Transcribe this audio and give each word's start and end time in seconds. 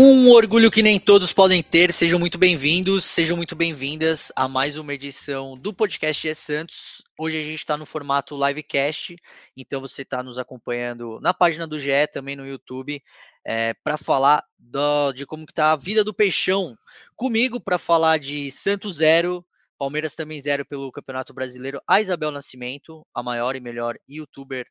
Um 0.00 0.30
orgulho 0.30 0.70
que 0.70 0.80
nem 0.80 1.00
todos 1.00 1.32
podem 1.32 1.60
ter. 1.60 1.92
Sejam 1.92 2.20
muito 2.20 2.38
bem-vindos, 2.38 3.04
sejam 3.04 3.36
muito 3.36 3.56
bem-vindas 3.56 4.30
a 4.36 4.46
mais 4.46 4.78
uma 4.78 4.94
edição 4.94 5.58
do 5.58 5.74
podcast 5.74 6.22
GE 6.22 6.32
Santos. 6.36 7.02
Hoje 7.18 7.36
a 7.36 7.42
gente 7.42 7.58
está 7.58 7.76
no 7.76 7.84
formato 7.84 8.36
livecast, 8.36 9.16
então 9.56 9.80
você 9.80 10.02
está 10.02 10.22
nos 10.22 10.38
acompanhando 10.38 11.18
na 11.20 11.34
página 11.34 11.66
do 11.66 11.80
GE, 11.80 12.06
também 12.12 12.36
no 12.36 12.46
YouTube, 12.46 13.02
é, 13.44 13.74
para 13.82 13.98
falar 13.98 14.44
do, 14.56 15.12
de 15.14 15.26
como 15.26 15.42
está 15.42 15.72
a 15.72 15.76
vida 15.76 16.04
do 16.04 16.14
Peixão. 16.14 16.76
Comigo 17.16 17.58
para 17.58 17.76
falar 17.76 18.20
de 18.20 18.52
Santos 18.52 18.98
zero, 18.98 19.44
Palmeiras 19.76 20.14
também 20.14 20.40
zero 20.40 20.64
pelo 20.64 20.92
Campeonato 20.92 21.34
Brasileiro, 21.34 21.82
a 21.88 22.00
Isabel 22.00 22.30
Nascimento, 22.30 23.04
a 23.12 23.20
maior 23.20 23.56
e 23.56 23.60
melhor 23.60 23.98
youtuber 24.08 24.64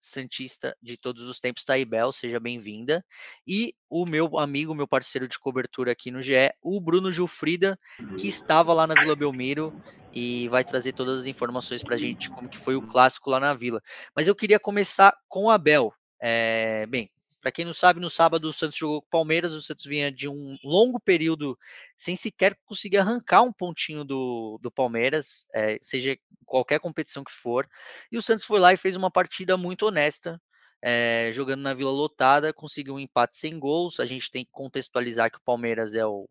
Santista 0.00 0.74
de 0.82 0.96
todos 0.96 1.28
os 1.28 1.38
tempos, 1.38 1.64
Taibel, 1.64 2.10
seja 2.12 2.40
bem-vinda. 2.40 3.04
E 3.46 3.74
o 3.88 4.06
meu 4.06 4.38
amigo, 4.38 4.74
meu 4.74 4.88
parceiro 4.88 5.28
de 5.28 5.38
cobertura 5.38 5.92
aqui 5.92 6.10
no 6.10 6.22
GE, 6.22 6.52
o 6.62 6.80
Bruno 6.80 7.12
Gilfrida, 7.12 7.78
que 8.18 8.26
estava 8.26 8.72
lá 8.72 8.86
na 8.86 8.94
Vila 8.94 9.14
Belmiro 9.14 9.72
e 10.12 10.48
vai 10.48 10.64
trazer 10.64 10.92
todas 10.92 11.20
as 11.20 11.26
informações 11.26 11.82
para 11.82 11.96
a 11.96 11.98
gente 11.98 12.30
como 12.30 12.48
que 12.48 12.58
foi 12.58 12.74
o 12.76 12.82
clássico 12.82 13.30
lá 13.30 13.38
na 13.38 13.54
Vila. 13.54 13.80
Mas 14.16 14.26
eu 14.26 14.34
queria 14.34 14.58
começar 14.58 15.14
com 15.28 15.44
o 15.44 15.50
Abel. 15.50 15.92
É, 16.20 16.86
bem, 16.86 17.10
para 17.40 17.50
quem 17.50 17.64
não 17.64 17.72
sabe, 17.72 18.00
no 18.00 18.10
sábado 18.10 18.48
o 18.48 18.52
Santos 18.52 18.76
jogou 18.76 19.00
com 19.00 19.06
o 19.06 19.10
Palmeiras, 19.10 19.52
o 19.52 19.62
Santos 19.62 19.84
vinha 19.84 20.12
de 20.12 20.28
um 20.28 20.56
longo 20.62 21.00
período 21.00 21.58
sem 21.96 22.16
sequer 22.16 22.56
conseguir 22.66 22.98
arrancar 22.98 23.42
um 23.42 23.52
pontinho 23.52 24.04
do, 24.04 24.58
do 24.62 24.70
Palmeiras, 24.70 25.46
é, 25.54 25.78
seja 25.80 26.16
qualquer 26.44 26.78
competição 26.80 27.24
que 27.24 27.32
for. 27.32 27.68
E 28.12 28.18
o 28.18 28.22
Santos 28.22 28.44
foi 28.44 28.60
lá 28.60 28.72
e 28.72 28.76
fez 28.76 28.96
uma 28.96 29.10
partida 29.10 29.56
muito 29.56 29.86
honesta, 29.86 30.40
é, 30.82 31.30
jogando 31.32 31.62
na 31.62 31.74
Vila 31.74 31.90
Lotada, 31.90 32.52
conseguiu 32.52 32.94
um 32.94 33.00
empate 33.00 33.38
sem 33.38 33.58
gols. 33.58 34.00
A 34.00 34.06
gente 34.06 34.30
tem 34.30 34.44
que 34.44 34.50
contextualizar 34.50 35.30
que 35.30 35.38
o 35.38 35.42
Palmeiras 35.42 35.94
é 35.94 36.04
o 36.04 36.28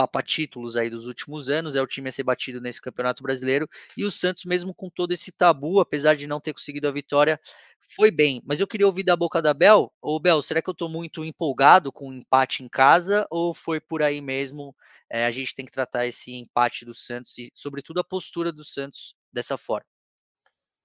papa 0.00 0.22
títulos 0.22 0.78
aí 0.78 0.88
dos 0.88 1.06
últimos 1.06 1.50
anos, 1.50 1.76
é 1.76 1.82
o 1.82 1.86
time 1.86 2.08
a 2.08 2.12
ser 2.12 2.22
batido 2.22 2.58
nesse 2.58 2.80
Campeonato 2.80 3.22
Brasileiro, 3.22 3.68
e 3.94 4.04
o 4.06 4.10
Santos, 4.10 4.46
mesmo 4.46 4.74
com 4.74 4.88
todo 4.88 5.12
esse 5.12 5.30
tabu, 5.30 5.78
apesar 5.78 6.16
de 6.16 6.26
não 6.26 6.40
ter 6.40 6.54
conseguido 6.54 6.88
a 6.88 6.90
vitória, 6.90 7.38
foi 7.94 8.10
bem. 8.10 8.40
Mas 8.46 8.60
eu 8.60 8.66
queria 8.66 8.86
ouvir 8.86 9.02
da 9.02 9.14
boca 9.14 9.42
da 9.42 9.52
Bel, 9.52 9.92
ô 10.00 10.18
Bel, 10.18 10.40
será 10.40 10.62
que 10.62 10.70
eu 10.70 10.72
estou 10.72 10.88
muito 10.88 11.22
empolgado 11.22 11.92
com 11.92 12.06
o 12.06 12.08
um 12.08 12.14
empate 12.14 12.62
em 12.62 12.68
casa, 12.68 13.26
ou 13.30 13.52
foi 13.52 13.78
por 13.78 14.02
aí 14.02 14.22
mesmo, 14.22 14.74
é, 15.10 15.26
a 15.26 15.30
gente 15.30 15.54
tem 15.54 15.66
que 15.66 15.72
tratar 15.72 16.06
esse 16.06 16.34
empate 16.34 16.86
do 16.86 16.94
Santos, 16.94 17.36
e 17.36 17.50
sobretudo 17.54 18.00
a 18.00 18.04
postura 18.04 18.50
do 18.50 18.64
Santos 18.64 19.14
dessa 19.30 19.58
forma? 19.58 19.86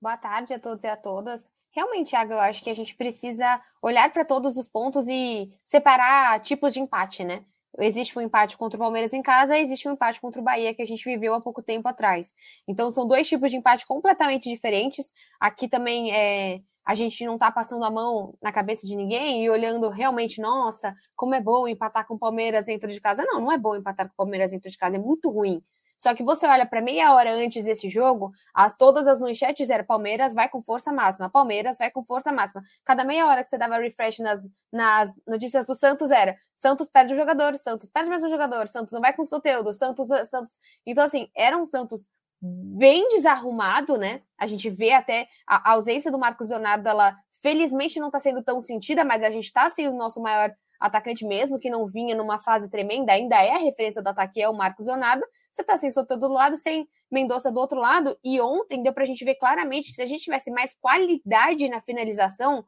Boa 0.01 0.17
tarde 0.17 0.53
a 0.53 0.59
todos 0.59 0.83
e 0.83 0.87
a 0.87 0.97
todas. 0.97 1.41
Realmente, 1.71 2.09
Thiago, 2.09 2.33
eu 2.33 2.39
acho 2.39 2.61
que 2.61 2.69
a 2.69 2.75
gente 2.75 2.95
precisa 2.95 3.61
olhar 3.81 4.11
para 4.11 4.25
todos 4.25 4.57
os 4.57 4.67
pontos 4.67 5.07
e 5.07 5.49
separar 5.63 6.41
tipos 6.41 6.73
de 6.73 6.81
empate, 6.81 7.23
né? 7.23 7.45
Existe 7.79 8.17
um 8.17 8.21
empate 8.21 8.57
contra 8.57 8.77
o 8.77 8.79
Palmeiras 8.79 9.13
em 9.13 9.21
casa, 9.21 9.57
existe 9.57 9.87
um 9.87 9.93
empate 9.93 10.21
contra 10.21 10.39
o 10.39 10.43
Bahia 10.43 10.73
que 10.73 10.81
a 10.81 10.85
gente 10.85 11.03
viveu 11.03 11.33
há 11.33 11.41
pouco 11.41 11.61
tempo 11.61 11.87
atrás. 11.87 12.33
Então 12.67 12.91
são 12.91 13.07
dois 13.07 13.27
tipos 13.27 13.51
de 13.51 13.57
empate 13.57 13.85
completamente 13.85 14.49
diferentes. 14.49 15.05
Aqui 15.39 15.67
também 15.67 16.13
é, 16.13 16.61
a 16.85 16.93
gente 16.93 17.25
não 17.25 17.33
está 17.33 17.51
passando 17.51 17.83
a 17.83 17.89
mão 17.89 18.35
na 18.41 18.51
cabeça 18.51 18.85
de 18.85 18.95
ninguém 18.95 19.43
e 19.43 19.49
olhando 19.49 19.89
realmente, 19.89 20.39
nossa, 20.39 20.95
como 21.15 21.33
é 21.33 21.41
bom 21.41 21.67
empatar 21.67 22.05
com 22.07 22.13
o 22.13 22.19
Palmeiras 22.19 22.65
dentro 22.65 22.89
de 22.89 23.01
casa. 23.01 23.23
Não, 23.25 23.41
não 23.41 23.51
é 23.51 23.57
bom 23.57 23.75
empatar 23.75 24.07
com 24.07 24.13
o 24.13 24.17
Palmeiras 24.17 24.51
dentro 24.51 24.69
de 24.69 24.77
casa, 24.77 24.95
é 24.95 24.99
muito 24.99 25.29
ruim. 25.29 25.61
Só 25.97 26.13
que 26.13 26.23
você 26.23 26.45
olha 26.45 26.65
para 26.65 26.81
meia 26.81 27.13
hora 27.13 27.33
antes 27.33 27.63
desse 27.63 27.89
jogo, 27.89 28.31
as, 28.53 28.75
todas 28.75 29.07
as 29.07 29.19
manchetes 29.19 29.69
eram 29.69 29.85
Palmeiras 29.85 30.33
vai 30.33 30.49
com 30.49 30.61
força 30.61 30.91
máxima, 30.91 31.29
Palmeiras 31.29 31.77
vai 31.77 31.89
com 31.89 32.03
força 32.03 32.31
máxima. 32.31 32.61
Cada 32.83 33.03
meia 33.03 33.27
hora 33.27 33.43
que 33.43 33.49
você 33.49 33.57
dava 33.57 33.77
refresh 33.77 34.19
nas, 34.19 34.41
nas 34.71 35.13
notícias 35.27 35.65
do 35.65 35.75
Santos 35.75 36.11
era 36.11 36.37
Santos 36.55 36.89
perde 36.89 37.13
o 37.13 37.17
jogador, 37.17 37.57
Santos 37.57 37.89
perde 37.89 38.09
mais 38.09 38.23
um 38.23 38.29
jogador, 38.29 38.67
Santos 38.67 38.93
não 38.93 39.01
vai 39.01 39.13
com 39.13 39.21
o 39.21 39.25
Soteudo, 39.25 39.73
Santos, 39.73 40.07
Santos. 40.29 40.57
Então, 40.85 41.03
assim, 41.03 41.29
era 41.35 41.57
um 41.57 41.65
Santos 41.65 42.05
bem 42.41 43.07
desarrumado, 43.09 43.97
né? 43.97 44.21
A 44.37 44.45
gente 44.47 44.69
vê 44.69 44.91
até 44.91 45.27
a, 45.47 45.71
a 45.71 45.73
ausência 45.73 46.11
do 46.11 46.19
Marcos 46.19 46.49
Leonardo, 46.49 46.87
ela 46.87 47.17
felizmente 47.41 47.99
não 47.99 48.07
está 48.07 48.19
sendo 48.19 48.43
tão 48.43 48.59
sentida, 48.59 49.03
mas 49.03 49.23
a 49.23 49.29
gente 49.29 49.45
está 49.45 49.69
sem 49.69 49.87
o 49.87 49.93
nosso 49.93 50.21
maior 50.21 50.53
atacante 50.79 51.25
mesmo, 51.25 51.59
que 51.59 51.69
não 51.69 51.85
vinha 51.85 52.15
numa 52.15 52.39
fase 52.39 52.69
tremenda, 52.69 53.13
ainda 53.13 53.41
é 53.41 53.53
a 53.53 53.59
referência 53.59 54.01
do 54.01 54.07
ataque, 54.07 54.41
é 54.41 54.49
o 54.49 54.53
Marcos 54.53 54.87
Leonardo, 54.87 55.25
você 55.55 55.63
tá 55.63 55.77
sem 55.77 55.89
Soteldo 55.89 56.27
do 56.27 56.33
lado, 56.33 56.57
sem 56.57 56.87
Mendonça 57.09 57.51
do 57.51 57.59
outro 57.59 57.79
lado. 57.79 58.17
E 58.23 58.41
ontem 58.41 58.83
deu 58.83 58.93
pra 58.93 59.05
gente 59.05 59.23
ver 59.23 59.35
claramente 59.35 59.89
que 59.89 59.95
se 59.95 60.01
a 60.01 60.05
gente 60.05 60.23
tivesse 60.23 60.51
mais 60.51 60.75
qualidade 60.79 61.69
na 61.69 61.79
finalização, 61.81 62.65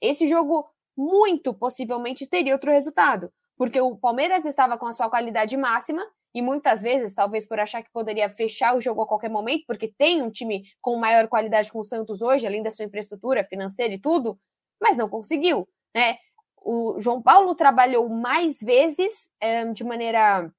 esse 0.00 0.26
jogo 0.26 0.66
muito 0.96 1.52
possivelmente 1.52 2.26
teria 2.26 2.54
outro 2.54 2.70
resultado. 2.70 3.32
Porque 3.56 3.80
o 3.80 3.96
Palmeiras 3.96 4.44
estava 4.44 4.78
com 4.78 4.86
a 4.86 4.92
sua 4.92 5.10
qualidade 5.10 5.56
máxima 5.56 6.04
e 6.34 6.42
muitas 6.42 6.82
vezes, 6.82 7.14
talvez 7.14 7.46
por 7.46 7.60
achar 7.60 7.82
que 7.82 7.92
poderia 7.92 8.28
fechar 8.28 8.76
o 8.76 8.80
jogo 8.80 9.02
a 9.02 9.06
qualquer 9.06 9.30
momento, 9.30 9.64
porque 9.66 9.92
tem 9.96 10.20
um 10.20 10.30
time 10.30 10.64
com 10.80 10.96
maior 10.96 11.28
qualidade 11.28 11.70
com 11.70 11.78
o 11.78 11.84
Santos 11.84 12.22
hoje, 12.22 12.46
além 12.46 12.62
da 12.62 12.72
sua 12.72 12.84
infraestrutura 12.84 13.44
financeira 13.44 13.94
e 13.94 14.00
tudo, 14.00 14.36
mas 14.80 14.96
não 14.96 15.08
conseguiu, 15.08 15.68
né? 15.94 16.18
O 16.60 16.98
João 16.98 17.22
Paulo 17.22 17.54
trabalhou 17.54 18.08
mais 18.08 18.58
vezes 18.60 19.30
é, 19.40 19.64
de 19.66 19.84
maneira 19.84 20.50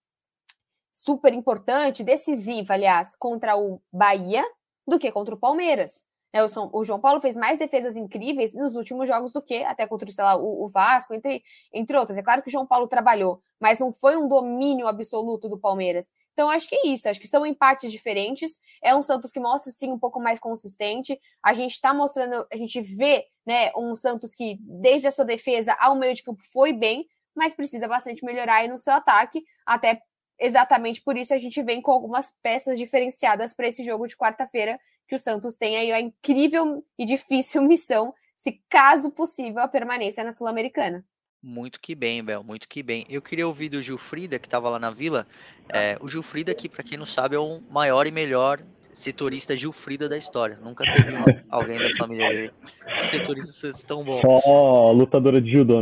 super 0.96 1.34
importante, 1.34 2.04
decisiva, 2.04 2.74
aliás, 2.74 3.16
contra 3.18 3.58
o 3.58 3.82
Bahia 3.92 4.44
do 4.88 4.98
que 4.98 5.12
contra 5.12 5.36
o 5.36 5.38
Palmeiras. 5.38 6.04
É, 6.32 6.44
o, 6.44 6.84
João 6.84 7.00
Paulo 7.00 7.22
fez 7.22 7.36
mais 7.36 7.60
defesas 7.60 7.96
incríveis 7.96 8.54
nos 8.54 8.76
últimos 8.76 9.08
jogos 9.08 9.32
do 9.32 9.42
que 9.42 9.64
até 9.64 9.88
contra 9.88 10.10
sei 10.12 10.24
lá, 10.24 10.36
o, 10.36 10.66
o, 10.66 10.68
Vasco, 10.68 11.14
entre, 11.14 11.42
entre 11.74 11.98
outras. 11.98 12.18
É 12.18 12.24
claro 12.24 12.42
que 12.42 12.50
o 12.50 12.52
João 12.52 12.66
Paulo 12.68 12.88
trabalhou, 12.88 13.42
mas 13.58 13.80
não 13.80 13.94
foi 13.94 14.18
um 14.18 14.28
domínio 14.28 14.86
absoluto 14.86 15.48
do 15.48 15.58
Palmeiras. 15.58 16.12
Então, 16.34 16.50
acho 16.50 16.68
que 16.68 16.76
é 16.76 16.88
isso. 16.88 17.08
Acho 17.08 17.22
que 17.22 17.28
são 17.28 17.46
empates 17.46 17.90
diferentes. 17.90 18.60
É 18.84 18.94
um 18.94 19.02
Santos 19.02 19.32
que 19.32 19.40
mostra, 19.40 19.72
sim, 19.72 19.90
um 19.90 20.00
pouco 20.00 20.20
mais 20.20 20.38
consistente. 20.38 21.18
A 21.42 21.54
gente 21.54 21.72
está 21.72 21.94
mostrando, 21.94 22.46
a 22.52 22.58
gente 22.58 22.82
vê 22.82 23.26
né, 23.46 23.72
um 23.74 23.96
Santos 23.96 24.36
que, 24.36 24.58
desde 24.60 25.08
a 25.08 25.12
sua 25.12 25.24
defesa 25.24 25.74
ao 25.80 25.96
meio 25.96 26.14
de 26.14 26.22
campo, 26.22 26.44
foi 26.52 26.74
bem, 26.74 27.08
mas 27.34 27.56
precisa 27.56 27.88
bastante 27.88 28.26
melhorar 28.26 28.56
aí 28.56 28.68
no 28.68 28.78
seu 28.78 28.94
ataque, 28.94 29.42
até 29.66 30.02
exatamente 30.40 31.02
por 31.02 31.18
isso 31.18 31.34
a 31.34 31.38
gente 31.38 31.62
vem 31.62 31.82
com 31.82 31.92
algumas 31.92 32.32
peças 32.42 32.78
diferenciadas 32.78 33.54
para 33.54 33.68
esse 33.68 33.84
jogo 33.84 34.08
de 34.08 34.16
quarta-feira, 34.16 34.80
que 35.08 35.16
o 35.16 35.20
Santos 35.20 35.56
tem 35.56 35.78
aí 35.78 35.92
a 35.92 36.00
incrível 36.00 36.84
e 36.98 37.06
difícil 37.06 37.62
missão, 37.64 38.14
se 38.36 38.62
caso 38.70 39.12
possível, 39.12 39.62
a 39.62 39.68
permanência 39.68 40.24
na 40.24 40.32
Sul-Americana. 40.32 41.06
Muito 41.48 41.80
que 41.80 41.94
bem, 41.94 42.24
Bel, 42.24 42.44
muito 42.44 42.68
que 42.68 42.82
bem. 42.82 43.06
Eu 43.08 43.22
queria 43.22 43.46
ouvir 43.46 43.70
do 43.70 43.80
Gilfrida, 43.80 44.40
que 44.40 44.48
estava 44.48 44.68
lá 44.68 44.80
na 44.80 44.90
vila. 44.90 45.28
É, 45.70 45.96
o 46.02 46.08
Gilfrida, 46.08 46.56
que 46.56 46.68
para 46.68 46.84
quem 46.84 46.98
não 46.98 47.06
sabe, 47.06 47.36
é 47.36 47.40
o 47.40 47.62
maior 47.70 48.08
e 48.08 48.12
melhor 48.12 48.60
setorista 48.92 49.56
Gilfrida 49.56 50.10
da 50.10 50.18
história. 50.18 50.58
Nunca 50.64 50.84
teve 50.92 51.14
alguém 51.52 51.78
da 51.78 51.96
família 51.98 52.30
dele 52.30 52.52
que 52.96 53.06
setorista 53.06 53.72
tão 53.86 54.04
bom. 54.04 54.22
Só 54.22 54.92
lutadora 54.92 55.40
de 55.40 55.52
judô, 55.52 55.82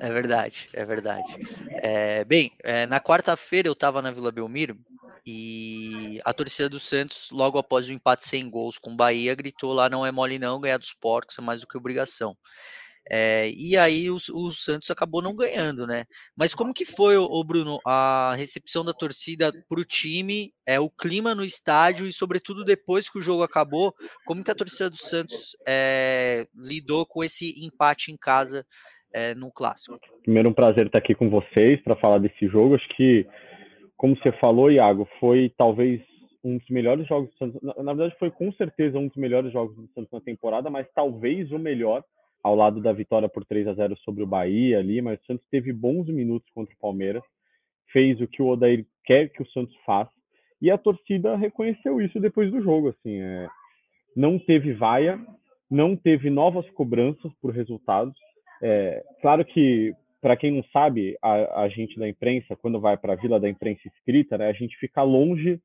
é 0.00 0.10
verdade, 0.10 0.68
é 0.72 0.84
verdade. 0.84 1.36
É, 1.82 2.24
bem, 2.24 2.52
é, 2.62 2.86
na 2.86 3.00
quarta-feira 3.00 3.68
eu 3.68 3.74
estava 3.74 4.00
na 4.00 4.10
Vila 4.10 4.32
Belmiro 4.32 4.78
e 5.26 6.20
a 6.24 6.32
torcida 6.32 6.68
do 6.68 6.78
Santos, 6.78 7.30
logo 7.30 7.58
após 7.58 7.88
o 7.88 7.92
empate 7.92 8.26
sem 8.26 8.48
gols 8.48 8.78
com 8.78 8.92
o 8.92 8.96
Bahia, 8.96 9.34
gritou 9.34 9.72
lá: 9.72 9.88
não 9.88 10.04
é 10.04 10.10
mole 10.10 10.38
não, 10.38 10.60
ganhar 10.60 10.78
dos 10.78 10.94
porcos 10.94 11.38
é 11.38 11.42
mais 11.42 11.60
do 11.60 11.66
que 11.66 11.76
obrigação. 11.76 12.36
É, 13.12 13.50
e 13.50 13.76
aí 13.76 14.08
o, 14.10 14.16
o, 14.16 14.52
Santos 14.52 14.90
acabou 14.90 15.20
não 15.20 15.34
ganhando, 15.34 15.86
né? 15.86 16.04
Mas 16.36 16.54
como 16.54 16.72
que 16.72 16.84
foi, 16.84 17.16
o 17.16 17.44
Bruno, 17.44 17.80
a 17.84 18.34
recepção 18.36 18.84
da 18.84 18.92
torcida 18.92 19.52
para 19.68 19.80
o 19.80 19.84
time, 19.84 20.52
é, 20.64 20.78
o 20.78 20.88
clima 20.88 21.34
no 21.34 21.44
estádio 21.44 22.06
e, 22.06 22.12
sobretudo, 22.12 22.64
depois 22.64 23.08
que 23.08 23.18
o 23.18 23.22
jogo 23.22 23.42
acabou, 23.42 23.92
como 24.24 24.44
que 24.44 24.50
a 24.50 24.54
torcida 24.54 24.88
do 24.88 24.96
Santos 24.96 25.56
é, 25.66 26.46
lidou 26.54 27.04
com 27.04 27.24
esse 27.24 27.52
empate 27.64 28.12
em 28.12 28.16
casa 28.16 28.64
é, 29.12 29.34
no 29.34 29.50
clássico. 29.50 29.98
Primeiro, 30.22 30.48
um 30.48 30.52
prazer 30.52 30.86
estar 30.86 30.98
aqui 30.98 31.14
com 31.14 31.28
vocês 31.28 31.80
para 31.82 31.96
falar 31.96 32.18
desse 32.18 32.46
jogo. 32.48 32.74
Acho 32.74 32.88
que, 32.90 33.26
como 33.96 34.16
você 34.16 34.32
falou, 34.32 34.70
Iago, 34.70 35.08
foi 35.18 35.52
talvez 35.56 36.00
um 36.42 36.58
dos 36.58 36.68
melhores 36.68 37.06
jogos 37.06 37.30
do 37.30 37.36
Santos. 37.36 37.62
Na, 37.62 37.82
na 37.82 37.92
verdade, 37.92 38.18
foi 38.18 38.30
com 38.30 38.52
certeza 38.52 38.98
um 38.98 39.08
dos 39.08 39.16
melhores 39.16 39.52
jogos 39.52 39.76
do 39.76 39.88
Santos 39.88 40.10
na 40.12 40.20
temporada, 40.20 40.70
mas 40.70 40.86
talvez 40.94 41.50
o 41.52 41.58
melhor, 41.58 42.04
ao 42.42 42.54
lado 42.54 42.80
da 42.80 42.92
vitória 42.92 43.28
por 43.28 43.44
3 43.44 43.68
a 43.68 43.74
0 43.74 43.96
sobre 43.98 44.22
o 44.22 44.26
Bahia 44.26 44.78
ali, 44.78 45.02
mas 45.02 45.20
o 45.20 45.26
Santos 45.26 45.46
teve 45.50 45.72
bons 45.72 46.06
minutos 46.06 46.50
contra 46.54 46.74
o 46.74 46.78
Palmeiras, 46.78 47.22
fez 47.92 48.20
o 48.20 48.26
que 48.26 48.42
o 48.42 48.48
Odair 48.48 48.86
quer 49.04 49.28
que 49.28 49.42
o 49.42 49.50
Santos 49.50 49.74
faça, 49.84 50.12
e 50.62 50.70
a 50.70 50.78
torcida 50.78 51.36
reconheceu 51.36 52.00
isso 52.00 52.20
depois 52.20 52.50
do 52.50 52.62
jogo, 52.62 52.88
assim, 52.88 53.20
é, 53.20 53.48
não 54.16 54.38
teve 54.38 54.72
vaia, 54.72 55.18
não 55.70 55.96
teve 55.96 56.30
novas 56.30 56.68
cobranças 56.70 57.32
por 57.40 57.52
resultados, 57.52 58.14
é, 58.62 59.02
claro 59.20 59.44
que, 59.44 59.94
para 60.20 60.36
quem 60.36 60.52
não 60.52 60.62
sabe, 60.72 61.16
a, 61.22 61.62
a, 61.62 61.68
gente 61.68 61.98
da 61.98 62.08
imprensa, 62.08 62.56
quando 62.56 62.80
vai 62.80 62.96
para 62.96 63.14
a 63.14 63.16
Vila 63.16 63.40
da 63.40 63.48
Imprensa 63.48 63.80
Escrita, 63.86 64.36
né, 64.36 64.48
a 64.48 64.52
gente 64.52 64.76
fica 64.78 65.02
longe 65.02 65.60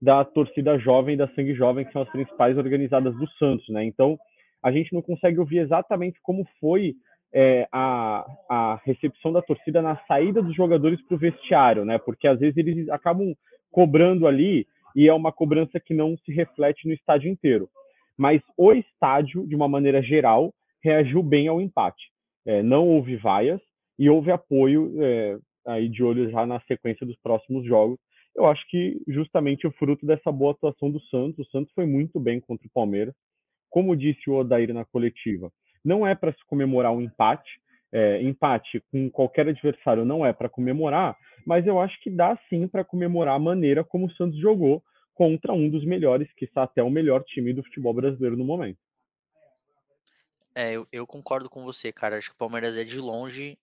da 0.00 0.24
torcida 0.24 0.78
jovem, 0.78 1.16
da 1.16 1.28
Sangue 1.28 1.54
Jovem, 1.54 1.84
que 1.84 1.92
são 1.92 2.02
as 2.02 2.10
principais 2.10 2.56
organizadas 2.56 3.14
do 3.16 3.28
Santos, 3.32 3.68
né? 3.68 3.84
Então, 3.84 4.18
a 4.62 4.72
gente 4.72 4.92
não 4.92 5.02
consegue 5.02 5.38
ouvir 5.38 5.58
exatamente 5.58 6.18
como 6.22 6.46
foi 6.58 6.94
é, 7.32 7.68
a, 7.70 8.26
a 8.48 8.80
recepção 8.84 9.32
da 9.32 9.42
torcida 9.42 9.82
na 9.82 9.96
saída 10.06 10.42
dos 10.42 10.54
jogadores 10.54 11.00
para 11.02 11.14
o 11.14 11.18
vestiário, 11.18 11.84
né? 11.84 11.98
Porque 11.98 12.26
às 12.26 12.40
vezes 12.40 12.56
eles 12.56 12.88
acabam 12.88 13.34
cobrando 13.70 14.26
ali 14.26 14.66
e 14.96 15.06
é 15.06 15.12
uma 15.12 15.30
cobrança 15.30 15.78
que 15.78 15.94
não 15.94 16.16
se 16.18 16.32
reflete 16.32 16.86
no 16.86 16.94
estádio 16.94 17.30
inteiro. 17.30 17.68
Mas 18.16 18.42
o 18.56 18.72
estádio, 18.72 19.46
de 19.46 19.54
uma 19.54 19.68
maneira 19.68 20.02
geral, 20.02 20.52
reagiu 20.82 21.22
bem 21.22 21.46
ao 21.48 21.60
empate. 21.60 22.09
É, 22.46 22.62
não 22.62 22.86
houve 22.86 23.16
vaias 23.16 23.60
e 23.98 24.08
houve 24.08 24.30
apoio 24.30 24.92
é, 25.02 25.38
aí 25.66 25.88
de 25.88 26.02
olho 26.02 26.30
já 26.30 26.46
na 26.46 26.60
sequência 26.60 27.06
dos 27.06 27.16
próximos 27.22 27.66
jogos. 27.66 27.98
Eu 28.34 28.46
acho 28.46 28.64
que 28.68 29.00
justamente 29.08 29.66
o 29.66 29.72
fruto 29.72 30.06
dessa 30.06 30.30
boa 30.30 30.52
atuação 30.52 30.90
do 30.90 31.00
Santos. 31.02 31.46
O 31.46 31.50
Santos 31.50 31.72
foi 31.74 31.86
muito 31.86 32.18
bem 32.18 32.40
contra 32.40 32.66
o 32.66 32.70
Palmeiras. 32.72 33.14
Como 33.68 33.96
disse 33.96 34.28
o 34.28 34.34
Odair 34.34 34.72
na 34.72 34.84
coletiva, 34.84 35.50
não 35.84 36.06
é 36.06 36.14
para 36.14 36.32
se 36.32 36.44
comemorar 36.46 36.92
um 36.92 37.00
empate. 37.00 37.50
É, 37.92 38.22
empate 38.22 38.80
com 38.92 39.10
qualquer 39.10 39.48
adversário 39.48 40.04
não 40.04 40.24
é 40.24 40.32
para 40.32 40.48
comemorar, 40.48 41.16
mas 41.44 41.66
eu 41.66 41.80
acho 41.80 42.00
que 42.00 42.08
dá 42.08 42.38
sim 42.48 42.68
para 42.68 42.84
comemorar 42.84 43.34
a 43.34 43.38
maneira 43.38 43.82
como 43.82 44.06
o 44.06 44.12
Santos 44.12 44.38
jogou 44.38 44.80
contra 45.12 45.52
um 45.52 45.68
dos 45.68 45.84
melhores, 45.84 46.32
que 46.34 46.44
está 46.44 46.62
até 46.62 46.82
o 46.82 46.88
melhor 46.88 47.24
time 47.24 47.52
do 47.52 47.64
futebol 47.64 47.92
brasileiro 47.92 48.36
no 48.36 48.44
momento. 48.44 48.78
É, 50.54 50.72
eu, 50.72 50.86
eu, 50.92 51.06
concordo 51.06 51.48
com 51.48 51.64
você, 51.64 51.92
cara. 51.92 52.18
Acho 52.18 52.30
que 52.30 52.34
o 52.34 52.38
Palmeiras 52.38 52.76
é 52.76 52.84
de 52.84 52.98
longe, 52.98 53.54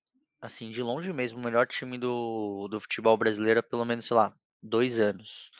assim, 0.41 0.71
de 0.71 0.81
longe 0.81 1.11
mesmo, 1.11 1.39
o 1.39 1.43
melhor 1.43 1.67
time 1.67 1.97
do, 1.97 2.67
do 2.69 2.79
futebol 2.79 3.17
brasileiro 3.17 3.59
há 3.59 3.63
pelo 3.63 3.85
menos, 3.85 4.05
sei 4.05 4.15
lá, 4.15 4.33
dois 4.61 4.99
anos. 4.99 5.51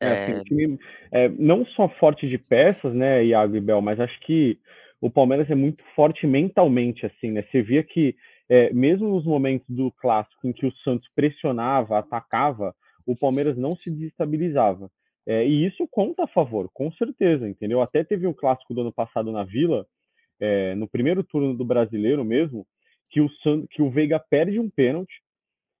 É, 0.00 0.08
assim, 0.08 0.32
é... 0.32 0.42
time, 0.42 0.78
é, 1.12 1.28
não 1.28 1.64
só 1.66 1.88
forte 1.88 2.26
de 2.26 2.38
peças, 2.38 2.92
né, 2.94 3.24
Iago 3.24 3.56
e 3.56 3.60
Bel, 3.60 3.80
mas 3.80 4.00
acho 4.00 4.18
que 4.20 4.58
o 5.00 5.10
Palmeiras 5.10 5.50
é 5.50 5.54
muito 5.54 5.82
forte 5.94 6.26
mentalmente, 6.26 7.06
assim, 7.06 7.30
né? 7.30 7.44
Você 7.50 7.62
via 7.62 7.82
que 7.82 8.16
é, 8.48 8.72
mesmo 8.72 9.08
nos 9.08 9.24
momentos 9.24 9.66
do 9.68 9.90
clássico 9.92 10.46
em 10.46 10.52
que 10.52 10.66
o 10.66 10.72
Santos 10.84 11.08
pressionava, 11.14 11.98
atacava, 11.98 12.74
o 13.06 13.16
Palmeiras 13.16 13.56
não 13.56 13.74
se 13.76 13.90
desestabilizava. 13.90 14.90
É, 15.26 15.46
e 15.46 15.66
isso 15.66 15.86
conta 15.90 16.24
a 16.24 16.28
favor, 16.28 16.68
com 16.72 16.90
certeza, 16.92 17.48
entendeu? 17.48 17.80
Até 17.80 18.02
teve 18.04 18.26
o 18.26 18.34
clássico 18.34 18.74
do 18.74 18.80
ano 18.80 18.92
passado 18.92 19.30
na 19.30 19.44
Vila, 19.44 19.86
é, 20.42 20.74
no 20.74 20.88
primeiro 20.88 21.22
turno 21.22 21.56
do 21.56 21.64
brasileiro 21.64 22.24
mesmo, 22.24 22.66
que 23.10 23.20
o, 23.20 23.28
que 23.70 23.80
o 23.80 23.90
Veiga 23.90 24.18
perde 24.18 24.58
um 24.58 24.68
pênalti 24.68 25.22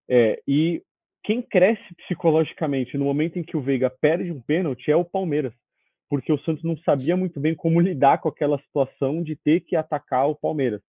é, 0.08 0.40
e 0.46 0.82
quem 1.24 1.42
cresce 1.42 1.82
psicologicamente 1.96 2.96
no 2.96 3.04
momento 3.04 3.38
em 3.38 3.42
que 3.42 3.56
o 3.56 3.60
Veiga 3.60 3.90
perde 3.90 4.30
um 4.30 4.40
pênalti 4.40 4.90
é 4.90 4.96
o 4.96 5.04
Palmeiras, 5.04 5.52
porque 6.08 6.32
o 6.32 6.38
Santos 6.38 6.62
não 6.62 6.76
sabia 6.78 7.16
muito 7.16 7.40
bem 7.40 7.54
como 7.54 7.80
lidar 7.80 8.18
com 8.18 8.28
aquela 8.28 8.58
situação 8.58 9.22
de 9.22 9.34
ter 9.34 9.60
que 9.60 9.74
atacar 9.74 10.28
o 10.28 10.36
Palmeiras. 10.36 10.80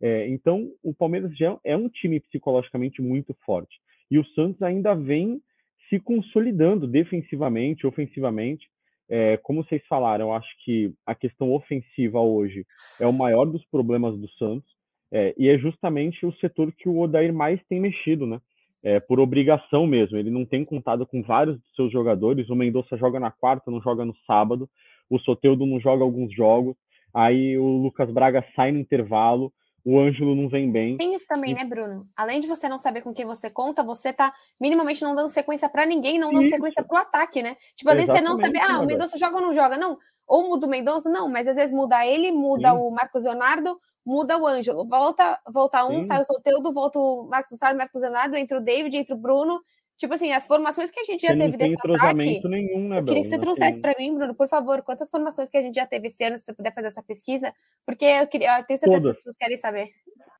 É, 0.00 0.28
então, 0.28 0.68
o 0.82 0.92
Palmeiras 0.92 1.36
já 1.36 1.58
é 1.64 1.76
um 1.76 1.88
time 1.88 2.18
psicologicamente 2.20 3.00
muito 3.00 3.34
forte. 3.46 3.78
E 4.10 4.18
o 4.18 4.26
Santos 4.34 4.60
ainda 4.60 4.94
vem 4.94 5.40
se 5.88 6.00
consolidando 6.00 6.86
defensivamente, 6.86 7.86
ofensivamente. 7.86 8.66
É, 9.14 9.36
como 9.42 9.62
vocês 9.62 9.82
falaram, 9.86 10.32
acho 10.32 10.48
que 10.64 10.90
a 11.04 11.14
questão 11.14 11.52
ofensiva 11.52 12.18
hoje 12.18 12.64
é 12.98 13.06
o 13.06 13.12
maior 13.12 13.44
dos 13.44 13.62
problemas 13.66 14.18
do 14.18 14.26
Santos, 14.38 14.72
é, 15.12 15.34
e 15.36 15.50
é 15.50 15.58
justamente 15.58 16.24
o 16.24 16.32
setor 16.36 16.72
que 16.72 16.88
o 16.88 16.98
Odair 16.98 17.30
mais 17.30 17.60
tem 17.68 17.78
mexido, 17.78 18.26
né? 18.26 18.40
É, 18.82 18.98
por 18.98 19.20
obrigação 19.20 19.86
mesmo. 19.86 20.16
Ele 20.16 20.30
não 20.30 20.46
tem 20.46 20.64
contado 20.64 21.06
com 21.06 21.22
vários 21.22 21.56
dos 21.56 21.74
seus 21.76 21.92
jogadores. 21.92 22.48
O 22.48 22.56
Mendonça 22.56 22.96
joga 22.96 23.20
na 23.20 23.30
quarta, 23.30 23.70
não 23.70 23.82
joga 23.82 24.02
no 24.02 24.16
sábado. 24.26 24.66
O 25.10 25.18
Soteudo 25.18 25.66
não 25.66 25.78
joga 25.78 26.02
alguns 26.02 26.34
jogos. 26.34 26.74
Aí 27.14 27.58
o 27.58 27.82
Lucas 27.82 28.10
Braga 28.10 28.42
sai 28.56 28.72
no 28.72 28.78
intervalo 28.78 29.52
o 29.84 29.98
Ângelo 29.98 30.34
não 30.34 30.48
vem 30.48 30.70
bem. 30.70 30.96
Tem 30.96 31.14
isso 31.14 31.26
também, 31.26 31.54
né, 31.54 31.64
Bruno? 31.64 32.06
Além 32.16 32.40
de 32.40 32.46
você 32.46 32.68
não 32.68 32.78
saber 32.78 33.02
com 33.02 33.12
quem 33.12 33.26
você 33.26 33.50
conta, 33.50 33.82
você 33.82 34.12
tá 34.12 34.32
minimamente 34.60 35.02
não 35.02 35.14
dando 35.14 35.28
sequência 35.28 35.68
para 35.68 35.84
ninguém, 35.84 36.18
não 36.18 36.32
dando 36.32 36.44
isso. 36.44 36.54
sequência 36.54 36.84
pro 36.84 36.96
ataque, 36.96 37.42
né? 37.42 37.56
Tipo, 37.74 37.90
além 37.90 38.06
de 38.06 38.12
você 38.12 38.20
não 38.20 38.36
saber, 38.36 38.60
ah, 38.60 38.80
o 38.80 38.86
Mendonça 38.86 39.18
joga 39.18 39.36
ou 39.36 39.42
não 39.42 39.52
joga, 39.52 39.76
não. 39.76 39.98
Ou 40.26 40.48
muda 40.48 40.66
o 40.66 40.70
Mendonça, 40.70 41.10
não, 41.10 41.28
mas 41.28 41.48
às 41.48 41.56
vezes 41.56 41.74
muda 41.74 42.06
ele, 42.06 42.30
muda 42.30 42.70
Sim. 42.70 42.78
o 42.78 42.90
Marcos 42.90 43.24
Leonardo, 43.24 43.78
muda 44.06 44.38
o 44.38 44.46
Ângelo. 44.46 44.84
Volta, 44.84 45.40
volta 45.48 45.84
um, 45.84 46.02
Sim. 46.02 46.04
sai 46.04 46.20
o 46.20 46.24
Soteudo, 46.24 46.72
volta 46.72 46.98
o 46.98 47.24
Marcos, 47.24 47.58
sai 47.58 47.74
o 47.74 47.76
Marcos 47.76 48.02
Leonardo, 48.02 48.36
entra 48.36 48.58
o 48.58 48.62
David, 48.62 48.96
entra 48.96 49.16
o 49.16 49.18
Bruno. 49.18 49.60
Tipo 50.02 50.14
assim, 50.14 50.32
as 50.32 50.48
formações 50.48 50.90
que 50.90 50.98
a 50.98 51.04
gente 51.04 51.22
já 51.22 51.28
você 51.28 51.38
teve 51.38 51.56
desse 51.56 51.76
ataque. 51.76 52.48
Nenhum, 52.48 52.88
né, 52.88 52.98
eu 52.98 53.04
queria 53.04 53.22
que 53.22 53.28
você 53.28 53.38
trouxesse 53.38 53.80
para 53.80 53.94
mim, 53.96 54.12
Bruno, 54.12 54.34
por 54.34 54.48
favor, 54.48 54.82
quantas 54.82 55.08
formações 55.08 55.48
que 55.48 55.56
a 55.56 55.62
gente 55.62 55.76
já 55.76 55.86
teve 55.86 56.08
esse 56.08 56.24
ano, 56.24 56.36
se 56.36 56.46
você 56.46 56.52
puder 56.52 56.74
fazer 56.74 56.88
essa 56.88 57.04
pesquisa, 57.04 57.54
porque 57.86 58.04
eu, 58.04 58.26
queria, 58.26 58.58
eu 58.58 58.64
tenho 58.64 58.80
certeza 58.80 59.00
Todas. 59.00 59.02
que 59.02 59.08
as 59.10 59.16
pessoas 59.18 59.36
querem 59.36 59.56
saber. 59.56 59.90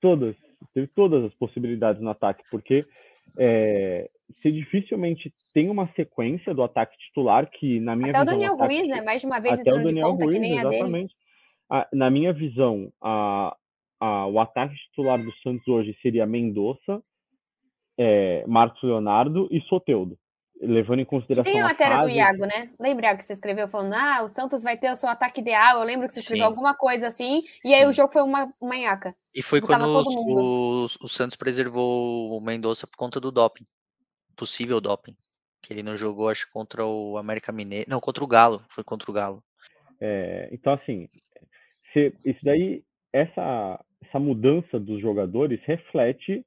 Todas, 0.00 0.34
teve 0.74 0.88
todas 0.88 1.22
as 1.22 1.32
possibilidades 1.34 2.02
no 2.02 2.10
ataque, 2.10 2.42
porque 2.50 2.84
é, 3.38 4.10
se 4.42 4.50
dificilmente 4.50 5.32
tem 5.54 5.70
uma 5.70 5.86
sequência 5.94 6.52
do 6.52 6.64
ataque 6.64 6.98
titular 6.98 7.48
que, 7.48 7.78
na 7.78 7.94
minha 7.94 8.10
Até 8.10 8.18
visão. 8.18 8.34
o 8.34 8.40
Daniel 8.40 8.56
Ruiz, 8.56 8.88
né? 8.88 9.00
Mais 9.00 9.20
de 9.20 9.28
uma 9.28 9.38
vez 9.38 9.60
Até 9.60 9.72
o 9.72 9.80
Daniel 9.80 10.16
de 10.16 10.24
Ruiz, 10.24 10.42
exatamente. 10.42 11.14
A, 11.70 11.86
na 11.92 12.10
minha 12.10 12.32
visão, 12.32 12.92
a, 13.00 13.56
a, 14.00 14.26
o 14.26 14.40
ataque 14.40 14.74
titular 14.74 15.22
do 15.22 15.32
Santos 15.36 15.68
hoje 15.68 15.96
seria 16.02 16.26
Mendonça, 16.26 17.00
é, 17.98 18.44
Marcos 18.46 18.82
Leonardo 18.82 19.48
e 19.50 19.60
Soteudo. 19.62 20.18
Levando 20.60 21.00
em 21.00 21.04
consideração. 21.04 21.52
Tem 21.52 21.60
a 21.60 21.64
matéria 21.64 21.96
fase... 21.96 22.10
do 22.10 22.16
Iago, 22.16 22.46
né? 22.46 22.70
Lembra 22.78 23.06
Iago, 23.06 23.18
que 23.18 23.24
você 23.24 23.32
escreveu 23.32 23.66
falando: 23.66 23.94
ah, 23.94 24.22
o 24.22 24.28
Santos 24.28 24.62
vai 24.62 24.76
ter 24.76 24.92
o 24.92 24.96
seu 24.96 25.08
ataque 25.08 25.40
ideal. 25.40 25.80
Eu 25.80 25.84
lembro 25.84 26.06
que 26.06 26.14
você 26.14 26.20
escreveu 26.20 26.44
Sim. 26.44 26.50
alguma 26.50 26.72
coisa 26.72 27.08
assim, 27.08 27.40
Sim. 27.60 27.70
e 27.70 27.74
aí 27.74 27.84
o 27.84 27.92
jogo 27.92 28.12
foi 28.12 28.22
uma, 28.22 28.52
uma 28.60 28.76
nhaca. 28.76 29.12
E 29.34 29.42
foi 29.42 29.60
quando 29.60 29.84
o, 29.84 30.84
o, 30.84 31.08
Santos 31.08 31.36
preservou 31.36 32.36
o 32.36 32.40
Mendonça 32.40 32.86
por 32.86 32.96
conta 32.96 33.18
do 33.18 33.32
doping. 33.32 33.66
Possível 34.36 34.80
doping. 34.80 35.16
Que 35.60 35.72
ele 35.72 35.82
não 35.82 35.96
jogou, 35.96 36.28
acho, 36.28 36.48
contra 36.52 36.84
o 36.86 37.16
América 37.18 37.50
Mineiro. 37.50 37.90
Não, 37.90 37.98
contra 37.98 38.22
o 38.22 38.26
Galo. 38.28 38.62
Foi 38.68 38.84
contra 38.84 39.10
o 39.10 39.14
Galo. 39.14 39.42
É, 40.00 40.48
então, 40.52 40.72
assim, 40.72 41.08
se, 41.92 42.14
isso 42.24 42.40
daí, 42.42 42.84
essa, 43.12 43.84
essa 44.04 44.18
mudança 44.18 44.78
dos 44.78 45.00
jogadores 45.00 45.60
reflete 45.64 46.44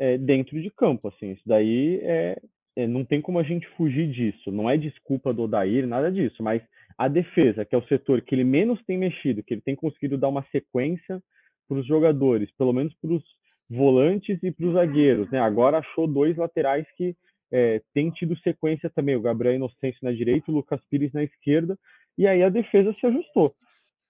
é, 0.00 0.16
dentro 0.16 0.60
de 0.60 0.70
campo, 0.70 1.08
assim, 1.08 1.32
isso 1.32 1.42
daí 1.44 2.00
é, 2.02 2.40
é, 2.74 2.86
não 2.86 3.04
tem 3.04 3.20
como 3.20 3.38
a 3.38 3.42
gente 3.42 3.68
fugir 3.76 4.10
disso, 4.10 4.50
não 4.50 4.68
é 4.68 4.78
desculpa 4.78 5.32
do 5.32 5.42
Odair, 5.42 5.86
nada 5.86 6.10
disso, 6.10 6.42
mas 6.42 6.62
a 6.96 7.06
defesa, 7.06 7.66
que 7.66 7.74
é 7.74 7.78
o 7.78 7.86
setor 7.86 8.22
que 8.22 8.34
ele 8.34 8.44
menos 8.44 8.82
tem 8.84 8.96
mexido, 8.96 9.42
que 9.42 9.52
ele 9.52 9.60
tem 9.60 9.76
conseguido 9.76 10.16
dar 10.16 10.28
uma 10.28 10.42
sequência 10.50 11.22
para 11.68 11.76
os 11.76 11.86
jogadores, 11.86 12.50
pelo 12.56 12.72
menos 12.72 12.94
para 12.94 13.12
os 13.12 13.22
volantes 13.68 14.42
e 14.42 14.50
para 14.50 14.66
os 14.66 14.72
zagueiros, 14.72 15.30
né? 15.30 15.38
Agora 15.38 15.78
achou 15.78 16.06
dois 16.06 16.36
laterais 16.36 16.86
que 16.96 17.14
é, 17.52 17.82
têm 17.92 18.10
tido 18.10 18.36
sequência 18.38 18.88
também, 18.88 19.16
o 19.16 19.20
Gabriel 19.20 19.54
Inocêncio 19.54 20.00
na 20.02 20.12
direita, 20.12 20.50
o 20.50 20.54
Lucas 20.54 20.80
Pires 20.90 21.12
na 21.12 21.22
esquerda, 21.22 21.78
e 22.16 22.26
aí 22.26 22.42
a 22.42 22.48
defesa 22.48 22.94
se 22.98 23.06
ajustou. 23.06 23.54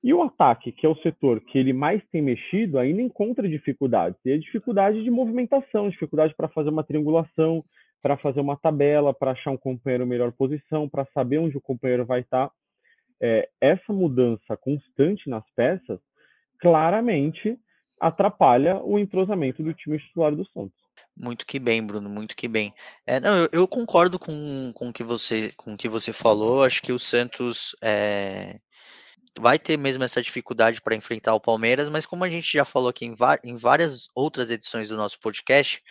E 0.03 0.15
o 0.15 0.23
ataque, 0.23 0.73
que 0.73 0.87
é 0.87 0.89
o 0.89 0.97
setor 0.97 1.41
que 1.41 1.59
ele 1.59 1.73
mais 1.73 2.03
tem 2.11 2.23
mexido, 2.23 2.79
ainda 2.79 3.03
encontra 3.03 3.49
dificuldades. 3.49 4.19
E 4.25 4.33
a 4.33 4.39
dificuldade 4.39 5.03
de 5.05 5.11
movimentação, 5.11 5.91
dificuldade 5.91 6.35
para 6.35 6.49
fazer 6.49 6.71
uma 6.71 6.83
triangulação, 6.83 7.63
para 8.03 8.17
fazer 8.17 8.41
uma 8.41 8.57
tabela, 8.57 9.13
para 9.13 9.33
achar 9.33 9.51
um 9.51 9.59
companheiro 9.59 10.07
melhor 10.07 10.33
posição, 10.33 10.89
para 10.89 11.07
saber 11.13 11.39
onde 11.39 11.57
o 11.57 11.61
companheiro 11.61 12.07
vai 12.07 12.21
estar. 12.21 12.49
Tá. 12.49 12.55
É, 13.23 13.51
essa 13.61 13.93
mudança 13.93 14.57
constante 14.57 15.29
nas 15.29 15.45
peças 15.55 16.01
claramente 16.59 17.59
atrapalha 18.01 18.81
o 18.83 18.99
entrosamento 18.99 19.63
do 19.63 19.75
time 19.75 19.99
titular 19.99 20.35
do 20.35 20.47
Santos. 20.47 20.81
Muito 21.15 21.45
que 21.45 21.59
bem, 21.59 21.87
Bruno, 21.87 22.09
muito 22.09 22.35
que 22.35 22.49
bem. 22.49 22.73
É, 23.07 23.21
não, 23.21 23.37
eu, 23.37 23.49
eu, 23.53 23.69
concordo 23.69 24.19
com, 24.19 24.73
com, 24.75 24.91
que 24.91 25.05
você, 25.05 25.53
com 25.55 25.77
que 25.77 25.87
você 25.87 26.13
falou. 26.13 26.65
Acho 26.65 26.81
que 26.81 26.93
o 26.93 26.99
Santos 26.99 27.77
é, 27.83 28.57
vai 29.39 29.59
ter 29.59 29.77
mesmo 29.77 30.03
essa 30.03 30.23
dificuldade 30.23 30.81
para 30.81 30.95
enfrentar 30.95 31.35
o 31.35 31.41
Palmeiras, 31.41 31.89
mas 31.89 32.07
como 32.07 32.25
a 32.25 32.29
gente 32.29 32.53
já 32.53 32.65
falou 32.65 32.89
aqui 32.89 33.05
em, 33.05 33.15
em 33.45 33.57
várias 33.57 34.09
outras 34.15 34.51
edições 34.51 34.89
do 34.89 34.97
nosso 34.97 35.19
podcast, 35.21 35.83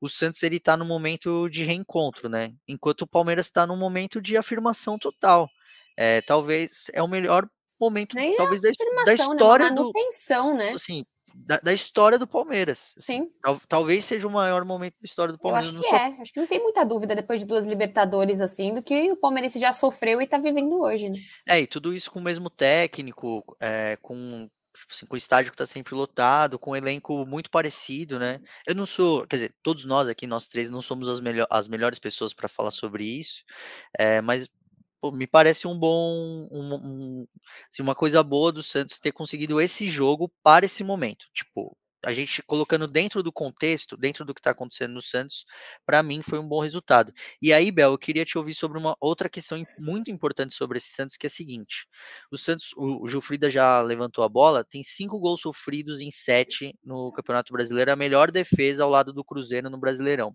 o 0.00 0.08
Santos 0.08 0.42
ele 0.42 0.56
está 0.56 0.76
no 0.76 0.84
momento 0.84 1.48
de 1.48 1.64
reencontro, 1.64 2.28
né? 2.28 2.52
Enquanto 2.66 3.02
o 3.02 3.06
Palmeiras 3.06 3.46
está 3.46 3.66
no 3.66 3.76
momento 3.76 4.20
de 4.20 4.36
afirmação 4.36 4.98
total. 4.98 5.48
É, 5.96 6.20
talvez 6.22 6.90
é 6.92 7.02
o 7.02 7.08
melhor 7.08 7.48
momento, 7.80 8.14
Nem 8.14 8.36
talvez 8.36 8.60
da, 8.60 8.70
da 8.70 9.04
né? 9.04 9.14
história 9.14 9.70
né? 9.70 9.76
do, 9.76 9.92
né? 10.56 10.70
assim, 10.70 11.04
da, 11.46 11.58
da, 11.58 11.72
história 11.72 12.18
do 12.18 12.26
Palmeiras. 12.26 12.94
Assim. 12.96 13.22
Sim. 13.22 13.30
Tal, 13.42 13.60
talvez 13.68 14.04
seja 14.04 14.26
o 14.26 14.30
maior 14.30 14.64
momento 14.64 14.94
da 15.00 15.04
história 15.04 15.32
do 15.32 15.38
Palmeiras. 15.38 15.72
Eu 15.72 15.80
acho 15.80 15.88
que 15.88 15.96
sou... 15.96 15.98
é. 15.98 16.20
Acho 16.20 16.32
que 16.32 16.40
não 16.40 16.46
tem 16.46 16.62
muita 16.62 16.84
dúvida 16.84 17.14
depois 17.14 17.40
de 17.40 17.46
duas 17.46 17.66
Libertadores 17.66 18.40
assim 18.40 18.74
do 18.74 18.82
que 18.82 19.10
o 19.12 19.16
Palmeiras 19.16 19.52
já 19.52 19.72
sofreu 19.72 20.20
e 20.20 20.24
está 20.24 20.38
vivendo 20.38 20.80
hoje, 20.80 21.08
né? 21.08 21.18
É, 21.48 21.60
e 21.60 21.66
tudo 21.66 21.94
isso 21.94 22.10
com 22.10 22.18
o 22.18 22.22
mesmo 22.22 22.50
técnico, 22.50 23.44
é, 23.60 23.96
com 24.02 24.48
tipo 24.80 24.94
assim, 24.94 25.06
com 25.06 25.14
o 25.14 25.18
estádio 25.18 25.50
que 25.50 25.54
está 25.54 25.66
sempre 25.66 25.94
lotado, 25.94 26.58
com 26.58 26.70
um 26.70 26.76
elenco 26.76 27.26
muito 27.26 27.50
parecido, 27.50 28.18
né? 28.18 28.40
Eu 28.66 28.74
não 28.74 28.86
sou, 28.86 29.26
quer 29.26 29.36
dizer, 29.36 29.54
todos 29.62 29.84
nós 29.84 30.08
aqui, 30.08 30.26
nós 30.26 30.48
três, 30.48 30.70
não 30.70 30.80
somos 30.80 31.08
as, 31.08 31.20
melhor, 31.20 31.46
as 31.50 31.68
melhores 31.68 31.98
pessoas 31.98 32.32
para 32.32 32.48
falar 32.48 32.70
sobre 32.70 33.04
isso, 33.04 33.44
é, 33.98 34.20
mas 34.20 34.48
pô, 35.00 35.10
me 35.12 35.26
parece 35.26 35.66
um 35.68 35.78
bom, 35.78 36.48
um, 36.50 36.74
um, 37.22 37.26
assim, 37.72 37.82
uma 37.82 37.94
coisa 37.94 38.22
boa 38.22 38.52
do 38.52 38.62
Santos 38.62 38.98
ter 38.98 39.12
conseguido 39.12 39.60
esse 39.60 39.88
jogo 39.88 40.30
para 40.42 40.66
esse 40.66 40.84
momento. 40.84 41.26
Tipo, 41.32 41.76
a 42.04 42.12
gente 42.12 42.42
colocando 42.42 42.86
dentro 42.86 43.22
do 43.22 43.32
contexto, 43.32 43.96
dentro 43.96 44.24
do 44.24 44.32
que 44.32 44.40
está 44.40 44.50
acontecendo 44.50 44.94
no 44.94 45.02
Santos, 45.02 45.44
para 45.84 46.02
mim 46.02 46.22
foi 46.22 46.38
um 46.38 46.46
bom 46.46 46.60
resultado. 46.60 47.12
E 47.42 47.52
aí, 47.52 47.70
Bel, 47.70 47.92
eu 47.92 47.98
queria 47.98 48.24
te 48.24 48.38
ouvir 48.38 48.54
sobre 48.54 48.78
uma 48.78 48.96
outra 49.00 49.28
questão 49.28 49.62
muito 49.78 50.10
importante 50.10 50.54
sobre 50.54 50.78
esse 50.78 50.90
Santos, 50.90 51.16
que 51.16 51.26
é 51.26 51.28
a 51.28 51.30
seguinte: 51.30 51.86
o 52.30 52.36
Santos, 52.36 52.72
o, 52.76 53.08
Gilfrida 53.08 53.50
já 53.50 53.80
levantou 53.82 54.22
a 54.22 54.28
bola, 54.28 54.64
tem 54.64 54.82
cinco 54.82 55.18
gols 55.18 55.40
sofridos 55.40 56.00
em 56.00 56.10
sete 56.10 56.74
no 56.84 57.12
Campeonato 57.12 57.52
Brasileiro, 57.52 57.92
a 57.92 57.96
melhor 57.96 58.30
defesa 58.30 58.84
ao 58.84 58.90
lado 58.90 59.12
do 59.12 59.24
Cruzeiro 59.24 59.68
no 59.68 59.78
Brasileirão. 59.78 60.34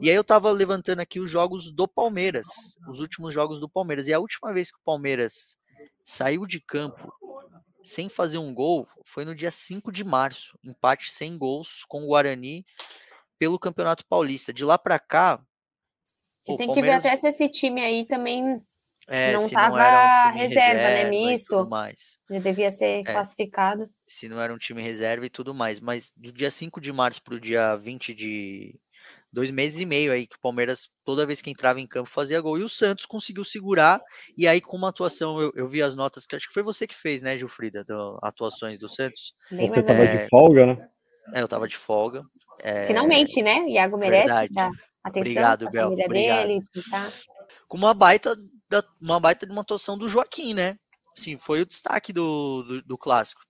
E 0.00 0.10
aí 0.10 0.16
eu 0.16 0.22
estava 0.22 0.50
levantando 0.50 1.00
aqui 1.00 1.18
os 1.18 1.30
jogos 1.30 1.72
do 1.72 1.88
Palmeiras, 1.88 2.46
os 2.88 3.00
últimos 3.00 3.32
jogos 3.32 3.58
do 3.58 3.68
Palmeiras, 3.68 4.06
e 4.06 4.12
a 4.12 4.18
última 4.18 4.52
vez 4.52 4.70
que 4.70 4.78
o 4.78 4.84
Palmeiras 4.84 5.56
saiu 6.04 6.46
de 6.46 6.60
campo 6.60 7.12
sem 7.82 8.08
fazer 8.08 8.38
um 8.38 8.52
gol 8.52 8.86
foi 9.04 9.24
no 9.24 9.34
dia 9.34 9.50
5 9.50 9.90
de 9.90 10.04
março, 10.04 10.58
empate 10.62 11.10
sem 11.10 11.36
gols 11.36 11.84
com 11.88 12.04
o 12.04 12.08
Guarani 12.08 12.64
pelo 13.38 13.58
Campeonato 13.58 14.04
Paulista. 14.06 14.52
De 14.52 14.64
lá 14.64 14.76
para 14.76 14.98
cá. 14.98 15.42
E 16.46 16.56
tem 16.56 16.66
Palmeiras... 16.66 17.02
que 17.02 17.02
ver 17.02 17.08
até 17.08 17.16
se 17.16 17.28
esse 17.28 17.48
time 17.48 17.82
aí 17.82 18.06
também 18.06 18.62
é, 19.08 19.32
não 19.32 19.44
estava 19.44 19.74
um 19.74 19.76
reserva, 19.76 20.32
né, 20.32 20.46
reserva, 20.46 20.82
né? 20.82 21.10
Misto. 21.10 21.68
Mais. 21.68 22.18
Já 22.30 22.38
devia 22.38 22.70
ser 22.70 23.00
é, 23.00 23.02
classificado. 23.02 23.90
Se 24.06 24.28
não 24.28 24.40
era 24.40 24.52
um 24.52 24.58
time 24.58 24.82
reserva 24.82 25.26
e 25.26 25.30
tudo 25.30 25.54
mais. 25.54 25.80
Mas 25.80 26.12
do 26.16 26.32
dia 26.32 26.50
5 26.50 26.80
de 26.80 26.92
março 26.92 27.22
para 27.22 27.34
o 27.34 27.40
dia 27.40 27.74
20 27.76 28.14
de, 28.14 28.78
dois 29.32 29.50
meses 29.50 29.80
e 29.80 29.86
meio 29.86 30.12
aí 30.12 30.26
que 30.26 30.36
o 30.36 30.40
Palmeiras, 30.40 30.90
toda 31.04 31.26
vez 31.26 31.40
que 31.40 31.50
entrava 31.50 31.80
em 31.80 31.86
campo, 31.86 32.08
fazia 32.08 32.40
gol. 32.40 32.58
E 32.58 32.62
o 32.62 32.68
Santos 32.68 33.06
conseguiu 33.06 33.44
segurar. 33.44 34.00
E 34.36 34.46
aí, 34.48 34.60
com 34.60 34.76
uma 34.76 34.88
atuação, 34.88 35.40
eu, 35.40 35.52
eu 35.54 35.68
vi 35.68 35.82
as 35.82 35.94
notas 35.94 36.26
que 36.26 36.36
acho 36.36 36.48
que 36.48 36.54
foi 36.54 36.62
você 36.62 36.86
que 36.86 36.94
fez, 36.94 37.22
né, 37.22 37.38
Gilfrida, 37.38 37.84
do, 37.84 38.18
atuações 38.22 38.78
do 38.78 38.88
Santos. 38.88 39.34
Bem, 39.50 39.68
você 39.68 39.82
tava 39.82 40.02
é... 40.02 40.22
de 40.24 40.28
folga, 40.28 40.66
né? 40.66 40.88
É, 41.34 41.42
eu 41.42 41.48
tava 41.48 41.68
de 41.68 41.76
folga. 41.76 42.22
É... 42.62 42.86
Finalmente, 42.86 43.42
né? 43.42 43.68
Iago 43.68 43.96
merece 43.96 44.48
dar 44.52 44.70
atenção 45.02 45.20
Obrigado, 45.20 45.70
Bel. 45.70 45.92
Obrigado. 45.92 46.46
Dele, 46.46 46.60
com 47.68 47.78
uma 47.78 47.94
baita, 47.94 48.36
uma 49.00 49.20
baita 49.20 49.46
de 49.46 49.52
uma 49.52 49.62
atuação 49.62 49.96
do 49.96 50.08
Joaquim, 50.08 50.54
né? 50.54 50.76
Sim, 51.14 51.38
foi 51.38 51.60
o 51.60 51.66
destaque 51.66 52.12
do, 52.12 52.62
do, 52.62 52.82
do 52.82 52.98
clássico. 52.98 53.42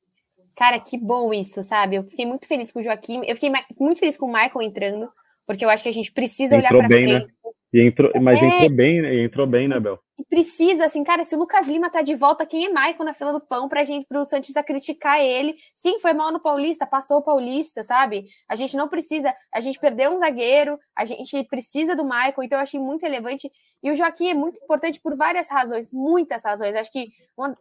Cara, 0.57 0.79
que 0.79 0.99
bom 0.99 1.33
isso, 1.33 1.63
sabe? 1.63 1.97
Eu 1.97 2.05
fiquei 2.05 2.27
muito 2.27 2.47
feliz 2.47 2.71
com 2.71 2.81
o 2.81 2.83
Joaquim. 2.83 3.23
Eu 3.25 3.35
fiquei 3.35 3.51
muito 3.79 3.99
feliz 3.99 4.17
com 4.17 4.27
o 4.27 4.33
Michael 4.33 4.63
entrando 4.63 5.11
porque 5.47 5.65
eu 5.65 5.71
acho 5.71 5.83
que 5.83 5.89
a 5.89 5.93
gente 5.93 6.13
precisa 6.13 6.57
entrou 6.57 6.81
olhar 6.81 6.89
para 6.89 6.97
frente. 6.97 7.13
Né? 7.13 7.27
E 7.73 7.81
entrou, 7.83 8.11
mas 8.21 8.43
é. 8.43 8.47
entrou 8.47 8.71
bem, 8.71 9.03
né? 9.03 9.25
Entrou 9.25 9.47
bem, 9.47 9.69
né, 9.69 9.79
Bel? 9.79 9.99
Precisa, 10.31 10.85
assim, 10.85 11.03
cara, 11.03 11.25
se 11.25 11.35
o 11.35 11.39
Lucas 11.39 11.67
Lima 11.67 11.91
tá 11.91 12.03
de 12.03 12.15
volta, 12.15 12.47
quem 12.47 12.65
é 12.65 12.73
Maicon 12.73 13.03
na 13.03 13.13
fila 13.13 13.33
do 13.33 13.41
pão 13.41 13.69
pra 13.69 13.83
gente, 13.83 14.07
pro 14.07 14.25
Santista 14.25 14.63
criticar 14.63 15.21
ele? 15.21 15.57
Sim, 15.75 15.99
foi 15.99 16.13
mal 16.15 16.31
no 16.31 16.39
Paulista, 16.39 16.87
passou 16.87 17.19
o 17.19 17.23
Paulista, 17.23 17.83
sabe? 17.83 18.27
A 18.49 18.55
gente 18.55 18.77
não 18.77 18.89
precisa, 18.89 19.35
a 19.53 19.61
gente 19.61 19.81
perdeu 19.81 20.13
um 20.13 20.21
zagueiro, 20.21 20.79
a 20.95 21.05
gente 21.05 21.43
precisa 21.45 21.97
do 21.97 22.05
Maicon, 22.05 22.45
então 22.45 22.59
eu 22.59 22.63
achei 22.63 22.79
muito 22.79 23.03
relevante. 23.03 23.51
E 23.83 23.91
o 23.91 23.97
Joaquim 23.97 24.29
é 24.29 24.35
muito 24.35 24.63
importante 24.63 25.01
por 25.01 25.17
várias 25.17 25.49
razões, 25.49 25.91
muitas 25.91 26.45
razões. 26.45 26.77
Acho 26.77 26.93
que 26.93 27.13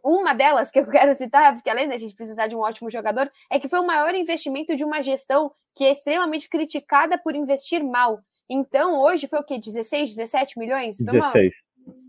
uma 0.04 0.34
delas 0.34 0.70
que 0.70 0.80
eu 0.80 0.86
quero 0.92 1.18
citar, 1.18 1.56
porque 1.56 1.72
além 1.72 1.88
da 1.88 1.98
gente 1.98 2.16
precisar 2.16 2.46
de 2.46 2.56
um 2.56 2.60
ótimo 2.60 2.92
jogador, 2.92 3.32
é 3.50 3.60
que 3.60 3.68
foi 3.68 3.80
o 3.80 3.88
maior 3.88 4.14
investimento 4.14 4.76
de 4.76 4.84
uma 4.84 5.02
gestão 5.02 5.52
que 5.76 5.84
é 5.84 5.92
extremamente 5.92 6.48
criticada 6.48 7.18
por 7.18 7.36
investir 7.36 7.84
mal. 7.84 8.20
Então, 8.48 9.00
hoje 9.00 9.28
foi 9.28 9.40
o 9.40 9.44
quê? 9.44 9.60
16, 9.60 10.16
17 10.16 10.60
milhões? 10.60 10.98
Foi 10.98 11.06
16. 11.06 11.16
Uma 11.16 11.32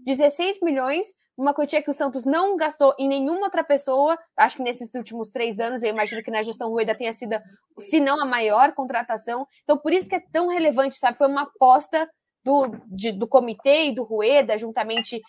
16 0.04 0.60
milhões, 0.62 1.06
uma 1.36 1.54
quantia 1.54 1.82
que 1.82 1.90
o 1.90 1.94
Santos 1.94 2.24
não 2.24 2.56
gastou 2.56 2.94
em 2.98 3.08
nenhuma 3.08 3.44
outra 3.44 3.64
pessoa. 3.64 4.18
Acho 4.36 4.56
que 4.56 4.62
nesses 4.62 4.90
últimos 4.94 5.30
três 5.30 5.58
anos, 5.58 5.82
eu 5.82 5.90
imagino 5.90 6.22
que 6.22 6.30
na 6.30 6.42
gestão 6.42 6.70
Rueda 6.70 6.94
tenha 6.94 7.12
sido, 7.12 7.36
se 7.78 7.98
não 7.98 8.20
a 8.20 8.26
maior 8.26 8.72
contratação. 8.72 9.46
Então, 9.62 9.78
por 9.78 9.92
isso 9.92 10.08
que 10.08 10.14
é 10.14 10.22
tão 10.32 10.48
relevante, 10.48 10.96
sabe? 10.96 11.16
Foi 11.16 11.26
uma 11.26 11.42
aposta 11.42 12.08
do, 12.44 12.68
de, 12.86 13.12
do 13.12 13.26
comitê 13.26 13.86
e 13.86 13.94
do 13.94 14.04
Rueda, 14.04 14.58
juntamente 14.58 15.20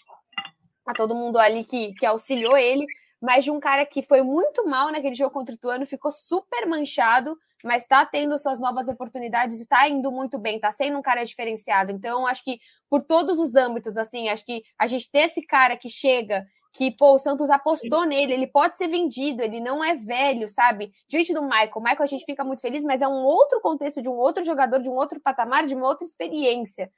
a 0.85 0.93
todo 0.93 1.15
mundo 1.15 1.37
ali 1.37 1.63
que, 1.63 1.93
que 1.93 2.05
auxiliou 2.05 2.57
ele, 2.57 2.85
mas 3.21 3.43
de 3.43 3.51
um 3.51 3.59
cara 3.59 3.85
que 3.85 4.01
foi 4.01 4.23
muito 4.23 4.67
mal 4.67 4.91
naquele 4.91 5.13
jogo 5.13 5.31
contra 5.31 5.53
o 5.53 5.57
Tuano, 5.57 5.85
ficou 5.85 6.11
super 6.11 6.65
manchado, 6.65 7.37
mas 7.63 7.83
está 7.83 8.03
tendo 8.03 8.37
suas 8.39 8.59
novas 8.59 8.87
oportunidades 8.87 9.59
e 9.59 9.63
está 9.63 9.87
indo 9.87 10.11
muito 10.11 10.39
bem, 10.39 10.55
está 10.55 10.71
sendo 10.71 10.97
um 10.97 11.01
cara 11.01 11.23
diferenciado. 11.23 11.91
Então, 11.91 12.25
acho 12.25 12.43
que 12.43 12.59
por 12.89 13.03
todos 13.03 13.39
os 13.39 13.53
âmbitos, 13.55 13.95
assim, 13.95 14.29
acho 14.29 14.43
que 14.43 14.63
a 14.77 14.87
gente 14.87 15.11
ter 15.11 15.19
esse 15.19 15.43
cara 15.43 15.77
que 15.77 15.87
chega, 15.87 16.47
que, 16.73 16.89
pô, 16.97 17.13
o 17.13 17.19
Santos 17.19 17.51
apostou 17.51 18.05
nele, 18.05 18.33
ele 18.33 18.47
pode 18.47 18.77
ser 18.77 18.87
vendido, 18.87 19.43
ele 19.43 19.59
não 19.59 19.83
é 19.83 19.93
velho, 19.93 20.49
sabe? 20.49 20.91
Diante 21.07 21.33
do 21.33 21.43
Michael, 21.43 21.71
o 21.75 21.81
Michael 21.81 22.03
a 22.03 22.07
gente 22.07 22.25
fica 22.25 22.43
muito 22.43 22.61
feliz, 22.61 22.83
mas 22.83 23.01
é 23.01 23.07
um 23.07 23.23
outro 23.23 23.61
contexto 23.61 24.01
de 24.01 24.09
um 24.09 24.15
outro 24.15 24.43
jogador, 24.43 24.81
de 24.81 24.89
um 24.89 24.95
outro 24.95 25.19
patamar, 25.19 25.65
de 25.67 25.75
uma 25.75 25.85
outra 25.85 26.05
experiência. 26.05 26.91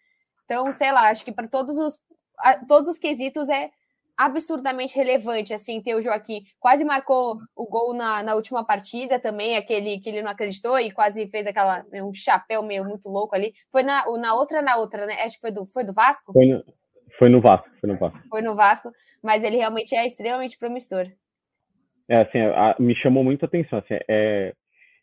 Então, 0.45 0.73
sei 0.77 0.91
lá, 0.91 1.09
acho 1.09 1.25
que 1.25 1.31
para 1.31 1.47
todos 1.47 1.77
os 1.77 1.99
todos 2.67 2.89
os 2.89 2.97
quesitos 2.97 3.47
é 3.49 3.71
absurdamente 4.25 4.95
relevante, 4.95 5.53
assim, 5.53 5.81
ter 5.81 5.95
o 5.95 6.01
Joaquim. 6.01 6.43
Quase 6.59 6.83
marcou 6.85 7.37
o 7.55 7.65
gol 7.65 7.93
na, 7.93 8.23
na 8.23 8.35
última 8.35 8.65
partida 8.65 9.19
também, 9.19 9.57
aquele 9.57 9.99
que 9.99 10.09
ele 10.09 10.21
não 10.21 10.31
acreditou 10.31 10.79
e 10.79 10.91
quase 10.91 11.27
fez 11.27 11.45
aquela 11.45 11.85
um 11.93 12.13
chapéu 12.13 12.63
meio 12.63 12.85
muito 12.85 13.09
louco 13.09 13.35
ali. 13.35 13.53
Foi 13.71 13.83
na, 13.83 14.05
na 14.17 14.33
outra, 14.35 14.61
na 14.61 14.77
outra, 14.77 15.05
né? 15.05 15.21
Acho 15.21 15.35
que 15.35 15.41
foi 15.41 15.51
do, 15.51 15.65
foi 15.65 15.83
do 15.83 15.93
Vasco? 15.93 16.31
Foi 16.31 16.45
no, 16.45 16.63
foi 17.17 17.29
no 17.29 17.41
Vasco, 17.41 17.69
foi 17.79 17.89
no 17.89 17.97
Vasco. 17.97 18.19
Foi 18.29 18.41
no 18.41 18.55
Vasco, 18.55 18.91
mas 19.21 19.43
ele 19.43 19.57
realmente 19.57 19.95
é 19.95 20.05
extremamente 20.05 20.57
promissor. 20.57 21.07
É, 22.09 22.21
assim, 22.21 22.39
a, 22.39 22.75
me 22.79 22.95
chamou 22.95 23.23
muito 23.23 23.43
a 23.43 23.47
atenção, 23.47 23.79
assim, 23.79 23.97
é, 24.09 24.53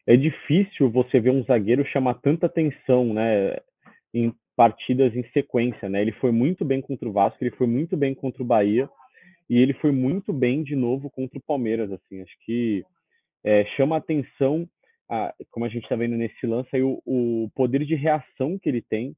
é 0.07 0.17
difícil 0.17 0.91
você 0.91 1.19
ver 1.19 1.31
um 1.31 1.45
zagueiro 1.45 1.85
chamar 1.87 2.15
tanta 2.15 2.47
atenção, 2.47 3.12
né, 3.15 3.57
em 4.12 4.35
partidas 4.57 5.15
em 5.17 5.25
sequência, 5.33 5.89
né, 5.89 6.03
ele 6.03 6.12
foi 6.12 6.31
muito 6.31 6.65
bem 6.65 6.83
contra 6.83 7.09
o 7.09 7.12
Vasco, 7.12 7.43
ele 7.43 7.57
foi 7.57 7.67
muito 7.67 7.97
bem 7.97 8.15
contra 8.15 8.43
o 8.43 8.47
Bahia, 8.47 8.89
e 9.50 9.59
ele 9.59 9.75
foi 9.75 9.90
muito 9.90 10.33
bem 10.33 10.62
de 10.62 10.76
novo 10.76 11.11
contra 11.11 11.37
o 11.37 11.42
Palmeiras, 11.42 11.90
assim, 11.90 12.23
acho 12.23 12.35
que 12.45 12.85
é, 13.45 13.64
chama 13.76 13.97
atenção, 13.97 14.64
a, 15.11 15.35
como 15.50 15.66
a 15.66 15.69
gente 15.69 15.83
está 15.83 15.97
vendo 15.97 16.16
nesse 16.16 16.47
lance, 16.47 16.69
aí, 16.73 16.83
o, 16.83 17.02
o, 17.04 17.50
poder 17.52 17.85
de 17.85 17.97
reação 17.97 18.57
que 18.57 18.69
ele 18.69 18.80
tem, 18.80 19.12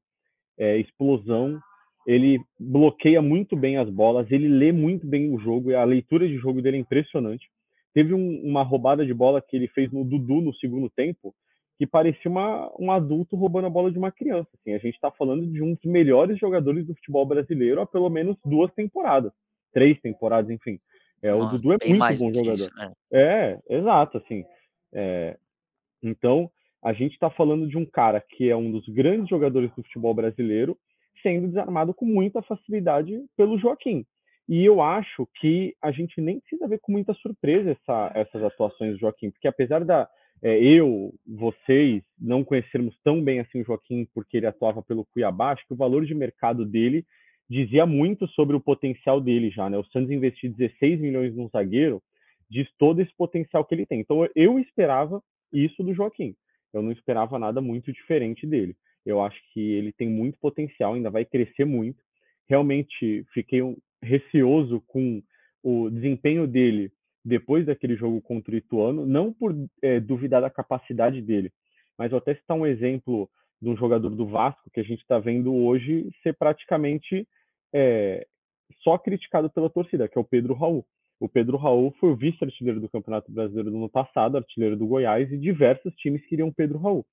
é, 0.57 0.79
explosão, 0.79 1.59
ele 2.07 2.39
bloqueia 2.59 3.21
muito 3.21 3.55
bem 3.55 3.77
as 3.77 3.87
bolas, 3.91 4.29
ele 4.31 4.47
lê 4.47 4.71
muito 4.71 5.05
bem 5.05 5.31
o 5.31 5.37
jogo, 5.37 5.69
e 5.69 5.75
a 5.75 5.83
leitura 5.83 6.27
de 6.27 6.35
jogo 6.37 6.63
dele 6.63 6.77
é 6.77 6.79
impressionante. 6.79 7.47
Teve 7.93 8.15
um, 8.15 8.41
uma 8.43 8.63
roubada 8.63 9.05
de 9.05 9.13
bola 9.13 9.39
que 9.39 9.55
ele 9.55 9.67
fez 9.67 9.91
no 9.91 10.03
Dudu 10.03 10.41
no 10.41 10.55
segundo 10.55 10.89
tempo, 10.89 11.31
que 11.77 11.85
parecia 11.85 12.31
uma, 12.31 12.71
um 12.79 12.91
adulto 12.91 13.35
roubando 13.35 13.67
a 13.67 13.69
bola 13.69 13.91
de 13.91 13.99
uma 13.99 14.11
criança. 14.11 14.49
Assim, 14.55 14.73
a 14.73 14.79
gente 14.79 14.95
está 14.95 15.11
falando 15.11 15.45
de 15.45 15.61
um 15.61 15.75
dos 15.75 15.85
melhores 15.85 16.39
jogadores 16.39 16.87
do 16.87 16.95
futebol 16.95 17.23
brasileiro 17.23 17.81
há 17.81 17.85
pelo 17.85 18.09
menos 18.09 18.35
duas 18.43 18.73
temporadas 18.73 19.31
três 19.73 19.99
temporadas, 20.01 20.49
enfim. 20.49 20.79
É, 21.21 21.31
Nossa, 21.31 21.55
o 21.55 21.57
Dudu 21.57 21.73
é 21.73 21.87
muito 21.87 22.19
bom 22.19 22.33
jogador. 22.33 22.53
Isso, 22.53 22.75
né? 22.75 22.91
É, 23.13 23.59
exato, 23.69 24.17
assim. 24.17 24.43
É, 24.93 25.37
então, 26.01 26.51
a 26.83 26.91
gente 26.91 27.13
está 27.13 27.29
falando 27.29 27.67
de 27.67 27.77
um 27.77 27.85
cara 27.85 28.21
que 28.21 28.49
é 28.49 28.55
um 28.55 28.69
dos 28.69 28.87
grandes 28.89 29.29
jogadores 29.29 29.69
do 29.69 29.83
futebol 29.83 30.13
brasileiro, 30.13 30.77
sendo 31.21 31.47
desarmado 31.47 31.93
com 31.93 32.05
muita 32.05 32.41
facilidade 32.41 33.23
pelo 33.37 33.57
Joaquim. 33.57 34.05
E 34.49 34.65
eu 34.65 34.81
acho 34.81 35.27
que 35.39 35.73
a 35.81 35.91
gente 35.91 36.19
nem 36.19 36.41
precisa 36.41 36.67
ver 36.67 36.79
com 36.79 36.91
muita 36.91 37.13
surpresa 37.13 37.71
essa, 37.71 38.11
essas 38.13 38.43
atuações 38.43 38.93
do 38.93 38.99
Joaquim, 38.99 39.31
porque 39.31 39.47
apesar 39.47 39.85
da 39.85 40.09
é, 40.41 40.61
eu, 40.61 41.13
vocês, 41.25 42.03
não 42.19 42.43
conhecermos 42.43 42.93
tão 43.01 43.23
bem 43.23 43.39
assim 43.39 43.61
o 43.61 43.65
Joaquim 43.65 44.05
porque 44.13 44.35
ele 44.35 44.45
atuava 44.45 44.83
pelo 44.83 45.05
Cuiabá, 45.05 45.51
acho 45.51 45.65
que 45.65 45.73
o 45.73 45.77
valor 45.77 46.05
de 46.05 46.13
mercado 46.13 46.65
dele 46.65 47.05
dizia 47.49 47.85
muito 47.85 48.27
sobre 48.29 48.55
o 48.55 48.61
potencial 48.61 49.19
dele 49.19 49.49
já, 49.49 49.69
né? 49.69 49.77
O 49.77 49.85
Santos 49.85 50.11
investir 50.11 50.51
16 50.51 50.99
milhões 50.99 51.35
num 51.35 51.49
zagueiro 51.49 52.01
diz 52.49 52.67
todo 52.77 53.01
esse 53.01 53.13
potencial 53.15 53.65
que 53.65 53.73
ele 53.73 53.85
tem. 53.85 53.99
Então 53.99 54.27
eu 54.35 54.59
esperava 54.59 55.21
isso 55.51 55.83
do 55.83 55.93
Joaquim. 55.93 56.35
Eu 56.73 56.81
não 56.81 56.91
esperava 56.91 57.37
nada 57.39 57.61
muito 57.61 57.91
diferente 57.91 58.45
dele. 58.45 58.75
Eu 59.05 59.21
acho 59.21 59.39
que 59.53 59.59
ele 59.59 59.91
tem 59.91 60.07
muito 60.07 60.37
potencial, 60.39 60.93
ainda 60.93 61.09
vai 61.09 61.25
crescer 61.25 61.65
muito. 61.65 62.01
Realmente 62.47 63.25
fiquei 63.33 63.61
receoso 64.01 64.81
com 64.87 65.21
o 65.63 65.89
desempenho 65.89 66.47
dele 66.47 66.91
depois 67.23 67.65
daquele 67.65 67.95
jogo 67.95 68.21
contra 68.21 68.53
o 68.53 68.57
Ituano, 68.57 69.05
não 69.05 69.31
por 69.31 69.55
é, 69.81 69.99
duvidar 69.99 70.41
da 70.41 70.49
capacidade 70.49 71.21
dele, 71.21 71.51
mas 71.97 72.11
vou 72.11 72.17
até 72.17 72.35
citar 72.35 72.57
um 72.57 72.65
exemplo 72.65 73.29
de 73.63 73.69
um 73.69 73.77
jogador 73.77 74.09
do 74.09 74.27
Vasco 74.27 74.69
que 74.73 74.81
a 74.81 74.83
gente 74.83 74.99
está 74.99 75.17
vendo 75.17 75.55
hoje 75.55 76.11
ser 76.21 76.33
praticamente 76.33 77.25
é, 77.73 78.27
só 78.83 78.97
criticado 78.97 79.49
pela 79.49 79.69
torcida, 79.69 80.07
que 80.07 80.17
é 80.17 80.21
o 80.21 80.25
Pedro 80.25 80.53
Raul. 80.53 80.85
O 81.19 81.29
Pedro 81.29 81.55
Raul 81.55 81.95
foi 81.97 82.11
o 82.11 82.15
vice-artilheiro 82.15 82.81
do 82.81 82.89
Campeonato 82.89 83.31
Brasileiro 83.31 83.71
do 83.71 83.77
ano 83.77 83.89
passado, 83.89 84.35
artilheiro 84.35 84.75
do 84.75 84.85
Goiás, 84.85 85.31
e 85.31 85.37
diversos 85.37 85.93
times 85.95 86.25
queriam 86.27 86.51
Pedro 86.51 86.77
Raul. 86.77 87.05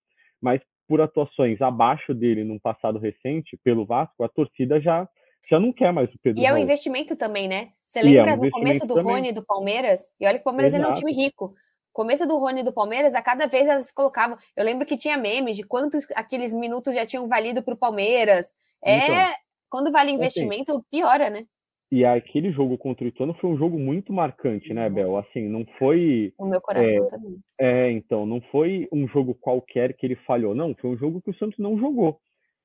Mas 0.43 0.61
por 0.89 1.01
atuações 1.01 1.63
abaixo 1.63 2.13
dele 2.13 2.43
num 2.43 2.59
passado 2.59 2.99
recente, 2.99 3.57
pelo 3.63 3.87
Vasco, 3.87 4.25
a 4.25 4.29
torcida 4.29 4.81
já, 4.81 5.09
já 5.49 5.61
não 5.61 5.73
quer 5.73 5.93
mais 5.93 6.13
o 6.13 6.19
Pedro 6.21 6.43
E 6.43 6.47
é 6.47 6.53
um 6.53 6.59
investimento 6.59 7.15
também, 7.15 7.47
né? 7.47 7.69
Você 7.87 8.03
lembra 8.03 8.33
é 8.33 8.35
um 8.35 8.41
do 8.41 8.51
começo 8.51 8.87
do 8.87 8.95
também. 8.95 9.15
Rony 9.15 9.33
do 9.33 9.45
Palmeiras? 9.45 10.01
E 10.19 10.27
olha 10.27 10.35
que 10.35 10.41
o 10.41 10.45
Palmeiras 10.45 10.75
Exato. 10.75 10.91
é 10.91 10.93
um 10.93 10.97
time 10.97 11.13
rico. 11.13 11.55
Começo 12.01 12.27
do 12.27 12.39
Rony 12.39 12.63
do 12.63 12.73
Palmeiras, 12.73 13.15
a 13.15 13.21
cada 13.21 13.47
vez 13.47 13.69
elas 13.69 13.93
colocavam. 13.93 14.39
Eu 14.57 14.65
lembro 14.65 14.87
que 14.87 14.97
tinha 14.97 15.19
memes 15.19 15.55
de 15.55 15.63
quantos 15.63 16.07
aqueles 16.15 16.51
minutos 16.51 16.95
já 16.95 17.05
tinham 17.05 17.29
valido 17.29 17.63
para 17.63 17.75
o 17.75 17.77
Palmeiras. 17.77 18.47
É. 18.83 18.97
Então, 18.97 19.35
quando 19.69 19.93
vale 19.93 20.09
assim, 20.09 20.17
investimento, 20.17 20.73
assim, 20.73 20.85
piora, 20.91 21.29
né? 21.29 21.45
E 21.93 22.03
aquele 22.03 22.53
jogo 22.53 22.79
contra 22.79 23.05
o 23.05 23.09
Ituano 23.09 23.35
foi 23.35 23.51
um 23.51 23.59
jogo 23.59 23.79
muito 23.79 24.15
marcante, 24.15 24.73
né, 24.73 24.89
Bel? 24.89 25.15
Assim, 25.19 25.47
não 25.47 25.67
foi. 25.79 26.33
O 26.39 26.47
meu 26.47 26.59
coração 26.63 27.05
é, 27.05 27.11
também. 27.11 27.39
É, 27.61 27.91
então, 27.91 28.25
não 28.25 28.41
foi 28.51 28.89
um 28.91 29.07
jogo 29.07 29.35
qualquer 29.35 29.93
que 29.93 30.07
ele 30.07 30.17
falhou, 30.27 30.55
não. 30.55 30.75
Foi 30.77 30.89
um 30.89 30.97
jogo 30.97 31.21
que 31.21 31.29
o 31.29 31.37
Santos 31.37 31.59
não 31.59 31.79
jogou. 31.79 32.19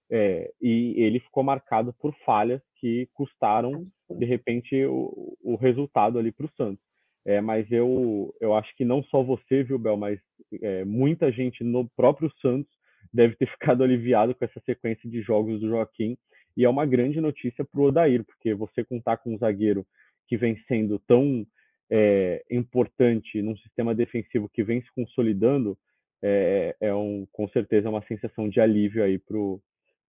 É, 0.10 0.50
e 0.62 0.94
ele 0.96 1.20
ficou 1.20 1.44
marcado 1.44 1.94
por 2.00 2.16
falhas 2.26 2.62
que 2.80 3.10
custaram, 3.14 3.84
de 4.10 4.26
repente, 4.26 4.86
o, 4.86 5.36
o 5.44 5.58
resultado 5.58 6.18
ali 6.18 6.32
para 6.32 6.46
o 6.46 6.52
Santos. 6.56 6.86
É, 7.26 7.42
mas 7.42 7.70
eu, 7.72 8.34
eu 8.40 8.54
acho 8.54 8.76
que 8.76 8.86
não 8.86 9.04
só 9.04 9.24
você, 9.24 9.64
viu, 9.64 9.80
Bel, 9.80 9.98
mas 9.98 10.20
é, 10.62 10.86
muita 10.86 11.32
gente 11.32 11.64
no 11.64 11.90
próprio 11.96 12.32
Santos 12.40 12.72
deve 13.12 13.36
ter 13.36 13.48
ficado 13.58 13.84
aliviado 13.84 14.36
com 14.36 14.46
essa 14.46 14.62
sequência 14.66 15.10
de 15.10 15.22
jogos 15.22 15.60
do 15.60 15.70
Joaquim 15.70 16.18
e 16.56 16.64
é 16.64 16.70
uma 16.70 16.86
grande 16.86 17.20
notícia 17.20 17.66
para 17.66 17.82
o 17.82 17.86
Odair, 17.86 18.24
porque 18.24 18.54
você 18.54 18.84
contar 18.84 19.18
com 19.18 19.34
um 19.34 19.38
zagueiro 19.38 19.86
que 20.28 20.38
vem 20.38 20.58
sendo 20.68 21.00
tão 21.00 21.46
é, 21.90 22.44
importante 22.50 23.42
num 23.42 23.58
sistema 23.58 23.94
defensivo 23.94 24.50
que 24.50 24.64
vem 24.64 24.82
se 24.82 24.92
consolidando, 24.96 25.78
é, 26.22 26.76
é 26.80 26.96
um, 26.96 27.28
com 27.32 27.48
certeza 27.50 27.90
uma 27.90 28.06
sensação 28.08 28.50
de 28.50 28.60
alívio 28.60 29.04
aí 29.04 29.20
para 29.20 29.38
o 29.38 29.62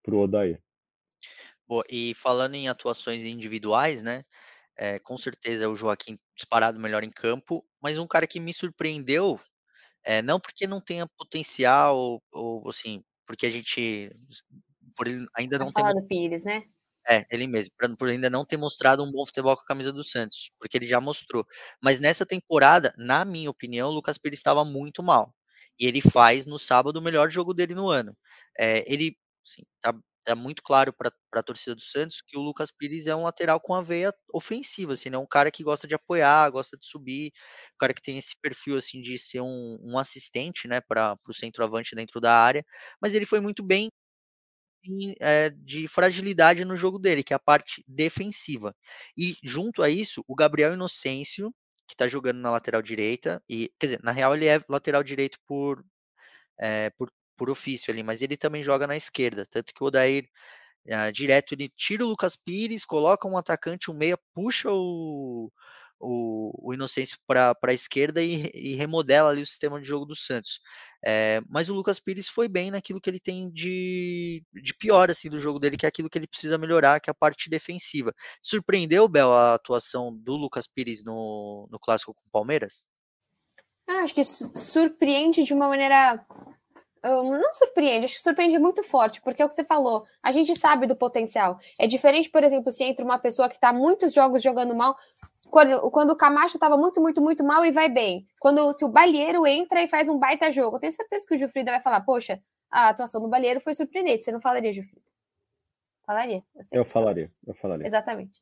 Odair. 0.09 0.61
Boa, 1.67 1.85
e 1.91 2.15
falando 2.15 2.55
em 2.55 2.69
atuações 2.69 3.27
individuais, 3.27 4.03
né? 4.03 4.25
É, 4.79 4.99
com 4.99 5.17
certeza 5.17 5.65
é 5.65 5.69
o 5.69 5.75
Joaquim 5.75 6.19
disparado 6.35 6.79
melhor 6.79 7.03
em 7.03 7.11
campo, 7.11 7.65
mas 7.81 7.97
um 7.99 8.07
cara 8.07 8.27
que 8.27 8.39
me 8.39 8.53
surpreendeu, 8.53 9.41
é, 10.05 10.21
não 10.23 10.39
porque 10.39 10.67
não 10.67 10.81
tenha 10.81 11.07
potencial, 11.07 11.97
ou, 11.97 12.23
ou 12.33 12.69
assim, 12.69 13.03
porque 13.27 13.47
a 13.47 13.51
gente 13.51 14.11
por 14.97 15.07
ele 15.07 15.27
ainda 15.35 15.59
não. 15.59 15.71
Falar 15.71 15.93
do 15.93 16.07
Pires, 16.07 16.45
né? 16.45 16.65
É, 17.09 17.25
ele 17.31 17.47
mesmo, 17.47 17.73
por 17.97 18.09
ainda 18.09 18.29
não 18.29 18.45
ter 18.45 18.57
mostrado 18.57 19.05
um 19.05 19.13
bom 19.13 19.25
futebol 19.25 19.55
com 19.55 19.63
a 19.63 19.67
camisa 19.67 19.93
do 19.93 20.03
Santos, 20.03 20.51
porque 20.59 20.77
ele 20.77 20.87
já 20.87 21.01
mostrou. 21.01 21.47
Mas 21.81 22.01
nessa 22.01 22.27
temporada, 22.27 22.93
na 22.99 23.25
minha 23.25 23.49
opinião, 23.49 23.89
o 23.89 23.93
Lucas 23.93 24.19
Pires 24.19 24.41
estava 24.41 24.65
muito 24.65 25.05
mal. 25.05 25.33
E 25.79 25.87
ele 25.87 26.01
faz 26.01 26.47
no 26.47 26.59
sábado 26.59 26.97
o 26.97 27.03
melhor 27.03 27.31
jogo 27.31 27.55
dele 27.55 27.77
no 27.77 27.89
ano. 27.89 28.17
É, 28.59 28.85
ele, 28.93 29.17
assim, 29.47 29.63
tá, 29.81 29.95
tá 30.27 30.35
muito 30.37 30.63
claro 30.63 30.93
para 30.93 31.11
a 31.35 31.43
torcida 31.43 31.75
do 31.75 31.83
Santos 31.83 32.23
que 32.27 32.37
o 32.37 32.43
Lucas 32.43 32.71
Pires 32.73 33.07
é 33.07 33.15
um 33.17 33.23
lateral 33.25 33.61
com 33.61 33.75
a 33.75 33.83
veia 33.83 34.13
ofensiva, 34.35 34.93
assim, 34.95 35.11
é 35.13 35.19
um 35.19 35.27
cara 35.27 35.51
que 35.51 35.63
gosta 35.65 35.87
de 35.87 35.95
apoiar, 35.95 36.51
gosta 36.51 36.77
de 36.77 36.87
subir, 36.87 37.33
um 37.75 37.79
cara 37.79 37.95
que 37.95 38.03
tem 38.03 38.19
esse 38.19 38.35
perfil 38.43 38.77
assim 38.77 39.01
de 39.01 39.19
ser 39.19 39.41
um, 39.41 39.79
um 39.83 39.99
assistente, 39.99 40.69
né, 40.69 40.81
para 40.81 41.17
o 41.29 41.35
centroavante 41.35 41.95
dentro 41.95 42.21
da 42.21 42.33
área. 42.35 42.65
Mas 43.01 43.15
ele 43.15 43.27
foi 43.27 43.41
muito 43.41 43.63
bem 43.63 43.91
é, 45.21 45.51
de 45.51 45.89
fragilidade 45.89 46.65
no 46.65 46.77
jogo 46.77 46.99
dele, 46.99 47.23
que 47.25 47.33
é 47.33 47.37
a 47.37 47.39
parte 47.39 47.83
defensiva. 47.89 48.75
E 49.17 49.37
junto 49.43 49.83
a 49.83 49.89
isso, 49.91 50.25
o 50.29 50.35
Gabriel 50.35 50.75
Inocêncio, 50.75 51.53
que 51.89 51.95
está 51.95 52.09
jogando 52.09 52.39
na 52.41 52.51
lateral 52.51 52.83
direita, 52.83 53.43
e 53.49 53.71
quer 53.79 53.87
dizer, 53.87 54.01
na 54.03 54.13
real 54.13 54.35
ele 54.35 54.47
é 54.47 54.61
lateral 54.69 55.03
direito 55.03 55.39
por, 55.47 55.85
é, 56.61 56.91
por, 56.99 57.11
por 57.37 57.51
ofício 57.51 57.93
ali, 57.93 58.03
mas 58.03 58.23
ele 58.23 58.37
também 58.37 58.63
joga 58.63 58.87
na 58.87 58.97
esquerda, 58.97 59.47
tanto 59.47 59.75
que 59.75 59.83
o 59.83 59.87
Odair 59.87 60.29
é, 60.87 61.11
direto 61.13 61.53
ele 61.53 61.69
tira 61.77 62.05
o 62.05 62.09
Lucas 62.09 62.37
Pires, 62.37 62.85
coloca 62.85 63.27
um 63.29 63.37
atacante, 63.37 63.91
um 63.91 63.95
meia, 63.95 64.19
puxa 64.33 64.71
o, 64.71 65.51
o, 65.99 66.69
o 66.71 66.75
Inocêncio 66.75 67.19
para 67.27 67.57
a 67.61 67.73
esquerda 67.73 68.23
e, 68.23 68.51
e, 68.55 68.75
remodela 68.75 69.31
ali 69.31 69.43
o 69.43 69.47
sistema 69.47 69.81
de 69.81 69.87
jogo 69.87 70.05
do 70.05 70.15
Santos. 70.15 70.61
É, 71.05 71.41
mas 71.49 71.69
o 71.69 71.75
Lucas 71.75 72.01
Pires 72.01 72.29
foi 72.29 72.49
bem 72.49 72.71
naquilo 72.71 73.01
que 73.01 73.09
ele 73.09 73.21
tem 73.21 73.51
de, 73.51 74.45
de 74.53 74.75
pior 74.75 75.11
assim 75.11 75.29
do 75.29 75.39
jogo 75.39 75.59
dele, 75.59 75.77
que 75.77 75.87
é 75.87 75.89
aquilo 75.89 76.11
que 76.11 76.19
ele 76.19 76.27
precisa 76.27 76.59
melhorar, 76.59 77.01
que 77.01 77.11
é 77.11 77.13
a 77.13 77.15
parte 77.15 77.49
defensiva. 77.51 78.13
Surpreendeu, 78.43 79.09
Bel, 79.09 79.33
a 79.33 79.55
atuação 79.55 80.17
do 80.17 80.37
Lucas 80.37 80.67
Pires 80.67 81.05
no, 81.05 81.69
no 81.71 81.79
clássico 81.79 82.15
com 82.15 82.29
o 82.29 82.33
Palmeiras? 82.33 82.87
Ah, 83.89 84.03
acho 84.03 84.15
que 84.15 84.25
surpreende 84.25 85.45
de 85.45 85.55
uma 85.55 85.69
maneira 85.69 86.25
não 87.03 87.55
surpreende, 87.55 88.07
acho 88.07 88.15
que 88.15 88.23
surpreende 88.23 88.59
muito 88.59 88.83
forte, 88.83 89.21
porque 89.21 89.41
é 89.41 89.45
o 89.45 89.49
que 89.49 89.55
você 89.55 89.65
falou, 89.65 90.05
a 90.23 90.33
gente 90.33 90.59
sabe 90.59 90.87
do 90.87 90.97
potencial. 90.97 91.59
É 91.79 91.87
diferente, 91.87 92.29
por 92.29 92.43
exemplo, 92.43 92.73
se 92.73 92.85
entra 92.85 93.05
uma 93.05 93.19
pessoa 93.19 93.49
que 93.49 93.55
está 93.55 93.73
muitos 93.73 94.13
jogos 94.13 94.43
jogando 94.43 94.75
mal, 94.75 94.97
quando, 95.51 95.91
quando 95.91 96.11
o 96.11 96.17
Camacho 96.17 96.57
estava 96.57 96.77
muito, 96.77 97.01
muito, 97.01 97.23
muito 97.23 97.45
mal 97.45 97.65
e 97.65 97.71
vai 97.71 97.89
bem. 97.89 98.27
Quando 98.41 98.77
se 98.77 98.85
o 98.85 98.89
Balheiro 98.89 99.47
entra 99.47 99.83
e 99.83 99.89
faz 99.89 100.09
um 100.09 100.19
baita 100.19 100.51
jogo, 100.51 100.77
eu 100.77 100.81
tenho 100.81 100.93
certeza 100.93 101.27
que 101.27 101.35
o 101.35 101.39
Gilfrida 101.39 101.71
vai 101.71 101.81
falar, 101.81 102.01
poxa, 102.01 102.41
a 102.71 102.89
atuação 102.89 103.21
do 103.21 103.29
Balheiro 103.29 103.61
foi 103.61 103.75
surpreendente. 103.75 104.25
Você 104.25 104.33
não 104.33 104.41
falaria, 104.41 104.73
Gilfrida? 104.73 105.07
Falaria? 106.05 106.43
Eu, 106.73 106.81
eu 106.81 106.85
falaria, 106.85 107.31
eu 107.47 107.55
falaria. 107.55 107.87
Exatamente. 107.87 108.41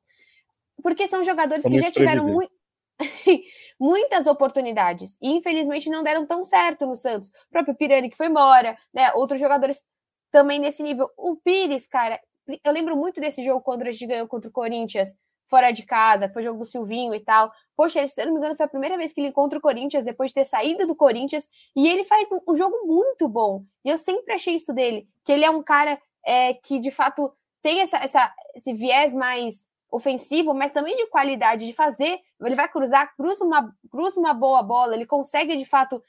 Porque 0.82 1.06
são 1.06 1.22
jogadores 1.22 1.64
que 1.64 1.78
já 1.78 1.90
tiveram 1.90 2.26
muito 2.26 2.52
muitas 3.78 4.26
oportunidades 4.26 5.18
e 5.20 5.30
infelizmente 5.30 5.90
não 5.90 6.02
deram 6.02 6.26
tão 6.26 6.44
certo 6.44 6.86
no 6.86 6.96
Santos. 6.96 7.28
O 7.28 7.50
próprio 7.50 7.74
Pirani 7.74 8.10
que 8.10 8.16
foi 8.16 8.26
embora, 8.26 8.76
né? 8.92 9.12
Outros 9.14 9.40
jogadores 9.40 9.84
também 10.30 10.58
nesse 10.58 10.82
nível. 10.82 11.10
O 11.16 11.36
Pires, 11.36 11.86
cara, 11.86 12.20
eu 12.62 12.72
lembro 12.72 12.96
muito 12.96 13.20
desse 13.20 13.42
jogo 13.42 13.60
quando 13.60 13.82
a 13.82 13.90
gente 13.90 14.06
ganhou 14.06 14.28
contra 14.28 14.48
o 14.48 14.52
Corinthians 14.52 15.14
fora 15.46 15.70
de 15.70 15.84
casa, 15.84 16.28
foi 16.28 16.42
o 16.42 16.46
jogo 16.46 16.58
do 16.60 16.64
Silvinho 16.64 17.14
e 17.14 17.20
tal. 17.20 17.52
Poxa, 17.76 18.06
se 18.08 18.20
eu 18.20 18.26
não 18.26 18.32
me 18.32 18.38
engano, 18.38 18.56
foi 18.56 18.66
a 18.66 18.68
primeira 18.68 18.96
vez 18.96 19.12
que 19.12 19.20
ele 19.20 19.28
encontra 19.28 19.58
o 19.58 19.62
Corinthians 19.62 20.04
depois 20.04 20.30
de 20.30 20.34
ter 20.34 20.44
saído 20.44 20.86
do 20.86 20.96
Corinthians 20.96 21.48
e 21.76 21.86
ele 21.86 22.04
faz 22.04 22.30
um, 22.32 22.40
um 22.48 22.56
jogo 22.56 22.86
muito 22.86 23.28
bom. 23.28 23.64
E 23.84 23.90
eu 23.90 23.98
sempre 23.98 24.34
achei 24.34 24.54
isso 24.56 24.72
dele, 24.72 25.06
que 25.24 25.32
ele 25.32 25.44
é 25.44 25.50
um 25.50 25.62
cara 25.62 26.00
é, 26.24 26.54
que 26.54 26.78
de 26.78 26.90
fato 26.90 27.32
tem 27.62 27.80
essa, 27.80 27.98
essa, 27.98 28.34
esse 28.54 28.72
viés 28.72 29.14
mais 29.14 29.66
ofensivo, 29.94 30.52
mas 30.52 30.72
também 30.72 30.96
de 30.96 31.06
qualidade, 31.06 31.66
de 31.66 31.72
fazer. 31.72 32.18
Ele 32.40 32.56
vai 32.56 32.68
cruzar, 32.68 33.14
cruza 33.14 33.44
uma, 33.44 33.72
cruza 33.88 34.18
uma 34.18 34.34
boa 34.34 34.60
bola, 34.62 34.94
ele 34.94 35.06
consegue 35.06 35.56
de 35.56 35.64
fato 35.64 36.02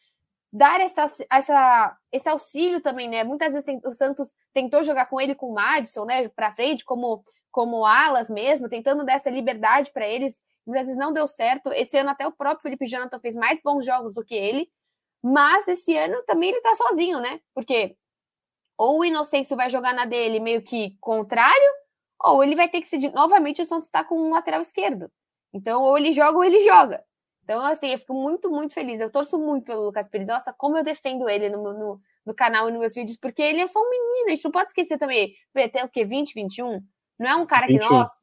dar 0.52 0.82
essa, 0.82 1.12
essa, 1.30 1.98
esse 2.12 2.28
auxílio 2.28 2.82
também, 2.82 3.08
né? 3.08 3.24
Muitas 3.24 3.54
vezes 3.54 3.64
tem, 3.64 3.80
o 3.86 3.94
Santos 3.94 4.32
tentou 4.54 4.84
jogar 4.84 5.06
com 5.06 5.22
ele 5.22 5.36
com 5.36 5.52
o 5.52 5.54
Madison, 5.54 6.06
né, 6.06 6.28
para 6.30 6.52
frente, 6.52 6.84
como, 6.84 7.24
como 7.52 7.86
alas 7.86 8.30
mesmo, 8.30 8.70
tentando 8.70 9.06
dar 9.06 9.14
essa 9.14 9.30
liberdade 9.30 9.92
para 9.92 10.08
eles. 10.08 10.40
Muitas 10.66 10.88
vezes 10.88 11.00
não 11.00 11.14
deu 11.14 11.28
certo. 11.28 11.72
Esse 11.72 11.98
ano 11.98 12.10
até 12.10 12.26
o 12.26 12.32
próprio 12.32 12.64
Felipe 12.64 12.88
Jonathan 12.88 13.20
fez 13.20 13.36
mais 13.36 13.60
bons 13.64 13.86
jogos 13.86 14.14
do 14.14 14.24
que 14.24 14.34
ele, 14.34 14.68
mas 15.22 15.68
esse 15.68 15.96
ano 15.96 16.24
também 16.24 16.50
ele 16.50 16.62
tá 16.62 16.74
sozinho, 16.74 17.20
né? 17.20 17.40
Porque 17.54 17.96
ou 18.78 19.00
o 19.00 19.06
Inocêncio 19.06 19.56
vai 19.56 19.70
jogar 19.70 19.94
na 19.94 20.06
dele 20.06 20.40
meio 20.40 20.62
que 20.62 20.98
contrário, 21.00 21.72
ou 22.34 22.44
ele 22.44 22.56
vai 22.56 22.68
ter 22.68 22.82
que 22.82 22.88
ser 22.88 23.12
novamente 23.14 23.62
o 23.62 23.66
Santos 23.66 23.86
está 23.86 24.04
com 24.04 24.16
um 24.18 24.32
lateral 24.32 24.62
esquerdo. 24.62 25.10
Então, 25.54 25.82
ou 25.82 25.98
ele 25.98 26.12
joga 26.12 26.38
ou 26.38 26.44
ele 26.44 26.62
joga. 26.64 27.04
Então, 27.44 27.64
assim, 27.64 27.92
eu 27.92 28.00
fico 28.00 28.14
muito, 28.14 28.50
muito 28.50 28.74
feliz. 28.74 29.00
Eu 29.00 29.12
torço 29.12 29.38
muito 29.40 29.66
pelo 29.66 29.86
Lucas 29.86 30.10
Pires. 30.10 30.28
Nossa, 30.28 30.52
como 30.52 30.78
eu 30.78 30.84
defendo 30.84 31.30
ele 31.30 31.50
no, 31.50 31.62
no, 31.62 32.00
no 32.26 32.34
canal 32.34 32.68
e 32.68 32.72
nos 32.72 32.82
meus 32.82 32.96
vídeos, 32.96 33.18
porque 33.18 33.42
ele 33.42 33.62
é 33.62 33.68
só 33.68 33.80
um 33.80 33.90
menino. 33.90 34.28
A 34.28 34.30
gente 34.36 34.44
não 34.44 34.52
pode 34.52 34.70
esquecer 34.70 34.98
também. 34.98 35.34
Tem 35.72 35.84
o 35.84 35.90
quê? 35.90 36.04
20, 36.04 36.34
21? 36.34 36.82
Não 37.20 37.30
é 37.30 37.36
um 37.36 37.46
cara 37.46 37.68
que, 37.68 37.74
21. 37.74 37.88
nossa, 37.88 38.14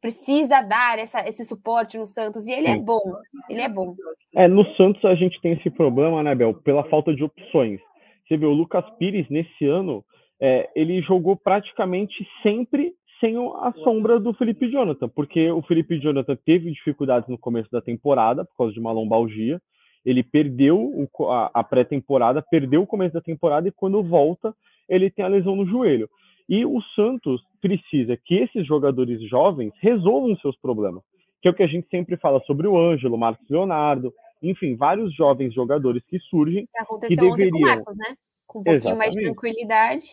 precisa 0.00 0.60
dar 0.60 0.98
essa, 1.00 1.28
esse 1.28 1.44
suporte 1.44 1.98
no 1.98 2.06
Santos. 2.06 2.46
E 2.46 2.52
ele 2.52 2.68
é 2.68 2.74
Sim. 2.74 2.78
é 2.78 2.82
bom. 2.82 3.02
Ele 3.50 3.60
é 3.60 3.68
bom. 3.68 3.94
É, 4.36 4.46
no 4.46 4.64
Santos 4.76 5.04
a 5.04 5.16
gente 5.16 5.40
tem 5.40 5.54
esse 5.54 5.68
problema, 5.68 6.22
né, 6.22 6.34
Bel? 6.34 6.54
Pela 6.54 6.88
falta 6.88 7.12
de 7.14 7.24
opções. 7.24 7.80
Você 8.26 8.36
vê, 8.36 8.46
o 8.46 8.52
Lucas 8.52 8.84
Pires, 8.98 9.28
nesse 9.28 9.66
ano, 9.66 10.04
é, 10.40 10.70
ele 10.76 11.02
jogou 11.02 11.36
praticamente 11.36 12.14
sempre 12.42 12.94
sem 13.20 13.36
a 13.36 13.72
sombra 13.82 14.18
do 14.20 14.32
Felipe 14.34 14.70
Jonathan, 14.70 15.08
porque 15.08 15.50
o 15.50 15.62
Felipe 15.62 15.98
Jonathan 15.98 16.36
teve 16.44 16.70
dificuldades 16.70 17.28
no 17.28 17.38
começo 17.38 17.70
da 17.70 17.80
temporada 17.80 18.44
por 18.44 18.56
causa 18.56 18.72
de 18.72 18.80
uma 18.80 18.92
lombalgia. 18.92 19.60
Ele 20.04 20.22
perdeu 20.22 21.08
a 21.52 21.62
pré-temporada, 21.64 22.40
perdeu 22.40 22.82
o 22.82 22.86
começo 22.86 23.14
da 23.14 23.20
temporada 23.20 23.68
e 23.68 23.72
quando 23.72 24.02
volta, 24.02 24.54
ele 24.88 25.10
tem 25.10 25.24
a 25.24 25.28
lesão 25.28 25.56
no 25.56 25.66
joelho. 25.66 26.08
E 26.48 26.64
o 26.64 26.80
Santos 26.94 27.42
precisa 27.60 28.16
que 28.16 28.36
esses 28.36 28.66
jogadores 28.66 29.20
jovens 29.28 29.72
resolvam 29.80 30.36
seus 30.36 30.56
problemas. 30.56 31.02
que 31.40 31.46
é 31.46 31.50
o 31.52 31.54
que 31.54 31.62
a 31.62 31.68
gente 31.68 31.86
sempre 31.88 32.16
fala 32.16 32.40
sobre 32.46 32.66
o 32.66 32.76
Ângelo, 32.76 33.16
Marcos 33.16 33.48
Leonardo, 33.48 34.12
enfim, 34.42 34.74
vários 34.74 35.14
jovens 35.14 35.54
jogadores 35.54 36.02
que 36.08 36.18
surgem 36.18 36.66
Que 36.66 36.78
aconteceu 36.82 37.16
que 37.16 37.24
ontem 37.24 37.50
com 37.50 37.56
o 37.56 37.60
deveriam- 37.60 37.76
Marcos, 37.76 37.96
né? 37.96 38.14
Com 38.46 38.58
um 38.60 38.64
pouquinho 38.64 38.96
mais 38.96 39.10
de 39.14 39.20
Exatamente. 39.20 39.24
tranquilidade. 39.24 40.06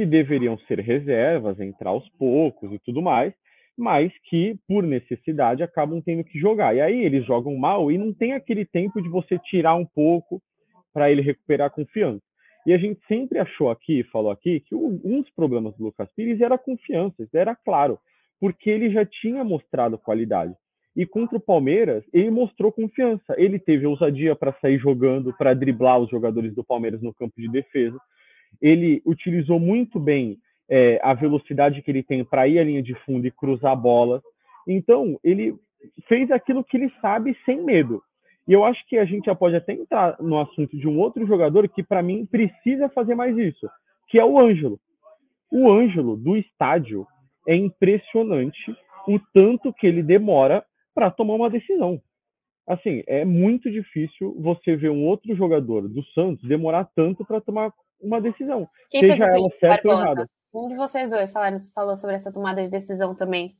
Que 0.00 0.06
deveriam 0.06 0.56
ser 0.60 0.80
reservas, 0.80 1.60
entrar 1.60 1.90
aos 1.90 2.08
poucos 2.18 2.72
e 2.72 2.78
tudo 2.78 3.02
mais, 3.02 3.34
mas 3.76 4.10
que, 4.30 4.56
por 4.66 4.82
necessidade, 4.82 5.62
acabam 5.62 6.00
tendo 6.00 6.24
que 6.24 6.38
jogar. 6.38 6.74
E 6.74 6.80
aí 6.80 7.04
eles 7.04 7.26
jogam 7.26 7.54
mal 7.54 7.92
e 7.92 7.98
não 7.98 8.10
tem 8.10 8.32
aquele 8.32 8.64
tempo 8.64 9.02
de 9.02 9.10
você 9.10 9.38
tirar 9.38 9.74
um 9.74 9.84
pouco 9.84 10.40
para 10.90 11.10
ele 11.10 11.20
recuperar 11.20 11.66
a 11.66 11.70
confiança. 11.70 12.22
E 12.66 12.72
a 12.72 12.78
gente 12.78 12.98
sempre 13.06 13.38
achou 13.38 13.68
aqui, 13.68 14.02
falou 14.04 14.30
aqui, 14.30 14.60
que 14.60 14.74
um 14.74 15.20
dos 15.20 15.28
problemas 15.32 15.76
do 15.76 15.84
Lucas 15.84 16.10
Pires 16.16 16.40
era 16.40 16.54
a 16.54 16.58
confiança, 16.58 17.22
isso 17.22 17.36
era 17.36 17.54
claro, 17.54 17.98
porque 18.40 18.70
ele 18.70 18.88
já 18.90 19.04
tinha 19.04 19.44
mostrado 19.44 19.98
qualidade. 19.98 20.54
E 20.96 21.04
contra 21.04 21.36
o 21.36 21.40
Palmeiras, 21.40 22.02
ele 22.10 22.30
mostrou 22.30 22.72
confiança. 22.72 23.34
Ele 23.36 23.58
teve 23.58 23.86
ousadia 23.86 24.34
para 24.34 24.54
sair 24.62 24.78
jogando, 24.78 25.36
para 25.36 25.52
driblar 25.52 25.98
os 26.00 26.08
jogadores 26.08 26.54
do 26.54 26.64
Palmeiras 26.64 27.02
no 27.02 27.12
campo 27.12 27.34
de 27.36 27.50
defesa 27.50 28.00
ele 28.60 29.02
utilizou 29.04 29.58
muito 29.58 29.98
bem 29.98 30.38
é, 30.68 31.00
a 31.02 31.14
velocidade 31.14 31.82
que 31.82 31.90
ele 31.90 32.02
tem 32.02 32.24
para 32.24 32.46
ir 32.46 32.58
à 32.58 32.64
linha 32.64 32.82
de 32.82 32.94
fundo 33.04 33.26
e 33.26 33.30
cruzar 33.30 33.72
a 33.72 33.76
bola. 33.76 34.22
Então, 34.66 35.18
ele 35.24 35.54
fez 36.06 36.30
aquilo 36.30 36.62
que 36.62 36.76
ele 36.76 36.92
sabe 37.00 37.36
sem 37.44 37.62
medo. 37.62 38.02
E 38.46 38.52
eu 38.52 38.64
acho 38.64 38.84
que 38.86 38.98
a 38.98 39.04
gente 39.04 39.26
já 39.26 39.34
pode 39.34 39.56
até 39.56 39.72
entrar 39.72 40.16
no 40.20 40.38
assunto 40.38 40.76
de 40.76 40.88
um 40.88 40.98
outro 40.98 41.26
jogador 41.26 41.68
que, 41.68 41.82
para 41.82 42.02
mim, 42.02 42.26
precisa 42.26 42.88
fazer 42.88 43.14
mais 43.14 43.36
isso, 43.36 43.68
que 44.08 44.18
é 44.18 44.24
o 44.24 44.38
Ângelo. 44.38 44.80
O 45.50 45.70
Ângelo, 45.70 46.16
do 46.16 46.36
estádio, 46.36 47.06
é 47.46 47.54
impressionante 47.54 48.76
o 49.06 49.18
tanto 49.32 49.72
que 49.72 49.86
ele 49.86 50.02
demora 50.02 50.64
para 50.94 51.10
tomar 51.10 51.34
uma 51.34 51.50
decisão. 51.50 52.00
Assim, 52.66 53.02
é 53.06 53.24
muito 53.24 53.70
difícil 53.70 54.36
você 54.40 54.76
ver 54.76 54.90
um 54.90 55.04
outro 55.04 55.34
jogador 55.34 55.88
do 55.88 56.04
Santos 56.06 56.48
demorar 56.48 56.84
tanto 56.94 57.24
para 57.24 57.40
tomar 57.40 57.72
uma 58.00 58.20
decisão. 58.20 58.68
Quem 58.90 59.00
Seja 59.00 59.24
ela 59.26 59.48
certa 59.58 59.88
ou 59.88 59.94
errada. 59.94 60.30
Um 60.52 60.68
de 60.68 60.76
vocês 60.76 61.10
dois 61.10 61.32
falaram, 61.32 61.58
falou 61.74 61.96
sobre 61.96 62.16
essa 62.16 62.32
tomada 62.32 62.62
de 62.62 62.70
decisão 62.70 63.14
também. 63.14 63.56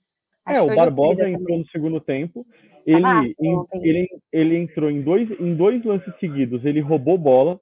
É, 0.46 0.54
que 0.54 0.60
o 0.60 0.74
Barbosa 0.74 1.28
entrou 1.28 1.46
também. 1.46 1.58
no 1.60 1.66
segundo 1.68 2.00
tempo. 2.00 2.46
Tava 2.90 3.22
Ele, 3.22 3.34
em- 3.40 3.66
ele, 3.82 4.08
ele 4.32 4.56
entrou 4.56 4.90
em 4.90 5.02
dois, 5.02 5.30
em 5.38 5.54
dois 5.54 5.84
lances 5.84 6.12
seguidos. 6.18 6.64
Ele 6.64 6.80
roubou 6.80 7.16
bola, 7.16 7.60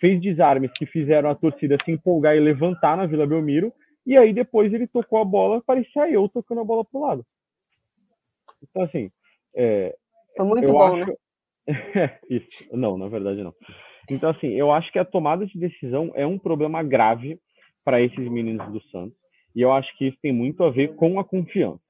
fez 0.00 0.20
desarmes 0.20 0.70
que 0.72 0.84
fizeram 0.84 1.30
a 1.30 1.34
torcida 1.34 1.76
se 1.82 1.90
empolgar 1.90 2.36
e 2.36 2.40
levantar 2.40 2.96
na 2.96 3.06
Vila 3.06 3.26
Belmiro. 3.26 3.72
E 4.06 4.16
aí 4.16 4.32
depois 4.32 4.72
ele 4.72 4.86
tocou 4.86 5.20
a 5.20 5.24
bola, 5.24 5.62
parecia 5.64 6.10
eu 6.10 6.28
tocando 6.28 6.60
a 6.60 6.64
bola 6.64 6.84
pro 6.84 7.00
lado. 7.00 7.24
Então, 8.62 8.82
assim, 8.82 9.10
é, 9.54 9.96
Foi 10.36 10.46
muito 10.46 10.72
bom, 10.72 11.02
acho... 11.02 11.10
né? 11.10 11.16
Isso. 12.28 12.64
Não, 12.72 12.96
na 12.96 13.08
verdade 13.08 13.42
não. 13.42 13.54
Então, 14.10 14.30
assim, 14.30 14.48
eu 14.48 14.72
acho 14.72 14.90
que 14.90 14.98
a 14.98 15.04
tomada 15.04 15.46
de 15.46 15.58
decisão 15.58 16.10
é 16.14 16.26
um 16.26 16.38
problema 16.38 16.82
grave 16.82 17.38
para 17.84 18.00
esses 18.00 18.30
meninos 18.30 18.66
do 18.72 18.80
Santos. 18.88 19.16
E 19.54 19.60
eu 19.60 19.72
acho 19.72 19.96
que 19.96 20.08
isso 20.08 20.18
tem 20.22 20.32
muito 20.32 20.64
a 20.64 20.70
ver 20.70 20.94
com 20.94 21.18
a 21.18 21.24
confiança. 21.24 21.80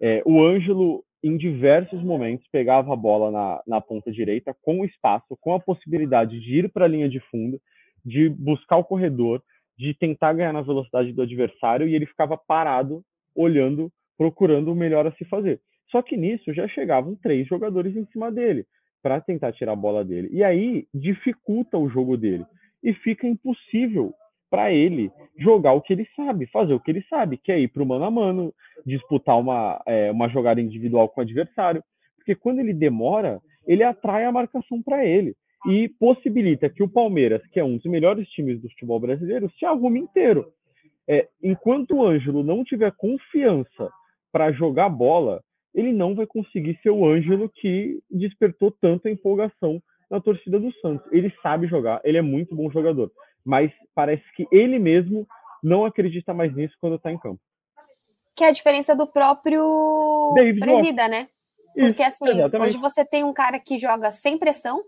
É, 0.00 0.22
o 0.24 0.42
Ângelo, 0.42 1.04
em 1.22 1.36
diversos 1.36 2.02
momentos, 2.02 2.46
pegava 2.50 2.92
a 2.92 2.96
bola 2.96 3.30
na, 3.30 3.62
na 3.66 3.80
ponta 3.80 4.10
direita 4.10 4.54
com 4.62 4.84
espaço, 4.84 5.36
com 5.40 5.54
a 5.54 5.60
possibilidade 5.60 6.40
de 6.40 6.58
ir 6.58 6.72
para 6.72 6.84
a 6.84 6.88
linha 6.88 7.08
de 7.08 7.20
fundo, 7.30 7.60
de 8.04 8.28
buscar 8.28 8.78
o 8.78 8.84
corredor, 8.84 9.42
de 9.78 9.94
tentar 9.94 10.32
ganhar 10.32 10.52
na 10.52 10.62
velocidade 10.62 11.12
do 11.12 11.22
adversário, 11.22 11.86
e 11.86 11.94
ele 11.94 12.06
ficava 12.06 12.36
parado, 12.36 13.02
olhando, 13.34 13.90
procurando 14.18 14.72
o 14.72 14.74
melhor 14.74 15.06
a 15.06 15.12
se 15.12 15.24
fazer. 15.24 15.60
Só 15.90 16.02
que 16.02 16.16
nisso 16.16 16.52
já 16.52 16.66
chegavam 16.66 17.14
três 17.16 17.46
jogadores 17.46 17.96
em 17.96 18.04
cima 18.06 18.30
dele 18.32 18.66
para 19.02 19.20
tentar 19.20 19.52
tirar 19.52 19.72
a 19.72 19.76
bola 19.76 20.04
dele. 20.04 20.28
E 20.32 20.44
aí 20.44 20.86
dificulta 20.94 21.76
o 21.76 21.88
jogo 21.88 22.16
dele 22.16 22.44
e 22.82 22.94
fica 22.94 23.26
impossível 23.26 24.14
para 24.50 24.72
ele 24.72 25.10
jogar 25.38 25.72
o 25.72 25.80
que 25.80 25.94
ele 25.94 26.06
sabe, 26.14 26.46
fazer 26.46 26.74
o 26.74 26.80
que 26.80 26.90
ele 26.90 27.02
sabe, 27.08 27.38
que 27.38 27.50
é 27.50 27.58
ir 27.58 27.68
para 27.68 27.82
o 27.82 27.86
mano 27.86 28.04
a 28.04 28.10
mano, 28.10 28.54
disputar 28.84 29.38
uma, 29.38 29.82
é, 29.86 30.10
uma 30.10 30.28
jogada 30.28 30.60
individual 30.60 31.08
com 31.08 31.20
o 31.20 31.24
adversário. 31.24 31.82
Porque 32.16 32.34
quando 32.34 32.58
ele 32.58 32.74
demora, 32.74 33.40
ele 33.66 33.82
atrai 33.82 34.24
a 34.24 34.32
marcação 34.32 34.82
para 34.82 35.04
ele 35.04 35.34
e 35.66 35.88
possibilita 35.88 36.68
que 36.68 36.82
o 36.82 36.88
Palmeiras, 36.88 37.40
que 37.46 37.58
é 37.58 37.64
um 37.64 37.76
dos 37.76 37.86
melhores 37.86 38.28
times 38.28 38.60
do 38.60 38.68
futebol 38.68 39.00
brasileiro, 39.00 39.50
se 39.58 39.64
arrume 39.64 40.00
inteiro. 40.00 40.46
É, 41.08 41.28
enquanto 41.42 41.96
o 41.96 42.06
Ângelo 42.06 42.42
não 42.42 42.62
tiver 42.62 42.92
confiança 42.92 43.90
para 44.30 44.52
jogar 44.52 44.88
bola, 44.88 45.42
ele 45.74 45.92
não 45.92 46.14
vai 46.14 46.26
conseguir 46.26 46.78
ser 46.82 46.90
o 46.90 47.06
Ângelo 47.06 47.48
que 47.48 48.02
despertou 48.10 48.70
tanta 48.70 49.10
empolgação 49.10 49.82
na 50.10 50.20
torcida 50.20 50.60
do 50.60 50.72
Santos. 50.80 51.10
Ele 51.10 51.32
sabe 51.42 51.66
jogar, 51.66 52.00
ele 52.04 52.18
é 52.18 52.22
muito 52.22 52.54
bom 52.54 52.70
jogador, 52.70 53.10
mas 53.44 53.72
parece 53.94 54.24
que 54.34 54.46
ele 54.52 54.78
mesmo 54.78 55.26
não 55.62 55.84
acredita 55.84 56.34
mais 56.34 56.54
nisso 56.54 56.76
quando 56.80 56.96
está 56.96 57.10
em 57.10 57.18
campo. 57.18 57.40
Que 58.34 58.44
é 58.44 58.48
a 58.48 58.52
diferença 58.52 58.94
do 58.94 59.06
próprio 59.06 60.32
David 60.34 60.60
presida, 60.60 61.08
né? 61.08 61.28
Porque 61.74 62.02
assim, 62.02 62.28
exatamente. 62.28 62.68
hoje 62.68 62.78
você 62.78 63.04
tem 63.04 63.24
um 63.24 63.32
cara 63.32 63.58
que 63.58 63.78
joga 63.78 64.10
sem 64.10 64.38
pressão, 64.38 64.82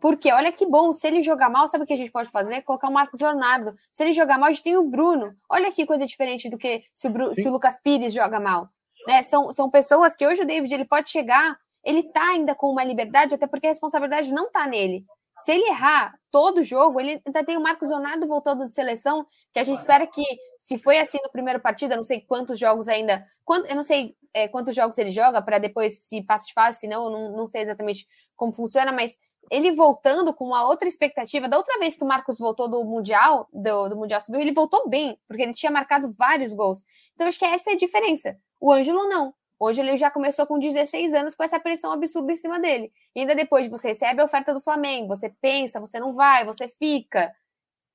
porque 0.00 0.30
olha 0.30 0.52
que 0.52 0.66
bom, 0.66 0.92
se 0.92 1.06
ele 1.06 1.22
jogar 1.22 1.48
mal, 1.48 1.66
sabe 1.66 1.84
o 1.84 1.86
que 1.86 1.94
a 1.94 1.96
gente 1.96 2.12
pode 2.12 2.30
fazer? 2.30 2.60
Colocar 2.62 2.88
o 2.88 2.92
Marcos 2.92 3.20
Leonardo. 3.20 3.74
Se 3.90 4.02
ele 4.02 4.12
jogar 4.12 4.38
mal, 4.38 4.50
a 4.50 4.52
gente 4.52 4.62
tem 4.62 4.76
o 4.76 4.84
Bruno. 4.84 5.34
Olha 5.48 5.72
que 5.72 5.86
coisa 5.86 6.06
diferente 6.06 6.50
do 6.50 6.58
que 6.58 6.84
se 6.94 7.08
o, 7.08 7.10
Bru- 7.10 7.34
se 7.34 7.48
o 7.48 7.52
Lucas 7.52 7.80
Pires 7.82 8.12
joga 8.12 8.38
mal. 8.38 8.68
Né? 9.06 9.22
São, 9.22 9.52
são 9.52 9.70
pessoas 9.70 10.16
que 10.16 10.26
hoje 10.26 10.42
o 10.42 10.46
David 10.46 10.72
ele 10.74 10.84
pode 10.84 11.10
chegar, 11.10 11.56
ele 11.84 12.02
tá 12.02 12.30
ainda 12.30 12.54
com 12.54 12.70
uma 12.70 12.84
liberdade, 12.84 13.34
até 13.34 13.46
porque 13.46 13.66
a 13.66 13.70
responsabilidade 13.70 14.32
não 14.32 14.50
tá 14.50 14.66
nele. 14.66 15.04
Se 15.40 15.52
ele 15.52 15.68
errar 15.68 16.14
todo 16.30 16.64
jogo, 16.64 16.98
ele 16.98 17.20
ainda 17.26 17.44
tem 17.44 17.56
o 17.56 17.60
Marcos 17.60 17.90
Leonardo 17.90 18.26
voltando 18.26 18.66
de 18.66 18.74
seleção, 18.74 19.24
que 19.52 19.60
a 19.60 19.64
gente 19.64 19.78
espera 19.78 20.06
que, 20.06 20.24
se 20.58 20.78
foi 20.78 20.98
assim 20.98 21.18
no 21.22 21.30
primeiro 21.30 21.60
partido, 21.60 21.92
eu 21.92 21.98
não 21.98 22.04
sei 22.04 22.22
quantos 22.22 22.58
jogos 22.58 22.88
ainda, 22.88 23.24
quant- 23.44 23.66
eu 23.68 23.76
não 23.76 23.82
sei 23.82 24.16
é, 24.32 24.48
quantos 24.48 24.74
jogos 24.74 24.96
ele 24.98 25.10
joga 25.10 25.42
para 25.42 25.58
depois 25.58 26.00
se 26.00 26.22
passa 26.22 26.46
de 26.46 26.54
fase, 26.54 26.80
se 26.80 26.88
não, 26.88 27.10
não, 27.10 27.36
não 27.36 27.46
sei 27.46 27.62
exatamente 27.62 28.06
como 28.34 28.52
funciona, 28.52 28.92
mas 28.92 29.14
ele 29.50 29.72
voltando 29.72 30.34
com 30.34 30.46
uma 30.46 30.66
outra 30.66 30.88
expectativa, 30.88 31.48
da 31.48 31.56
outra 31.58 31.78
vez 31.78 31.96
que 31.96 32.02
o 32.02 32.06
Marcos 32.08 32.38
voltou 32.38 32.66
do 32.68 32.82
Mundial, 32.84 33.46
do, 33.52 33.88
do 33.90 33.96
Mundial 33.96 34.20
Subiu, 34.20 34.40
ele 34.40 34.52
voltou 34.52 34.88
bem, 34.88 35.18
porque 35.28 35.42
ele 35.42 35.54
tinha 35.54 35.70
marcado 35.70 36.12
vários 36.18 36.52
gols. 36.52 36.82
Então, 37.14 37.28
acho 37.28 37.38
que 37.38 37.44
essa 37.44 37.70
é 37.70 37.74
a 37.74 37.76
diferença. 37.76 38.36
O 38.60 38.72
Ângelo 38.72 39.08
não. 39.08 39.32
Hoje 39.58 39.80
ele 39.80 39.96
já 39.96 40.10
começou 40.10 40.46
com 40.46 40.58
16 40.58 41.14
anos 41.14 41.34
com 41.34 41.42
essa 41.42 41.58
pressão 41.58 41.90
absurda 41.92 42.32
em 42.32 42.36
cima 42.36 42.60
dele. 42.60 42.90
E 43.14 43.20
ainda 43.20 43.34
depois 43.34 43.68
você 43.68 43.88
recebe 43.88 44.20
a 44.20 44.24
oferta 44.24 44.52
do 44.52 44.60
Flamengo, 44.60 45.08
você 45.08 45.32
pensa, 45.40 45.80
você 45.80 45.98
não 45.98 46.12
vai, 46.12 46.44
você 46.44 46.68
fica. 46.68 47.32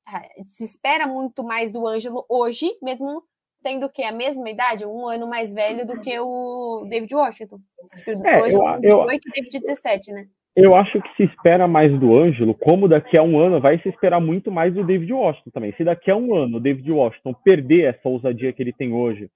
Ah, 0.07 0.23
Se 0.49 0.63
espera 0.63 1.05
muito 1.05 1.43
mais 1.43 1.71
do 1.71 1.85
Ângelo 1.87 2.25
hoje, 2.27 2.71
mesmo 2.81 3.23
tendo 3.63 3.87
que 3.89 4.01
a 4.03 4.11
mesma 4.11 4.49
idade, 4.49 4.87
um 4.87 5.07
ano 5.07 5.27
mais 5.27 5.53
velho 5.53 5.85
do 5.85 5.99
que 6.01 6.19
o 6.19 6.83
David 6.89 7.13
Washington. 7.13 7.59
É, 8.25 8.41
hoje 8.41 8.55
eu- 8.55 8.61
o 8.63 8.73
eu- 8.75 8.79
18 8.81 9.27
e 9.27 9.29
o 9.29 9.33
David 9.33 9.59
17, 9.59 10.11
né? 10.11 10.25
Eu 10.55 10.75
acho 10.75 10.99
que 10.99 11.15
se 11.15 11.23
espera 11.31 11.67
mais 11.67 11.97
do 11.99 12.17
Ângelo, 12.17 12.55
como 12.55 12.87
daqui 12.87 13.17
a 13.17 13.21
um 13.23 13.39
ano 13.39 13.61
vai 13.61 13.79
se 13.79 13.87
esperar 13.87 14.19
muito 14.19 14.51
mais 14.51 14.73
do 14.73 14.83
David 14.83 15.13
Washington 15.13 15.51
também. 15.51 15.73
Se 15.77 15.83
daqui 15.83 16.09
a 16.09 16.15
um 16.17 16.33
ano 16.35 16.57
o 16.57 16.59
David 16.59 16.91
Washington 16.91 17.33
perder 17.35 17.93
essa 17.93 18.09
ousadia 18.09 18.51
que 18.51 18.61
ele 18.63 18.73
tem 18.73 18.91
hoje, 18.91 19.29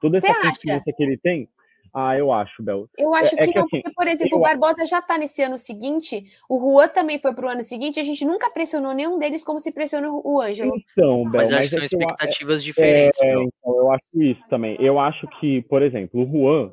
toda 0.00 0.18
essa 0.18 0.26
Você 0.26 0.32
acha? 0.32 0.48
confiança 0.48 0.92
que 0.96 1.02
ele 1.02 1.16
tem, 1.16 1.48
ah, 1.92 2.16
eu 2.16 2.32
acho, 2.32 2.62
Bel. 2.62 2.88
Eu 2.96 3.12
acho 3.14 3.34
É- 3.34 3.42
é 3.42 3.46
que, 3.46 3.52
que 3.52 3.58
não, 3.58 3.64
assim, 3.66 3.80
porque, 3.82 3.94
por 3.94 4.06
exemplo, 4.06 4.38
o 4.38 4.40
Barbosa 4.40 4.86
já 4.86 5.02
tá 5.02 5.18
nesse 5.18 5.42
ano 5.42 5.58
seguinte, 5.58 6.24
o 6.48 6.58
Juan 6.58 6.88
também 6.88 7.18
foi 7.18 7.34
pro 7.34 7.48
ano 7.48 7.62
seguinte, 7.62 7.98
a 7.98 8.02
gente 8.02 8.24
nunca 8.24 8.48
pressionou 8.50 8.94
nenhum 8.94 9.18
deles 9.18 9.44
como 9.44 9.60
se 9.60 9.72
pressionou 9.72 10.22
o 10.24 10.40
Ângelo. 10.40 10.72
Então, 10.92 11.24
Bel, 11.24 11.40
Mas 11.40 11.50
mas, 11.50 11.52
acho 11.52 11.62
que 11.62 11.68
são 11.68 11.78
é 11.84 11.88
que 11.88 11.94
eu, 11.94 11.98
expectativas 11.98 12.62
diferentes, 12.64 13.20
é, 13.20 13.34
Bel. 13.34 13.42
então, 13.42 13.76
eu 13.76 13.90
acho 13.92 14.04
isso 14.14 14.42
também. 14.48 14.76
Eu 14.78 14.98
acho 15.00 15.26
que, 15.40 15.62
por 15.62 15.82
exemplo, 15.82 16.22
o 16.22 16.26
Juan, 16.26 16.72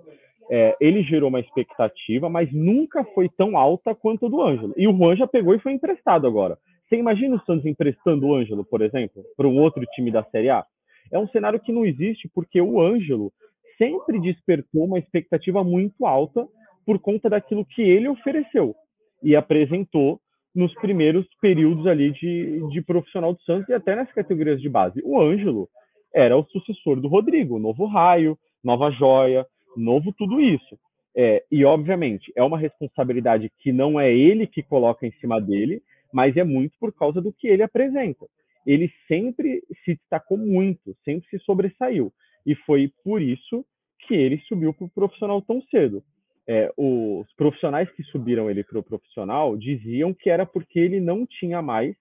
é, 0.49 0.75
ele 0.79 1.01
gerou 1.03 1.29
uma 1.29 1.39
expectativa, 1.39 2.29
mas 2.29 2.51
nunca 2.53 3.03
foi 3.03 3.27
tão 3.27 3.57
alta 3.57 3.95
quanto 3.95 4.27
a 4.27 4.29
do 4.29 4.41
Ângelo. 4.41 4.73
E 4.77 4.87
o 4.87 4.95
Juan 4.95 5.15
já 5.15 5.25
pegou 5.27 5.55
e 5.55 5.59
foi 5.59 5.73
emprestado 5.73 6.27
agora. 6.27 6.57
Você 6.87 6.95
imagina 6.95 7.35
o 7.35 7.41
Santos 7.45 7.65
emprestando 7.65 8.27
o 8.27 8.35
Ângelo, 8.35 8.63
por 8.63 8.81
exemplo, 8.81 9.23
para 9.35 9.47
um 9.47 9.59
outro 9.59 9.83
time 9.93 10.09
da 10.11 10.23
Série 10.25 10.49
A? 10.49 10.63
É 11.11 11.19
um 11.19 11.27
cenário 11.29 11.59
que 11.59 11.71
não 11.71 11.85
existe 11.85 12.29
porque 12.33 12.61
o 12.61 12.81
Ângelo 12.81 13.31
sempre 13.77 14.19
despertou 14.19 14.85
uma 14.85 14.99
expectativa 14.99 15.63
muito 15.63 16.05
alta 16.05 16.47
por 16.85 16.99
conta 16.99 17.29
daquilo 17.29 17.65
que 17.65 17.81
ele 17.81 18.07
ofereceu 18.07 18.75
e 19.21 19.35
apresentou 19.35 20.19
nos 20.55 20.73
primeiros 20.75 21.27
períodos 21.39 21.85
ali 21.85 22.11
de, 22.11 22.67
de 22.69 22.81
profissional 22.81 23.33
do 23.33 23.41
Santos 23.41 23.69
e 23.69 23.73
até 23.73 23.95
nas 23.95 24.11
categorias 24.11 24.59
de 24.59 24.69
base. 24.69 25.01
O 25.03 25.19
Ângelo 25.19 25.69
era 26.13 26.35
o 26.35 26.45
sucessor 26.45 26.99
do 26.99 27.07
Rodrigo, 27.07 27.59
novo 27.59 27.85
raio, 27.85 28.37
nova 28.63 28.89
joia, 28.89 29.45
novo 29.75 30.11
tudo 30.17 30.41
isso. 30.41 30.77
É, 31.15 31.43
e, 31.51 31.65
obviamente, 31.65 32.31
é 32.35 32.43
uma 32.43 32.57
responsabilidade 32.57 33.51
que 33.59 33.71
não 33.71 33.99
é 33.99 34.11
ele 34.11 34.47
que 34.47 34.63
coloca 34.63 35.05
em 35.05 35.11
cima 35.13 35.39
dele, 35.39 35.81
mas 36.13 36.35
é 36.37 36.43
muito 36.43 36.77
por 36.79 36.93
causa 36.93 37.21
do 37.21 37.33
que 37.33 37.47
ele 37.47 37.63
apresenta. 37.63 38.25
Ele 38.67 38.91
sempre 39.07 39.63
se 39.83 39.95
destacou 39.95 40.37
muito, 40.37 40.95
sempre 41.05 41.27
se 41.29 41.39
sobressaiu. 41.39 42.13
E 42.45 42.53
foi 42.53 42.91
por 43.03 43.21
isso 43.21 43.65
que 44.05 44.13
ele 44.13 44.39
subiu 44.47 44.73
para 44.73 44.85
o 44.85 44.89
profissional 44.89 45.41
tão 45.41 45.61
cedo. 45.71 46.03
é, 46.47 46.71
os 46.77 47.31
profissionais 47.35 47.91
que 47.91 48.03
subiram 48.03 48.49
ele 48.49 48.63
para 48.63 48.79
o 48.79 48.83
profissional 48.83 49.57
diziam 49.57 50.13
que 50.13 50.29
era 50.29 50.45
porque 50.45 50.79
ele 50.79 50.99
não 51.01 51.25
tinha 51.25 51.61
mais 51.61 51.93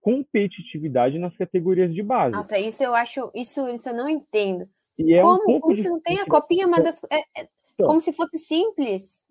competitividade 0.00 1.18
nas 1.18 1.34
categorias 1.36 1.92
de 1.94 2.02
base. 2.02 2.36
Nossa, 2.36 2.58
isso 2.58 2.84
eu 2.84 2.94
acho, 2.94 3.30
isso, 3.34 3.66
isso 3.68 3.88
eu 3.88 3.96
não 3.96 4.08
entendo. 4.08 4.68
E 4.98 5.14
é 5.14 5.22
como, 5.22 5.40
um 5.42 5.44
pouco 5.46 5.60
como 5.68 5.76
você 5.76 5.88
não 5.88 6.00
tem 6.00 6.20
a 6.20 6.26
copinha, 6.26 6.68
mas 6.68 6.84
das, 6.84 7.02
é, 7.10 7.20
é, 7.20 7.48
então, 7.72 7.86
como 7.86 8.00
se 8.02 8.12
fosse 8.12 8.38
simples. 8.38 9.23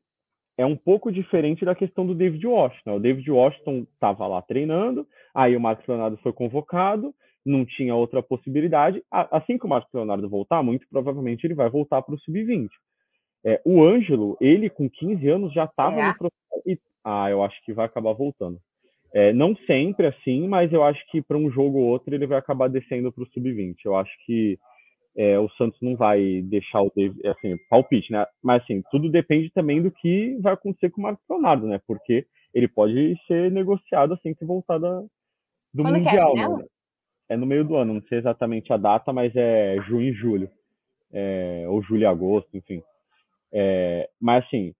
É 0.58 0.66
um 0.66 0.76
pouco 0.76 1.12
diferente 1.12 1.66
da 1.66 1.74
questão 1.74 2.06
do 2.06 2.14
David 2.14 2.46
Washington. 2.46 2.96
O 2.96 3.00
David 3.00 3.30
Washington 3.30 3.88
estava 3.94 4.28
lá 4.28 4.42
treinando, 4.42 5.08
aí 5.34 5.56
o 5.56 5.60
Marcos 5.60 5.88
Leonardo 5.88 6.18
foi 6.18 6.32
convocado, 6.32 7.14
não 7.46 7.66
tinha 7.66 7.96
outra 7.96 8.22
possibilidade. 8.22 9.04
Assim 9.12 9.58
que 9.58 9.66
o 9.66 9.70
Marcos 9.70 9.92
Leonardo 9.94 10.30
voltar, 10.30 10.62
muito 10.62 10.86
provavelmente 10.90 11.46
ele 11.46 11.56
vai 11.56 11.70
voltar 11.70 12.02
para 12.02 12.16
o 12.16 12.20
sub-20. 12.20 12.70
É, 13.46 13.62
o 13.66 13.84
Ângelo, 13.84 14.38
ele 14.40 14.70
com 14.70 14.90
15 14.90 15.28
anos 15.28 15.54
já 15.54 15.66
estava 15.66 15.96
no 15.96 16.18
profissional. 16.18 16.62
E, 16.66 16.80
ah, 17.04 17.30
eu 17.30 17.44
acho 17.44 17.62
que 17.66 17.74
vai 17.74 17.86
acabar 17.86 18.14
voltando. 18.14 18.58
É, 19.14 19.34
não 19.34 19.56
sempre 19.68 20.08
assim, 20.08 20.48
mas 20.48 20.72
eu 20.74 20.84
acho 20.84 21.00
que 21.12 21.22
para 21.22 21.38
um 21.38 21.52
jogo 21.52 21.78
ou 21.78 21.86
outro 21.86 22.16
ele 22.16 22.26
vai 22.26 22.38
acabar 22.38 22.68
descendo 22.68 23.12
para 23.12 23.24
o 23.24 23.28
sub-20. 23.28 23.76
Eu 23.86 23.96
acho 23.96 24.12
que 24.26 24.58
é, 25.16 25.38
o 25.40 25.50
Santos 25.52 25.80
não 25.82 25.96
vai 25.96 26.42
deixar 26.44 26.82
o 26.82 26.92
David, 26.96 27.28
assim, 27.28 27.56
palpite, 27.70 28.12
né? 28.12 28.26
Mas 28.42 28.64
assim, 28.64 28.82
tudo 28.90 29.10
depende 29.10 29.52
também 29.52 29.82
do 29.82 29.92
que 29.92 30.38
vai 30.42 30.54
acontecer 30.54 30.90
com 30.90 31.02
o 31.02 31.04
Marcos 31.04 31.24
Leonardo, 31.30 31.68
né? 31.68 31.80
Porque 31.88 32.26
ele 32.54 32.68
pode 32.68 33.16
ser 33.28 33.52
negociado 33.52 34.14
assim 34.14 34.34
que 34.34 34.46
voltar 34.46 34.78
da, 34.78 35.02
do 35.74 35.84
Quando 35.84 35.96
Mundial. 35.96 36.34
Que 36.34 36.40
é, 36.40 36.50
né? 36.50 36.66
é 37.30 37.38
no 37.38 37.46
meio 37.46 37.64
do 37.64 37.76
ano, 37.76 37.96
não 37.96 38.02
sei 38.04 38.20
exatamente 38.20 38.74
a 38.74 38.78
data, 38.78 39.14
mas 39.14 39.36
é 39.36 39.78
junho 39.88 40.10
e 40.10 40.14
julho. 40.14 40.50
É, 41.12 41.66
ou 41.68 41.82
julho 41.84 42.02
e 42.02 42.06
agosto, 42.06 42.50
enfim. 42.58 42.82
É, 43.52 44.10
mas 44.20 44.44
assim, 44.46 44.74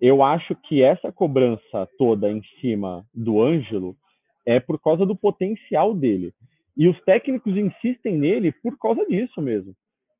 eu 0.00 0.22
acho 0.22 0.54
que 0.54 0.82
essa 0.82 1.12
cobrança 1.12 1.86
toda 1.98 2.30
em 2.30 2.42
cima 2.60 3.04
do 3.14 3.42
Ângelo 3.42 3.94
é 4.46 4.58
por 4.58 4.80
causa 4.80 5.04
do 5.04 5.14
potencial 5.14 5.94
dele. 5.94 6.32
E 6.76 6.88
os 6.88 7.00
técnicos 7.02 7.56
insistem 7.56 8.16
nele 8.16 8.52
por 8.52 8.78
causa 8.78 9.04
disso 9.06 9.40
mesmo. 9.40 9.74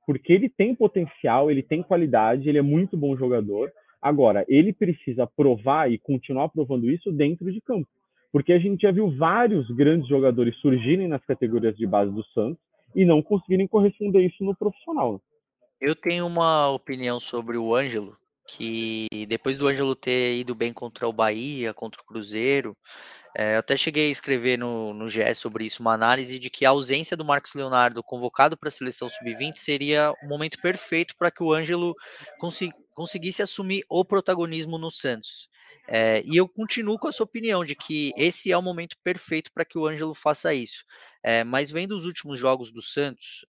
Porque 0.07 0.33
ele 0.33 0.49
tem 0.49 0.75
potencial, 0.75 1.51
ele 1.51 1.63
tem 1.63 1.83
qualidade, 1.83 2.49
ele 2.49 2.59
é 2.59 2.63
muito 2.63 2.97
bom 2.97 3.17
jogador. 3.17 3.73
Agora, 4.01 4.45
ele 4.49 4.73
precisa 4.73 5.27
provar 5.27 5.91
e 5.91 5.99
continuar 5.99 6.49
provando 6.49 6.91
isso 6.91 7.11
dentro 7.11 7.53
de 7.53 7.61
campo. 7.61 7.89
Porque 8.33 8.53
a 8.53 8.59
gente 8.59 8.83
já 8.83 8.93
viu 8.93 9.11
vários 9.17 9.69
grandes 9.71 10.09
jogadores 10.09 10.57
surgirem 10.59 11.09
nas 11.09 11.25
categorias 11.25 11.77
de 11.77 11.87
base 11.87 12.13
do 12.13 12.25
Santos 12.27 12.63
e 12.95 13.05
não 13.05 13.23
conseguirem 13.23 13.67
corresponder 13.67 14.25
isso 14.25 14.45
no 14.45 14.55
profissional. 14.55 15.21
Eu 15.81 15.95
tenho 15.95 16.27
uma 16.27 16.71
opinião 16.71 17.21
sobre 17.21 17.59
o 17.59 17.75
Ângelo, 17.75 18.17
que 18.47 19.07
depois 19.29 19.59
do 19.59 19.67
Ângelo 19.67 19.95
ter 19.95 20.35
ido 20.37 20.55
bem 20.55 20.73
contra 20.73 21.07
o 21.07 21.13
Bahia, 21.13 21.75
contra 21.75 22.01
o 22.01 22.05
Cruzeiro, 22.05 22.77
é, 23.39 23.55
eu 23.55 23.59
até 23.59 23.77
cheguei 23.77 24.09
a 24.09 24.11
escrever 24.11 24.59
no, 24.59 24.95
no 24.95 25.09
GE 25.11 25.35
sobre 25.35 25.67
isso, 25.67 25.83
uma 25.83 25.93
análise 25.93 26.39
de 26.39 26.49
que 26.49 26.65
a 26.65 26.71
ausência 26.71 27.17
do 27.17 27.25
Marcos 27.25 27.55
Leonardo 27.55 28.03
convocado 28.03 28.57
para 28.57 28.71
a 28.71 28.73
seleção 28.73 29.11
sub-20 29.11 29.57
seria 29.57 30.13
o 30.23 30.29
momento 30.29 30.59
perfeito 30.63 31.15
para 31.19 31.31
que 31.31 31.43
o 31.43 31.53
Ângelo 31.53 31.95
consi 32.39 32.71
conseguisse 32.95 33.43
assumir 33.43 33.85
o 33.91 34.03
protagonismo 34.07 34.79
no 34.79 34.91
Santos. 34.91 35.51
É, 35.87 36.23
e 36.25 36.35
eu 36.35 36.49
continuo 36.49 36.99
com 36.99 37.09
a 37.09 37.13
sua 37.13 37.25
opinião 37.25 37.63
de 37.63 37.75
que 37.77 38.11
esse 38.17 38.51
é 38.51 38.57
o 38.57 38.63
momento 38.63 38.97
perfeito 39.05 39.53
para 39.53 39.67
que 39.67 39.79
o 39.79 39.87
Ângelo 39.87 40.15
faça 40.15 40.55
isso. 40.55 40.83
É, 41.23 41.45
mas 41.45 41.71
vendo 41.71 41.95
os 41.95 42.07
últimos 42.07 42.39
jogos 42.39 42.73
do 42.73 42.81
Santos, 42.81 43.45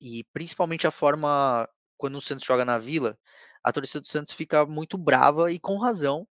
e 0.00 0.24
principalmente 0.32 0.84
a 0.84 0.90
forma 0.90 1.68
quando 1.96 2.16
o 2.16 2.20
Santos 2.20 2.44
joga 2.44 2.64
na 2.64 2.76
Vila, 2.76 3.16
a 3.62 3.72
torcida 3.72 4.00
do 4.00 4.06
Santos 4.08 4.32
fica 4.32 4.66
muito 4.66 4.98
brava 4.98 5.52
e 5.52 5.60
com 5.60 5.78
razão. 5.78 6.26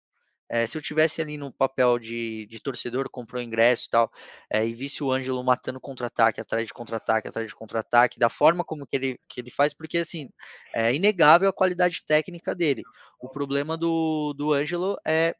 É, 0.49 0.65
se 0.65 0.77
eu 0.77 0.81
tivesse 0.81 1.21
ali 1.21 1.37
no 1.37 1.51
papel 1.51 1.97
de, 1.97 2.45
de 2.47 2.59
torcedor, 2.59 3.09
comprou 3.09 3.41
ingresso 3.41 3.87
e 3.87 3.89
tal, 3.89 4.11
é, 4.49 4.65
e 4.65 4.73
visse 4.73 5.03
o 5.03 5.11
Ângelo 5.11 5.43
matando 5.43 5.79
contra-ataque, 5.79 6.39
atrás 6.39 6.67
de 6.67 6.73
contra-ataque, 6.73 7.27
atrás 7.27 7.47
de 7.47 7.55
contra-ataque, 7.55 8.19
da 8.19 8.29
forma 8.29 8.63
como 8.63 8.85
que 8.85 8.95
ele, 8.95 9.19
que 9.27 9.41
ele 9.41 9.49
faz, 9.49 9.73
porque 9.73 9.97
assim, 9.97 10.29
é 10.73 10.93
inegável 10.93 11.49
a 11.49 11.53
qualidade 11.53 12.03
técnica 12.05 12.53
dele. 12.53 12.83
O 13.19 13.29
problema 13.29 13.75
do, 13.77 14.33
do 14.33 14.53
Ângelo 14.53 14.97
é 15.05 15.35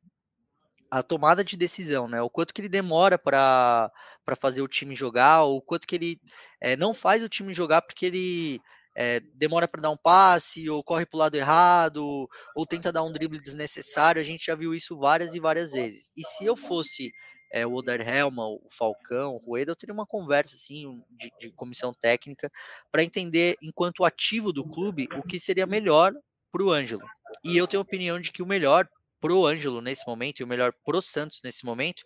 a 0.89 1.03
tomada 1.03 1.43
de 1.43 1.57
decisão, 1.57 2.07
né? 2.07 2.21
O 2.21 2.29
quanto 2.29 2.53
que 2.53 2.61
ele 2.61 2.69
demora 2.69 3.17
para 3.17 3.91
fazer 4.37 4.61
o 4.61 4.67
time 4.67 4.95
jogar, 4.95 5.43
o 5.43 5.61
quanto 5.61 5.87
que 5.87 5.95
ele 5.95 6.21
é, 6.61 6.75
não 6.75 6.93
faz 6.93 7.23
o 7.23 7.29
time 7.29 7.53
jogar 7.53 7.81
porque 7.81 8.05
ele 8.05 8.61
é, 8.95 9.19
demora 9.33 9.67
para 9.67 9.81
dar 9.81 9.89
um 9.89 9.97
passe, 9.97 10.69
ou 10.69 10.83
corre 10.83 11.05
para 11.05 11.17
o 11.17 11.19
lado 11.19 11.35
errado, 11.35 12.29
ou 12.55 12.65
tenta 12.65 12.91
dar 12.91 13.03
um 13.03 13.11
drible 13.11 13.39
desnecessário. 13.41 14.21
A 14.21 14.25
gente 14.25 14.45
já 14.45 14.55
viu 14.55 14.73
isso 14.73 14.97
várias 14.97 15.35
e 15.35 15.39
várias 15.39 15.73
vezes. 15.73 16.11
E 16.15 16.23
se 16.23 16.45
eu 16.45 16.55
fosse 16.55 17.11
é, 17.51 17.65
o 17.65 17.73
Oder 17.73 18.07
Helma, 18.07 18.47
o 18.47 18.61
Falcão, 18.71 19.35
o 19.35 19.37
Rueda, 19.37 19.71
eu 19.71 19.75
teria 19.75 19.93
uma 19.93 20.05
conversa 20.05 20.55
assim 20.55 21.03
de, 21.11 21.31
de 21.39 21.51
comissão 21.51 21.93
técnica 21.93 22.49
para 22.91 23.03
entender, 23.03 23.57
enquanto 23.61 24.05
ativo 24.05 24.53
do 24.53 24.63
clube, 24.63 25.07
o 25.17 25.23
que 25.23 25.39
seria 25.39 25.65
melhor 25.65 26.13
para 26.51 26.63
o 26.63 26.71
Ângelo. 26.71 27.03
E 27.43 27.57
eu 27.57 27.67
tenho 27.67 27.81
a 27.81 27.83
opinião 27.83 28.19
de 28.19 28.31
que 28.31 28.41
o 28.41 28.45
melhor 28.45 28.87
pro 29.19 29.45
Ângelo 29.45 29.81
nesse 29.81 30.07
momento 30.07 30.39
e 30.39 30.43
o 30.43 30.47
melhor 30.47 30.73
pro 30.85 31.01
Santos 31.01 31.41
nesse 31.43 31.65
momento 31.65 32.03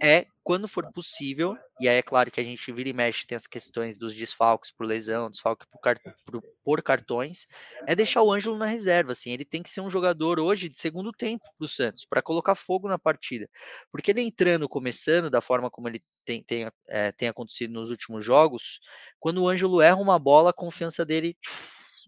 é 0.00 0.26
quando 0.42 0.68
for 0.68 0.92
possível, 0.92 1.56
e 1.80 1.88
aí 1.88 1.96
é 1.96 2.02
claro 2.02 2.30
que 2.30 2.38
a 2.38 2.44
gente 2.44 2.70
vira 2.70 2.90
e 2.90 2.92
mexe, 2.92 3.26
tem 3.26 3.34
as 3.34 3.46
questões 3.46 3.96
dos 3.96 4.14
desfalques 4.14 4.70
por 4.70 4.86
lesão, 4.86 5.30
desfalque 5.30 5.64
por, 5.70 5.80
por, 6.26 6.42
por 6.62 6.82
cartões, 6.82 7.46
é 7.86 7.94
deixar 7.94 8.22
o 8.22 8.30
Ângelo 8.30 8.58
na 8.58 8.66
reserva, 8.66 9.12
assim, 9.12 9.30
ele 9.30 9.44
tem 9.44 9.62
que 9.62 9.70
ser 9.70 9.80
um 9.80 9.88
jogador 9.88 10.38
hoje 10.38 10.68
de 10.68 10.78
segundo 10.78 11.12
tempo 11.12 11.44
para 11.56 11.64
o 11.64 11.68
Santos, 11.68 12.04
para 12.04 12.20
colocar 12.20 12.54
fogo 12.54 12.88
na 12.88 12.98
partida, 12.98 13.48
porque 13.90 14.10
ele 14.10 14.20
entrando, 14.20 14.68
começando 14.68 15.30
da 15.30 15.40
forma 15.40 15.70
como 15.70 15.88
ele 15.88 16.02
tem, 16.26 16.42
tem, 16.42 16.68
é, 16.88 17.10
tem 17.12 17.28
acontecido 17.28 17.72
nos 17.72 17.90
últimos 17.90 18.22
jogos, 18.22 18.80
quando 19.18 19.42
o 19.42 19.48
Ângelo 19.48 19.80
erra 19.80 19.96
uma 19.96 20.18
bola, 20.18 20.50
a 20.50 20.54
confiança 20.54 21.06
dele 21.06 21.38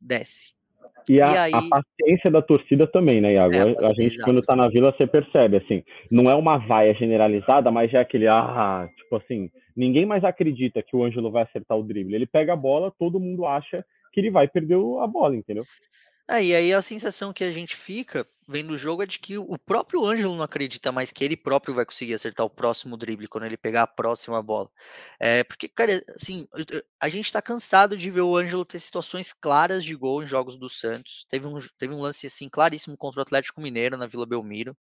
desce, 0.02 0.55
e 1.08 1.20
a, 1.20 1.32
e 1.32 1.36
aí... 1.38 1.52
a, 1.54 1.62
paciência 1.62 2.30
da 2.30 2.42
torcida 2.42 2.86
também, 2.86 3.20
né, 3.20 3.34
Iago? 3.34 3.54
É, 3.54 3.86
a 3.86 3.88
gente, 3.94 4.14
exato. 4.14 4.24
quando 4.24 4.42
tá 4.42 4.56
na 4.56 4.68
vila, 4.68 4.92
você 4.92 5.06
percebe, 5.06 5.56
assim, 5.56 5.82
não 6.10 6.28
é 6.30 6.34
uma 6.34 6.58
vaia 6.58 6.94
generalizada, 6.94 7.70
mas 7.70 7.92
é 7.94 7.98
aquele, 7.98 8.26
ah, 8.26 8.88
tipo 8.96 9.16
assim, 9.16 9.50
ninguém 9.76 10.04
mais 10.04 10.24
acredita 10.24 10.82
que 10.82 10.96
o 10.96 11.04
Ângelo 11.04 11.30
vai 11.30 11.44
acertar 11.44 11.78
o 11.78 11.82
drible. 11.82 12.14
Ele 12.14 12.26
pega 12.26 12.52
a 12.52 12.56
bola, 12.56 12.92
todo 12.98 13.20
mundo 13.20 13.46
acha 13.46 13.84
que 14.12 14.20
ele 14.20 14.30
vai 14.30 14.48
perder 14.48 14.76
a 15.00 15.06
bola, 15.06 15.36
entendeu? 15.36 15.64
É, 16.28 16.42
e 16.42 16.54
aí 16.54 16.72
a 16.72 16.82
sensação 16.82 17.32
que 17.32 17.44
a 17.44 17.50
gente 17.50 17.76
fica 17.76 18.26
vendo 18.48 18.72
o 18.72 18.78
jogo 18.78 19.02
é 19.02 19.06
de 19.06 19.18
que 19.18 19.36
o 19.38 19.58
próprio 19.58 20.04
Ângelo 20.04 20.36
não 20.36 20.44
acredita 20.44 20.92
mais 20.92 21.10
que 21.10 21.24
ele 21.24 21.36
próprio 21.36 21.74
vai 21.74 21.84
conseguir 21.84 22.14
acertar 22.14 22.46
o 22.46 22.50
próximo 22.50 22.96
drible 22.96 23.28
quando 23.28 23.44
ele 23.44 23.56
pegar 23.56 23.82
a 23.82 23.86
próxima 23.86 24.42
bola. 24.42 24.70
É, 25.18 25.42
porque, 25.44 25.68
cara, 25.68 26.00
assim, 26.14 26.46
a 27.00 27.08
gente 27.08 27.32
tá 27.32 27.42
cansado 27.42 27.96
de 27.96 28.10
ver 28.10 28.20
o 28.22 28.36
Ângelo 28.36 28.64
ter 28.64 28.78
situações 28.78 29.32
claras 29.32 29.84
de 29.84 29.94
gol 29.96 30.22
em 30.22 30.26
jogos 30.26 30.56
do 30.56 30.68
Santos. 30.68 31.26
Teve 31.28 31.46
um, 31.46 31.58
teve 31.78 31.94
um 31.94 32.00
lance, 32.00 32.26
assim, 32.26 32.48
claríssimo 32.48 32.96
contra 32.96 33.20
o 33.20 33.22
Atlético 33.22 33.60
Mineiro 33.60 33.96
na 33.96 34.06
Vila 34.06 34.26
Belmiro. 34.26 34.76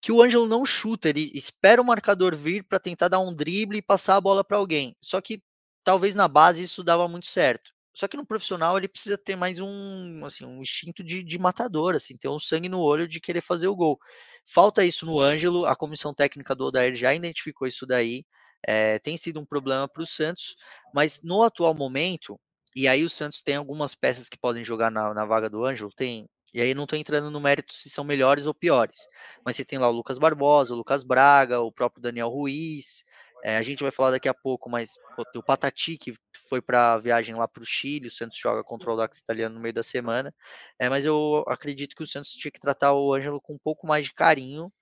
Que 0.00 0.12
o 0.12 0.22
Ângelo 0.22 0.46
não 0.46 0.64
chuta, 0.66 1.08
ele 1.08 1.30
espera 1.34 1.80
o 1.80 1.84
marcador 1.84 2.36
vir 2.36 2.62
para 2.64 2.78
tentar 2.78 3.08
dar 3.08 3.20
um 3.20 3.34
drible 3.34 3.78
e 3.78 3.82
passar 3.82 4.16
a 4.16 4.20
bola 4.20 4.44
para 4.44 4.58
alguém. 4.58 4.96
Só 5.00 5.20
que 5.20 5.42
talvez 5.82 6.14
na 6.14 6.28
base 6.28 6.62
isso 6.62 6.84
dava 6.84 7.08
muito 7.08 7.26
certo. 7.26 7.72
Só 7.94 8.08
que 8.08 8.16
no 8.16 8.26
profissional 8.26 8.76
ele 8.76 8.88
precisa 8.88 9.16
ter 9.16 9.36
mais 9.36 9.60
um, 9.60 10.24
assim, 10.24 10.44
um 10.44 10.60
instinto 10.60 11.04
de, 11.04 11.22
de 11.22 11.38
matador, 11.38 11.94
assim, 11.94 12.16
ter 12.16 12.28
um 12.28 12.40
sangue 12.40 12.68
no 12.68 12.80
olho 12.80 13.06
de 13.06 13.20
querer 13.20 13.40
fazer 13.40 13.68
o 13.68 13.76
gol. 13.76 13.98
Falta 14.44 14.84
isso 14.84 15.06
no 15.06 15.20
Ângelo, 15.20 15.64
a 15.64 15.76
comissão 15.76 16.12
técnica 16.12 16.54
do 16.54 16.64
Odair 16.66 16.96
já 16.96 17.14
identificou 17.14 17.68
isso 17.68 17.86
daí. 17.86 18.24
É, 18.66 18.98
tem 18.98 19.16
sido 19.16 19.40
um 19.40 19.44
problema 19.46 19.86
para 19.88 20.02
o 20.02 20.06
Santos, 20.06 20.56
mas 20.92 21.22
no 21.22 21.42
atual 21.42 21.74
momento, 21.74 22.40
e 22.74 22.88
aí 22.88 23.04
o 23.04 23.10
Santos 23.10 23.40
tem 23.42 23.56
algumas 23.56 23.94
peças 23.94 24.28
que 24.28 24.38
podem 24.38 24.64
jogar 24.64 24.90
na, 24.90 25.14
na 25.14 25.24
vaga 25.24 25.48
do 25.48 25.64
Ângelo, 25.64 25.90
tem. 25.94 26.26
E 26.52 26.60
aí 26.60 26.74
não 26.74 26.84
estou 26.84 26.98
entrando 26.98 27.30
no 27.30 27.40
mérito 27.40 27.74
se 27.74 27.90
são 27.90 28.04
melhores 28.04 28.46
ou 28.46 28.54
piores. 28.54 29.06
Mas 29.44 29.56
você 29.56 29.64
tem 29.64 29.78
lá 29.78 29.88
o 29.88 29.92
Lucas 29.92 30.18
Barbosa, 30.18 30.72
o 30.72 30.76
Lucas 30.76 31.02
Braga, 31.04 31.60
o 31.60 31.72
próprio 31.72 32.02
Daniel 32.02 32.28
Ruiz, 32.28 33.04
é, 33.44 33.58
a 33.58 33.62
gente 33.62 33.82
vai 33.82 33.92
falar 33.92 34.12
daqui 34.12 34.26
a 34.26 34.32
pouco, 34.32 34.70
mas 34.70 34.94
pô, 35.14 35.22
o 35.36 35.42
Patati, 35.42 35.98
que 35.98 36.14
foi 36.48 36.62
para 36.62 36.94
a 36.94 36.98
viagem 36.98 37.34
lá 37.34 37.46
para 37.46 37.62
o 37.62 37.66
Chile, 37.66 38.08
o 38.08 38.10
Santos 38.10 38.38
joga 38.38 38.64
contra 38.64 38.90
o 38.90 38.96
Dax 38.96 39.18
italiano 39.18 39.54
no 39.54 39.60
meio 39.60 39.74
da 39.74 39.82
semana. 39.82 40.34
É, 40.78 40.88
mas 40.88 41.04
eu 41.04 41.44
acredito 41.46 41.94
que 41.94 42.02
o 42.02 42.06
Santos 42.06 42.30
tinha 42.30 42.50
que 42.50 42.58
tratar 42.58 42.94
o 42.94 43.12
Ângelo 43.12 43.42
com 43.42 43.52
um 43.52 43.58
pouco 43.58 43.86
mais 43.86 44.06
de 44.06 44.14
carinho 44.14 44.72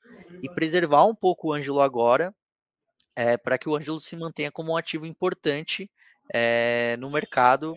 e 0.41 0.49
preservar 0.49 1.05
um 1.07 1.15
pouco 1.15 1.49
o 1.49 1.53
Ângelo 1.53 1.81
agora, 1.81 2.33
é, 3.17 3.37
para 3.37 3.59
que 3.59 3.69
o 3.69 3.75
Ângelo 3.75 4.01
se 4.01 4.15
mantenha 4.15 4.53
como 4.53 4.73
um 4.73 4.77
ativo 4.77 5.07
importante 5.07 5.91
é, 6.33 6.97
no 7.01 7.11
mercado, 7.11 7.77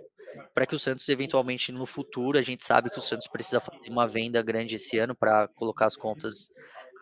para 0.53 0.67
que 0.67 0.75
o 0.75 0.79
Santos 0.79 1.09
eventualmente 1.09 1.71
no 1.71 1.87
futuro, 1.87 2.37
a 2.37 2.43
gente 2.43 2.63
sabe 2.63 2.91
que 2.91 2.99
o 2.99 3.01
Santos 3.01 3.27
precisa 3.27 3.59
fazer 3.59 3.89
uma 3.89 4.07
venda 4.07 4.39
grande 4.43 4.75
esse 4.75 4.99
ano 4.99 5.15
para 5.15 5.47
colocar 5.47 5.87
as 5.87 5.95
contas 5.95 6.51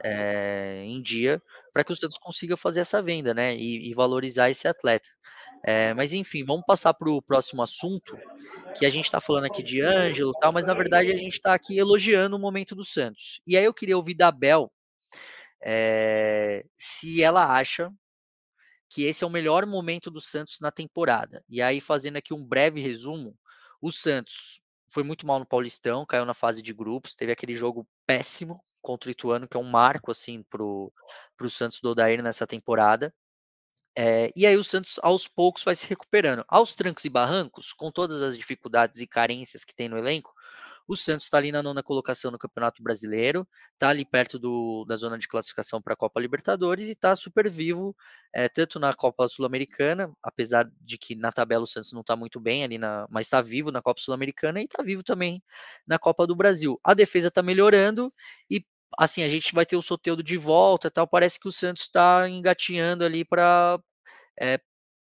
é, 0.03 0.83
em 0.85 1.01
dia 1.01 1.41
para 1.73 1.83
que 1.83 1.91
o 1.91 1.95
Santos 1.95 2.17
consiga 2.17 2.55
fazer 2.55 2.81
essa 2.81 3.01
venda, 3.01 3.33
né? 3.33 3.55
E, 3.55 3.89
e 3.89 3.93
valorizar 3.93 4.49
esse 4.49 4.67
atleta. 4.67 5.09
É, 5.65 5.93
mas 5.93 6.13
enfim, 6.13 6.43
vamos 6.43 6.65
passar 6.67 6.93
para 6.93 7.09
o 7.09 7.21
próximo 7.21 7.63
assunto, 7.63 8.17
que 8.77 8.85
a 8.85 8.89
gente 8.89 9.05
está 9.05 9.19
falando 9.19 9.45
aqui 9.45 9.63
de 9.63 9.81
Ângelo 9.81 10.33
tal, 10.39 10.51
mas 10.51 10.65
na 10.65 10.73
verdade 10.73 11.11
a 11.11 11.17
gente 11.17 11.33
está 11.33 11.53
aqui 11.53 11.77
elogiando 11.77 12.35
o 12.35 12.39
momento 12.39 12.75
do 12.75 12.83
Santos. 12.83 13.41
E 13.47 13.57
aí 13.57 13.63
eu 13.63 13.73
queria 13.73 13.97
ouvir 13.97 14.13
da 14.13 14.31
Bel 14.31 14.71
é, 15.63 16.65
se 16.77 17.23
ela 17.23 17.55
acha 17.57 17.89
que 18.89 19.05
esse 19.05 19.23
é 19.23 19.27
o 19.27 19.29
melhor 19.29 19.65
momento 19.65 20.11
do 20.11 20.21
Santos 20.21 20.59
na 20.61 20.69
temporada. 20.69 21.43
E 21.49 21.61
aí, 21.61 21.81
fazendo 21.81 22.17
aqui 22.17 22.33
um 22.33 22.45
breve 22.45 22.79
resumo, 22.79 23.35
o 23.81 23.91
Santos 23.91 24.61
foi 24.87 25.03
muito 25.03 25.25
mal 25.25 25.39
no 25.39 25.47
Paulistão, 25.47 26.05
caiu 26.05 26.25
na 26.25 26.33
fase 26.35 26.61
de 26.61 26.73
grupos, 26.73 27.15
teve 27.15 27.31
aquele 27.31 27.55
jogo 27.55 27.87
péssimo 28.05 28.61
contra 28.83 29.09
o 29.09 29.11
Ituano, 29.11 29.47
que 29.47 29.57
é 29.57 29.59
um 29.59 29.63
marco 29.63 30.11
assim 30.11 30.43
pro, 30.43 30.93
pro 31.37 31.49
Santos 31.49 31.79
do 31.81 31.89
Odair 31.89 32.21
nessa 32.21 32.45
temporada. 32.45 33.13
É, 33.95 34.31
e 34.35 34.45
aí 34.45 34.57
o 34.57 34.63
Santos 34.63 34.99
aos 35.03 35.27
poucos 35.27 35.63
vai 35.63 35.75
se 35.75 35.87
recuperando. 35.87 36.43
Aos 36.47 36.75
trancos 36.75 37.05
e 37.05 37.09
barrancos, 37.09 37.73
com 37.73 37.91
todas 37.91 38.21
as 38.21 38.37
dificuldades 38.37 39.01
e 39.01 39.07
carências 39.07 39.63
que 39.63 39.75
tem 39.75 39.87
no 39.87 39.97
elenco, 39.97 40.33
o 40.87 40.95
Santos 40.97 41.25
está 41.25 41.37
ali 41.37 41.51
na 41.51 41.63
nona 41.63 41.81
colocação 41.81 42.29
no 42.29 42.37
Campeonato 42.37 42.83
Brasileiro, 42.83 43.47
está 43.73 43.89
ali 43.89 44.03
perto 44.03 44.37
do, 44.37 44.83
da 44.85 44.97
zona 44.97 45.17
de 45.17 45.27
classificação 45.27 45.81
para 45.81 45.93
a 45.93 45.97
Copa 45.97 46.19
Libertadores 46.19 46.87
e 46.87 46.91
está 46.91 47.15
super 47.15 47.49
vivo, 47.49 47.95
é, 48.33 48.49
tanto 48.49 48.79
na 48.79 48.93
Copa 48.93 49.27
Sul-Americana, 49.27 50.11
apesar 50.21 50.69
de 50.81 50.97
que 50.97 51.15
na 51.15 51.31
tabela 51.31 51.63
o 51.63 51.67
Santos 51.67 51.93
não 51.93 52.01
está 52.01 52.15
muito 52.15 52.39
bem 52.39 52.63
ali, 52.63 52.77
na, 52.77 53.07
mas 53.09 53.27
está 53.27 53.41
vivo 53.41 53.71
na 53.71 53.81
Copa 53.81 54.01
Sul-Americana 54.01 54.59
e 54.59 54.65
está 54.65 54.83
vivo 54.83 55.03
também 55.03 55.41
na 55.87 55.97
Copa 55.97 56.27
do 56.27 56.35
Brasil. 56.35 56.79
A 56.83 56.93
defesa 56.93 57.29
está 57.29 57.41
melhorando 57.41 58.13
e 58.49 58.65
assim, 58.97 59.23
a 59.23 59.29
gente 59.29 59.53
vai 59.53 59.65
ter 59.65 59.75
o 59.75 59.81
Soteudo 59.81 60.23
de 60.23 60.37
volta 60.37 60.91
tal. 60.91 61.07
Parece 61.07 61.39
que 61.39 61.47
o 61.47 61.51
Santos 61.51 61.83
está 61.83 62.27
engatinhando 62.29 63.03
ali 63.03 63.25
para 63.25 63.79
é, 64.39 64.59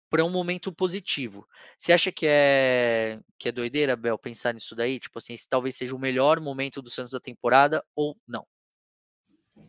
para 0.10 0.26
um 0.26 0.30
momento 0.30 0.74
positivo. 0.74 1.48
Você 1.78 1.94
acha 1.94 2.12
que 2.12 2.26
é 2.28 3.20
que 3.38 3.50
é 3.50 3.52
doideira, 3.52 3.96
Bel, 3.96 4.18
pensar 4.18 4.54
nisso 4.54 4.76
daí? 4.76 5.00
Tipo 5.00 5.20
assim, 5.20 5.34
esse 5.34 5.48
talvez 5.48 5.76
seja 5.76 5.96
o 5.96 6.00
melhor 6.00 6.40
momento 6.40 6.82
do 6.82 6.90
Santos 6.90 7.12
da 7.12 7.20
temporada 7.20 7.84
ou 7.96 8.18
não? 8.28 8.46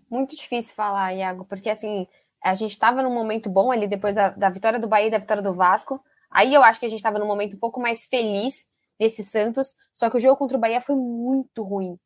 Muito 0.09 0.37
difícil 0.37 0.75
falar, 0.75 1.13
Iago, 1.13 1.45
porque 1.45 1.69
assim, 1.69 2.07
a 2.43 2.55
gente 2.55 2.73
estava 2.73 3.03
num 3.03 3.13
momento 3.13 3.51
bom 3.51 3.71
ali 3.71 3.87
depois 3.87 4.15
da, 4.15 4.31
da 4.31 4.49
vitória 4.49 4.79
do 4.79 4.89
Bahia 4.89 5.09
e 5.09 5.11
da 5.11 5.19
vitória 5.19 5.43
do 5.43 5.55
Vasco. 5.55 6.03
Aí 6.31 6.55
eu 6.55 6.63
acho 6.63 6.81
que 6.81 6.87
a 6.87 6.89
gente 6.89 6.99
estava 6.99 7.19
num 7.19 7.27
momento 7.27 7.57
um 7.57 7.61
pouco 7.61 7.81
mais 7.81 8.07
feliz 8.07 8.67
desse 8.99 9.25
Santos, 9.25 9.75
só 9.93 10.09
que 10.09 10.17
o 10.17 10.21
jogo 10.21 10.37
contra 10.37 10.57
o 10.57 10.61
Bahia 10.61 10.81
foi 10.81 10.95
muito 10.95 11.63
ruim. 11.63 11.99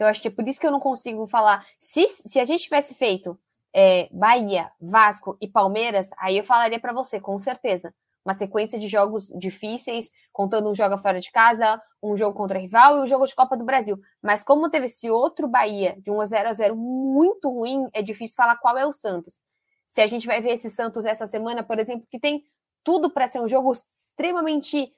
Eu 0.00 0.06
acho 0.06 0.20
que 0.20 0.28
é 0.28 0.30
por 0.30 0.46
isso 0.48 0.58
que 0.58 0.66
eu 0.66 0.70
não 0.70 0.80
consigo 0.80 1.26
falar. 1.26 1.66
Se, 1.78 2.06
se 2.26 2.40
a 2.40 2.44
gente 2.44 2.64
tivesse 2.64 2.94
feito 2.94 3.38
é, 3.72 4.08
Bahia, 4.10 4.70
Vasco 4.80 5.36
e 5.40 5.46
Palmeiras, 5.46 6.08
aí 6.18 6.38
eu 6.38 6.44
falaria 6.44 6.80
para 6.80 6.92
você, 6.92 7.20
com 7.20 7.38
certeza. 7.38 7.94
Uma 8.24 8.34
sequência 8.34 8.78
de 8.78 8.88
jogos 8.88 9.28
difíceis, 9.38 10.10
contando 10.32 10.70
um 10.70 10.74
jogo 10.74 10.98
fora 10.98 11.20
de 11.20 11.30
casa, 11.30 11.80
um 12.02 12.16
jogo 12.16 12.36
contra 12.36 12.58
rival 12.58 12.98
e 12.98 13.00
um 13.02 13.06
jogo 13.06 13.26
de 13.26 13.34
Copa 13.34 13.56
do 13.56 13.64
Brasil. 13.64 13.98
Mas 14.22 14.42
como 14.42 14.70
teve 14.70 14.86
esse 14.86 15.10
outro 15.10 15.46
Bahia 15.46 15.96
de 16.00 16.10
1 16.10 16.20
a 16.20 16.24
0 16.24 16.48
a 16.48 16.52
0 16.52 16.76
muito 16.76 17.50
ruim, 17.50 17.88
é 17.92 18.02
difícil 18.02 18.36
falar 18.36 18.56
qual 18.56 18.76
é 18.76 18.86
o 18.86 18.92
Santos. 18.92 19.42
Se 19.86 20.00
a 20.00 20.06
gente 20.06 20.26
vai 20.26 20.40
ver 20.40 20.52
esse 20.52 20.70
Santos 20.70 21.04
essa 21.04 21.26
semana, 21.26 21.62
por 21.62 21.78
exemplo, 21.78 22.06
que 22.10 22.18
tem 22.18 22.44
tudo 22.84 23.10
para 23.10 23.30
ser 23.30 23.40
um 23.40 23.48
jogo 23.48 23.72
extremamente 23.72 24.92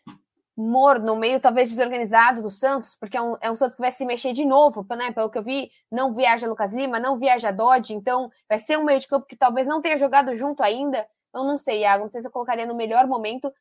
morno, 0.57 1.17
meio 1.17 1.41
talvez 1.41 1.71
desorganizado 1.71 2.43
do 2.43 2.51
Santos, 2.51 2.95
porque 2.97 3.17
é 3.17 3.23
um, 3.23 3.37
é 3.41 3.51
um 3.51 3.57
Santos 3.57 3.77
que 3.77 3.81
vai 3.81 3.91
se 3.91 4.05
mexer 4.05 4.33
de 4.33 4.45
novo, 4.45 4.87
né? 4.91 5.11
Pelo 5.13 5.31
que 5.31 5.39
eu 5.39 5.43
vi, 5.43 5.71
não 5.91 6.15
viaja 6.15 6.47
Lucas 6.47 6.75
Lima, 6.75 7.01
não 7.01 7.19
viaja 7.19 7.51
Dodge, 7.51 7.95
então 7.95 8.31
vai 8.49 8.59
ser 8.59 8.79
um 8.79 8.85
meio 8.85 9.01
de 9.01 9.09
campo 9.09 9.27
que 9.27 9.37
talvez 9.37 9.67
não 9.67 9.81
tenha 9.81 9.97
jogado 9.97 10.35
junto 10.37 10.63
ainda. 10.63 11.07
Eu 11.35 11.45
não 11.45 11.57
sei, 11.57 11.81
Iago, 11.81 12.05
não 12.05 12.11
sei 12.11 12.21
se 12.21 12.27
eu 12.27 12.33
colocaria 12.33 12.67
no 12.67 12.75
melhor 12.75 13.07
momento. 13.07 13.53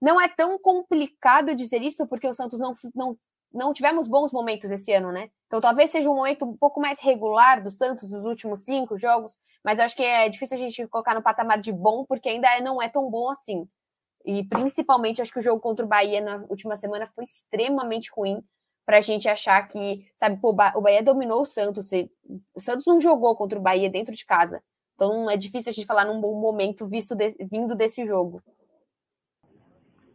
Não 0.00 0.20
é 0.20 0.28
tão 0.28 0.58
complicado 0.58 1.54
dizer 1.54 1.82
isso, 1.82 2.06
porque 2.06 2.26
o 2.26 2.34
Santos 2.34 2.58
não, 2.58 2.74
não, 2.94 3.18
não 3.52 3.72
tivemos 3.72 4.06
bons 4.06 4.30
momentos 4.32 4.70
esse 4.70 4.92
ano, 4.92 5.10
né? 5.12 5.30
Então 5.46 5.60
talvez 5.60 5.90
seja 5.90 6.10
um 6.10 6.14
momento 6.14 6.44
um 6.44 6.56
pouco 6.56 6.80
mais 6.80 7.00
regular 7.00 7.62
do 7.62 7.70
Santos 7.70 8.10
nos 8.10 8.24
últimos 8.24 8.64
cinco 8.64 8.98
jogos, 8.98 9.38
mas 9.64 9.80
acho 9.80 9.96
que 9.96 10.02
é 10.02 10.28
difícil 10.28 10.56
a 10.56 10.60
gente 10.60 10.86
colocar 10.88 11.14
no 11.14 11.22
patamar 11.22 11.60
de 11.60 11.72
bom, 11.72 12.04
porque 12.04 12.28
ainda 12.28 12.48
não 12.60 12.80
é 12.80 12.88
tão 12.88 13.10
bom 13.10 13.30
assim. 13.30 13.68
E 14.24 14.44
principalmente 14.44 15.22
acho 15.22 15.32
que 15.32 15.38
o 15.38 15.42
jogo 15.42 15.60
contra 15.60 15.84
o 15.84 15.88
Bahia 15.88 16.20
na 16.20 16.44
última 16.48 16.76
semana 16.76 17.06
foi 17.06 17.24
extremamente 17.24 18.10
ruim 18.14 18.42
para 18.84 18.98
a 18.98 19.00
gente 19.00 19.28
achar 19.28 19.66
que, 19.68 20.06
sabe, 20.16 20.40
pô, 20.40 20.50
o 20.50 20.80
Bahia 20.80 21.02
dominou 21.02 21.42
o 21.42 21.46
Santos. 21.46 21.90
O 22.54 22.60
Santos 22.60 22.84
não 22.86 23.00
jogou 23.00 23.36
contra 23.36 23.58
o 23.58 23.62
Bahia 23.62 23.88
dentro 23.88 24.14
de 24.14 24.24
casa. 24.24 24.62
Então 24.94 25.30
é 25.30 25.36
difícil 25.36 25.70
a 25.70 25.72
gente 25.72 25.86
falar 25.86 26.04
num 26.04 26.20
bom 26.20 26.38
momento 26.38 26.86
visto 26.86 27.14
de, 27.14 27.34
vindo 27.50 27.74
desse 27.74 28.04
jogo. 28.04 28.42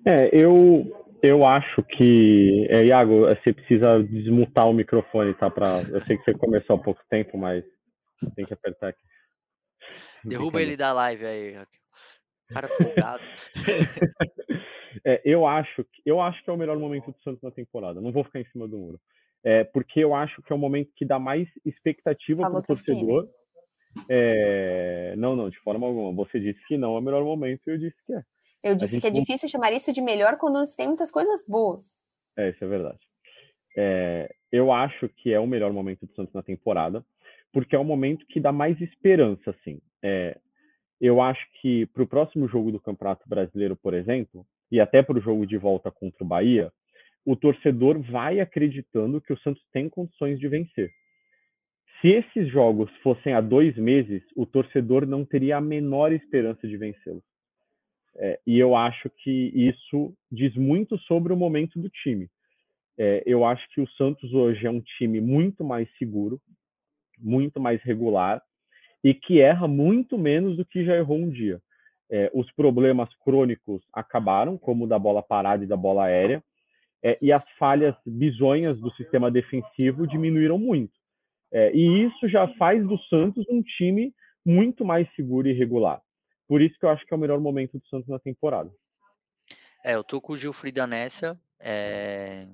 É, 0.06 0.30
eu 0.32 0.86
eu 1.24 1.44
acho 1.44 1.82
que 1.82 2.68
é, 2.70 2.86
Iago, 2.86 3.22
você 3.22 3.52
precisa 3.52 4.04
desmutar 4.04 4.70
o 4.70 4.74
microfone, 4.74 5.34
tá? 5.34 5.50
Pra, 5.50 5.82
eu 5.90 6.00
sei 6.06 6.18
que 6.18 6.24
você 6.24 6.38
começou 6.38 6.76
há 6.76 6.80
pouco 6.80 7.02
tempo, 7.10 7.36
mas 7.36 7.64
tem 8.36 8.46
que 8.46 8.54
apertar 8.54 8.90
aqui. 8.90 9.00
Derruba 10.24 10.62
ele 10.62 10.78
da 10.78 10.94
live 10.94 11.26
aí. 11.26 11.58
Cara 12.50 12.68
folgado. 12.68 13.24
é, 15.06 15.22
eu, 15.26 15.48
acho, 15.48 15.86
eu 16.06 16.22
acho 16.22 16.44
que 16.44 16.50
é 16.50 16.54
o 16.54 16.58
melhor 16.58 16.78
momento 16.78 17.12
do 17.12 17.20
Santos 17.22 17.42
na 17.42 17.52
temporada. 17.52 18.02
Não 18.02 18.12
vou 18.12 18.24
ficar 18.24 18.40
em 18.40 18.46
cima 18.46 18.68
do 18.68 18.78
muro. 18.78 19.00
É, 19.44 19.64
porque 19.64 20.00
eu 20.00 20.16
acho 20.16 20.42
que 20.42 20.52
é 20.52 20.56
o 20.56 20.60
momento 20.60 20.92
que 20.96 21.06
dá 21.06 21.20
mais 21.20 21.48
expectativa 21.64 22.42
para 22.50 22.60
o 22.60 22.64
torcedor. 22.64 23.28
É... 24.10 25.14
Não, 25.18 25.36
não, 25.36 25.50
de 25.50 25.60
forma 25.60 25.86
alguma. 25.86 26.12
Você 26.26 26.40
disse 26.40 26.60
que 26.68 26.78
não 26.78 26.96
é 26.96 27.00
o 27.00 27.02
melhor 27.02 27.24
momento 27.24 27.62
e 27.68 27.72
eu 27.72 27.78
disse 27.78 27.98
que 28.06 28.14
é. 28.14 28.22
Eu 28.64 28.76
disse 28.76 29.00
que 29.00 29.08
é 29.08 29.12
não... 29.12 29.20
difícil 29.20 29.48
chamar 29.48 29.72
isso 29.72 29.94
de 29.94 30.02
melhor 30.02 30.38
quando 30.38 30.62
tem 30.76 30.88
muitas 30.88 31.12
coisas 31.12 31.46
boas. 31.48 31.96
É, 32.36 32.50
isso 32.50 32.64
é 32.64 32.68
verdade. 32.68 33.00
É, 33.78 34.34
eu 34.52 34.72
acho 34.72 35.08
que 35.10 35.32
é 35.32 35.40
o 35.40 35.46
melhor 35.48 35.72
momento 35.72 36.06
do 36.06 36.14
Santos 36.16 36.34
na 36.34 36.42
temporada, 36.42 37.06
porque 37.54 37.76
é 37.76 37.80
o 37.80 37.84
momento 37.84 38.26
que 38.28 38.40
dá 38.40 38.52
mais 38.52 38.80
esperança, 38.82 39.52
assim. 39.52 39.80
É, 40.04 40.40
eu 41.00 41.22
acho 41.22 41.46
que 41.62 41.86
para 41.88 42.04
o 42.04 42.08
próximo 42.08 42.48
jogo 42.48 42.72
do 42.72 42.80
Campeonato 42.80 43.28
Brasileiro, 43.28 43.76
por 43.76 43.94
exemplo, 43.94 44.46
e 44.72 44.80
até 44.80 45.04
para 45.04 45.18
o 45.18 45.22
jogo 45.22 45.46
de 45.46 45.58
volta 45.58 45.92
contra 45.92 46.24
o 46.24 46.28
Bahia, 46.28 46.72
o 47.26 47.36
torcedor 47.36 48.00
vai 48.00 48.40
acreditando 48.40 49.20
que 49.20 49.34
o 49.34 49.40
Santos 49.40 49.64
tem 49.72 49.90
condições 49.90 50.40
de 50.40 50.48
vencer. 50.48 50.92
Se 52.02 52.10
esses 52.10 52.52
jogos 52.52 52.92
fossem 53.02 53.34
há 53.34 53.42
dois 53.42 53.76
meses, 53.78 54.22
o 54.36 54.46
torcedor 54.46 55.06
não 55.08 55.26
teria 55.26 55.58
a 55.58 55.62
menor 55.62 56.12
esperança 56.12 56.68
de 56.68 56.78
vencê-los. 56.78 57.24
É, 58.18 58.40
e 58.46 58.58
eu 58.60 58.76
acho 58.76 59.10
que 59.10 59.52
isso 59.54 60.14
diz 60.32 60.56
muito 60.56 60.98
sobre 61.00 61.34
o 61.34 61.38
momento 61.38 61.80
do 61.80 61.90
time. 61.90 62.30
É, 62.98 63.24
eu 63.26 63.44
acho 63.44 63.68
que 63.70 63.82
o 63.82 63.90
Santos 63.92 64.34
hoje 64.34 64.66
é 64.66 64.70
um 64.70 64.82
time 64.82 65.20
muito 65.20 65.64
mais 65.64 65.90
seguro, 65.98 66.40
muito 67.18 67.60
mais 67.60 67.82
regular, 67.82 68.42
e 69.06 69.14
que 69.14 69.40
erra 69.40 69.68
muito 69.68 70.18
menos 70.18 70.58
do 70.58 70.66
que 70.66 70.84
já 70.84 70.96
errou 70.96 71.20
um 71.20 71.30
dia. 71.30 71.62
É, 72.10 72.32
os 72.34 72.52
problemas 72.54 73.08
crônicos 73.24 73.84
acabaram, 73.94 74.58
como 74.58 74.86
o 74.86 74.88
da 74.88 74.98
bola 74.98 75.22
parada 75.22 75.64
e 75.64 75.68
da 75.68 75.78
bola 75.78 76.06
aérea, 76.06 76.44
é, 77.04 77.16
e 77.22 77.32
as 77.32 77.44
falhas 77.60 77.94
bizonhas 78.04 78.80
do 78.80 78.92
sistema 78.96 79.30
defensivo 79.30 80.08
diminuíram 80.08 80.58
muito. 80.58 80.94
É, 81.52 81.72
e 81.72 82.08
isso 82.08 82.28
já 82.28 82.48
faz 82.56 82.88
do 82.88 82.98
Santos 83.04 83.46
um 83.48 83.62
time 83.62 84.12
muito 84.44 84.84
mais 84.84 85.08
seguro 85.16 85.48
e 85.48 85.54
regular. 85.54 86.02
Por 86.48 86.60
isso 86.60 86.76
que 86.80 86.86
eu 86.86 86.90
acho 86.90 87.06
que 87.06 87.14
é 87.14 87.18
o 87.18 87.20
melhor 87.20 87.40
momento 87.40 87.78
do 87.78 87.88
Santos 87.88 88.10
na 88.10 88.18
temporada. 88.18 88.72
É, 89.84 89.94
eu 89.94 90.04
tô 90.04 90.20
com 90.20 90.34
o 90.34 90.38
Gilfrida 90.38 90.88
nessa. 90.88 91.40
É, 91.60 92.48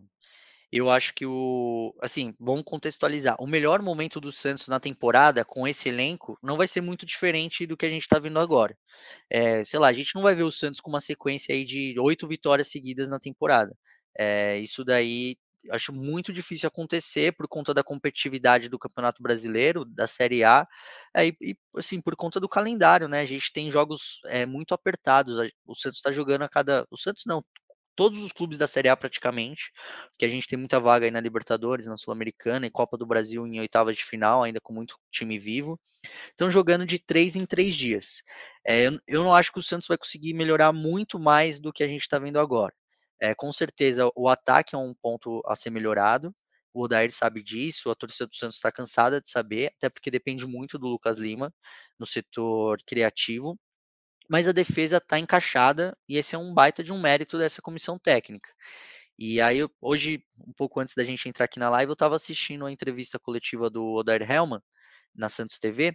eu 0.71 0.89
acho 0.89 1.13
que 1.13 1.25
o. 1.25 1.93
Assim, 2.01 2.33
vamos 2.39 2.63
contextualizar. 2.63 3.35
O 3.39 3.47
melhor 3.47 3.81
momento 3.81 4.21
do 4.21 4.31
Santos 4.31 4.67
na 4.67 4.79
temporada, 4.79 5.43
com 5.45 5.67
esse 5.67 5.89
elenco, 5.89 6.37
não 6.41 6.57
vai 6.57 6.67
ser 6.67 6.81
muito 6.81 7.05
diferente 7.05 7.65
do 7.67 7.75
que 7.77 7.85
a 7.85 7.89
gente 7.89 8.03
está 8.03 8.19
vendo 8.19 8.39
agora. 8.39 8.77
É, 9.29 9.63
sei 9.63 9.79
lá, 9.79 9.89
a 9.89 9.93
gente 9.93 10.15
não 10.15 10.21
vai 10.21 10.35
ver 10.35 10.43
o 10.43 10.51
Santos 10.51 10.81
com 10.81 10.89
uma 10.89 11.01
sequência 11.01 11.53
aí 11.53 11.65
de 11.65 11.95
oito 11.99 12.27
vitórias 12.27 12.69
seguidas 12.69 13.09
na 13.09 13.19
temporada. 13.19 13.75
É, 14.17 14.57
isso 14.59 14.83
daí 14.85 15.37
acho 15.69 15.93
muito 15.93 16.33
difícil 16.33 16.67
acontecer 16.67 17.33
por 17.33 17.47
conta 17.47 17.73
da 17.73 17.83
competitividade 17.83 18.69
do 18.69 18.79
Campeonato 18.79 19.21
Brasileiro, 19.21 19.85
da 19.85 20.07
Série 20.07 20.43
A, 20.43 20.67
é, 21.15 21.27
e, 21.27 21.55
assim, 21.75 22.01
por 22.01 22.15
conta 22.15 22.39
do 22.39 22.49
calendário, 22.49 23.07
né? 23.07 23.19
A 23.21 23.25
gente 23.25 23.51
tem 23.53 23.69
jogos 23.69 24.21
é, 24.25 24.45
muito 24.45 24.73
apertados. 24.73 25.35
O 25.65 25.75
Santos 25.75 25.97
está 25.97 26.11
jogando 26.11 26.43
a 26.43 26.49
cada. 26.49 26.85
O 26.89 26.97
Santos 26.97 27.23
não, 27.27 27.43
todos 27.95 28.19
os 28.21 28.31
clubes 28.31 28.57
da 28.57 28.67
Série 28.67 28.89
A 28.89 28.95
praticamente, 28.95 29.71
que 30.17 30.25
a 30.25 30.29
gente 30.29 30.47
tem 30.47 30.57
muita 30.57 30.79
vaga 30.79 31.05
aí 31.05 31.11
na 31.11 31.19
Libertadores, 31.19 31.87
na 31.87 31.97
Sul-Americana 31.97 32.65
e 32.65 32.71
Copa 32.71 32.97
do 32.97 33.05
Brasil 33.05 33.45
em 33.45 33.59
oitavas 33.59 33.97
de 33.97 34.03
final, 34.03 34.43
ainda 34.43 34.59
com 34.61 34.73
muito 34.73 34.95
time 35.11 35.37
vivo. 35.37 35.79
Estão 36.29 36.49
jogando 36.49 36.85
de 36.85 36.99
três 36.99 37.35
em 37.35 37.45
três 37.45 37.75
dias. 37.75 38.21
É, 38.65 38.87
eu, 38.87 38.99
eu, 39.07 39.23
não 39.23 39.33
acho 39.33 39.51
que 39.51 39.59
o 39.59 39.63
Santos 39.63 39.87
vai 39.87 39.97
conseguir 39.97 40.33
melhorar 40.33 40.71
muito 40.73 41.19
mais 41.19 41.59
do 41.59 41.73
que 41.73 41.83
a 41.83 41.87
gente 41.87 42.01
está 42.01 42.19
vendo 42.19 42.39
agora. 42.39 42.73
É, 43.21 43.35
com 43.35 43.51
certeza 43.51 44.09
o 44.15 44.27
ataque 44.27 44.75
é 44.75 44.77
um 44.77 44.93
ponto 44.93 45.41
a 45.45 45.55
ser 45.55 45.69
melhorado. 45.69 46.33
O 46.73 46.83
Odair 46.83 47.11
sabe 47.11 47.43
disso, 47.43 47.89
a 47.91 47.95
torcida 47.95 48.27
do 48.27 48.35
Santos 48.35 48.55
está 48.55 48.71
cansada 48.71 49.21
de 49.21 49.29
saber, 49.29 49.71
até 49.77 49.89
porque 49.89 50.09
depende 50.09 50.45
muito 50.47 50.79
do 50.79 50.87
Lucas 50.87 51.19
Lima 51.19 51.53
no 51.99 52.05
setor 52.05 52.77
criativo 52.87 53.59
mas 54.31 54.47
a 54.47 54.53
defesa 54.53 54.95
está 54.95 55.19
encaixada 55.19 55.93
e 56.07 56.15
esse 56.15 56.35
é 56.35 56.37
um 56.37 56.53
baita 56.53 56.81
de 56.81 56.93
um 56.93 57.01
mérito 57.01 57.37
dessa 57.37 57.61
comissão 57.61 57.99
técnica. 57.99 58.49
E 59.19 59.41
aí, 59.41 59.59
hoje, 59.81 60.23
um 60.39 60.53
pouco 60.53 60.79
antes 60.79 60.93
da 60.95 61.03
gente 61.03 61.27
entrar 61.27 61.43
aqui 61.43 61.59
na 61.59 61.69
live, 61.69 61.89
eu 61.89 61.93
estava 61.93 62.15
assistindo 62.15 62.65
a 62.65 62.71
entrevista 62.71 63.19
coletiva 63.19 63.69
do 63.69 63.91
Odair 63.91 64.21
Helman 64.21 64.61
na 65.13 65.27
Santos 65.27 65.59
TV, 65.59 65.93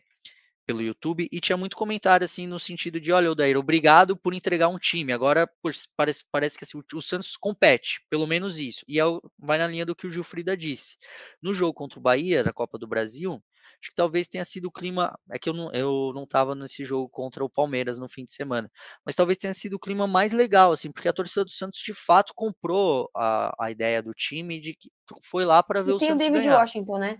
pelo 0.66 0.82
YouTube 0.82 1.26
e 1.32 1.40
tinha 1.40 1.56
muito 1.56 1.78
comentário 1.78 2.26
assim 2.26 2.46
no 2.46 2.60
sentido 2.60 3.00
de, 3.00 3.10
olha, 3.10 3.30
Odair, 3.30 3.56
obrigado 3.56 4.14
por 4.18 4.34
entregar 4.34 4.68
um 4.68 4.78
time. 4.78 5.14
Agora 5.14 5.48
parece, 5.96 6.24
parece 6.30 6.58
que 6.58 6.64
assim, 6.64 6.76
o, 6.76 6.98
o, 6.98 7.00
Santos 7.00 7.38
compete, 7.38 8.04
pelo 8.10 8.26
menos 8.26 8.58
isso. 8.58 8.84
E 8.86 9.00
é, 9.00 9.04
vai 9.38 9.56
na 9.56 9.66
linha 9.66 9.86
do 9.86 9.96
que 9.96 10.06
o 10.06 10.10
Gilfrida 10.10 10.54
disse. 10.54 10.96
No 11.40 11.54
jogo 11.54 11.72
contra 11.72 11.98
o 11.98 12.02
Bahia, 12.02 12.44
da 12.44 12.52
Copa 12.52 12.78
do 12.78 12.86
Brasil, 12.86 13.42
acho 13.86 13.90
que 13.90 13.96
talvez 13.96 14.26
tenha 14.26 14.44
sido 14.44 14.66
o 14.66 14.72
clima. 14.72 15.16
É 15.30 15.38
que 15.38 15.48
eu 15.48 15.54
não, 15.54 15.70
eu 15.72 16.12
não 16.14 16.26
tava 16.26 16.54
nesse 16.54 16.84
jogo 16.84 17.08
contra 17.08 17.44
o 17.44 17.50
Palmeiras 17.50 17.98
no 17.98 18.08
fim 18.08 18.24
de 18.24 18.32
semana, 18.32 18.70
mas 19.04 19.14
talvez 19.14 19.38
tenha 19.38 19.54
sido 19.54 19.74
o 19.74 19.78
clima 19.78 20.06
mais 20.06 20.32
legal, 20.32 20.72
assim, 20.72 20.90
porque 20.90 21.08
a 21.08 21.12
torcida 21.12 21.44
do 21.44 21.50
Santos 21.50 21.78
de 21.78 21.94
fato 21.94 22.32
comprou 22.34 23.08
a, 23.14 23.54
a 23.60 23.70
ideia 23.70 24.02
do 24.02 24.12
time 24.12 24.60
de 24.60 24.74
que 24.74 24.90
foi 25.22 25.44
lá 25.44 25.62
para 25.62 25.82
ver 25.82 25.92
e 25.92 25.94
o 25.94 25.98
tem 25.98 26.08
Santos. 26.08 26.18
Tem 26.18 26.30
o 26.30 26.32
David 26.32 26.48
ganhar. 26.48 26.60
Washington, 26.60 26.98
né? 26.98 27.18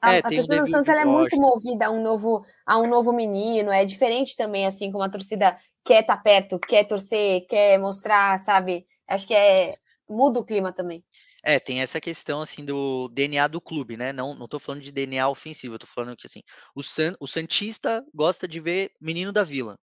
A, 0.00 0.14
é, 0.14 0.18
a 0.18 0.22
torcida 0.22 0.64
do 0.64 0.70
Santos 0.70 0.88
é 0.88 1.04
muito 1.04 1.36
movida 1.36 1.86
a 1.86 1.90
um 1.90 2.02
novo 2.02 2.42
a 2.64 2.78
um 2.78 2.88
novo 2.88 3.12
menino, 3.12 3.70
é 3.70 3.84
diferente 3.84 4.34
também, 4.34 4.66
assim, 4.66 4.90
como 4.90 5.04
a 5.04 5.10
torcida 5.10 5.58
quer 5.84 6.00
estar 6.00 6.16
tá 6.16 6.22
perto, 6.22 6.58
quer 6.58 6.84
torcer, 6.84 7.46
quer 7.46 7.78
mostrar, 7.78 8.38
sabe? 8.40 8.86
Acho 9.06 9.26
que 9.26 9.34
é 9.34 9.74
muda 10.08 10.40
o 10.40 10.44
clima 10.44 10.72
também. 10.72 11.04
É, 11.48 11.60
tem 11.60 11.80
essa 11.80 12.00
questão 12.00 12.40
assim 12.40 12.64
do 12.64 13.08
DNA 13.08 13.46
do 13.46 13.60
clube, 13.60 13.96
né? 13.96 14.12
Não, 14.12 14.34
não 14.34 14.48
tô 14.48 14.58
falando 14.58 14.82
de 14.82 14.90
DNA 14.90 15.28
ofensivo, 15.28 15.74
eu 15.74 15.78
tô 15.78 15.86
falando 15.86 16.16
que 16.16 16.26
assim, 16.26 16.42
o, 16.74 16.82
San, 16.82 17.14
o 17.20 17.26
Santista 17.26 18.04
gosta 18.12 18.48
de 18.48 18.58
ver 18.60 18.90
menino 19.00 19.32
da 19.32 19.44
vila. 19.44 19.78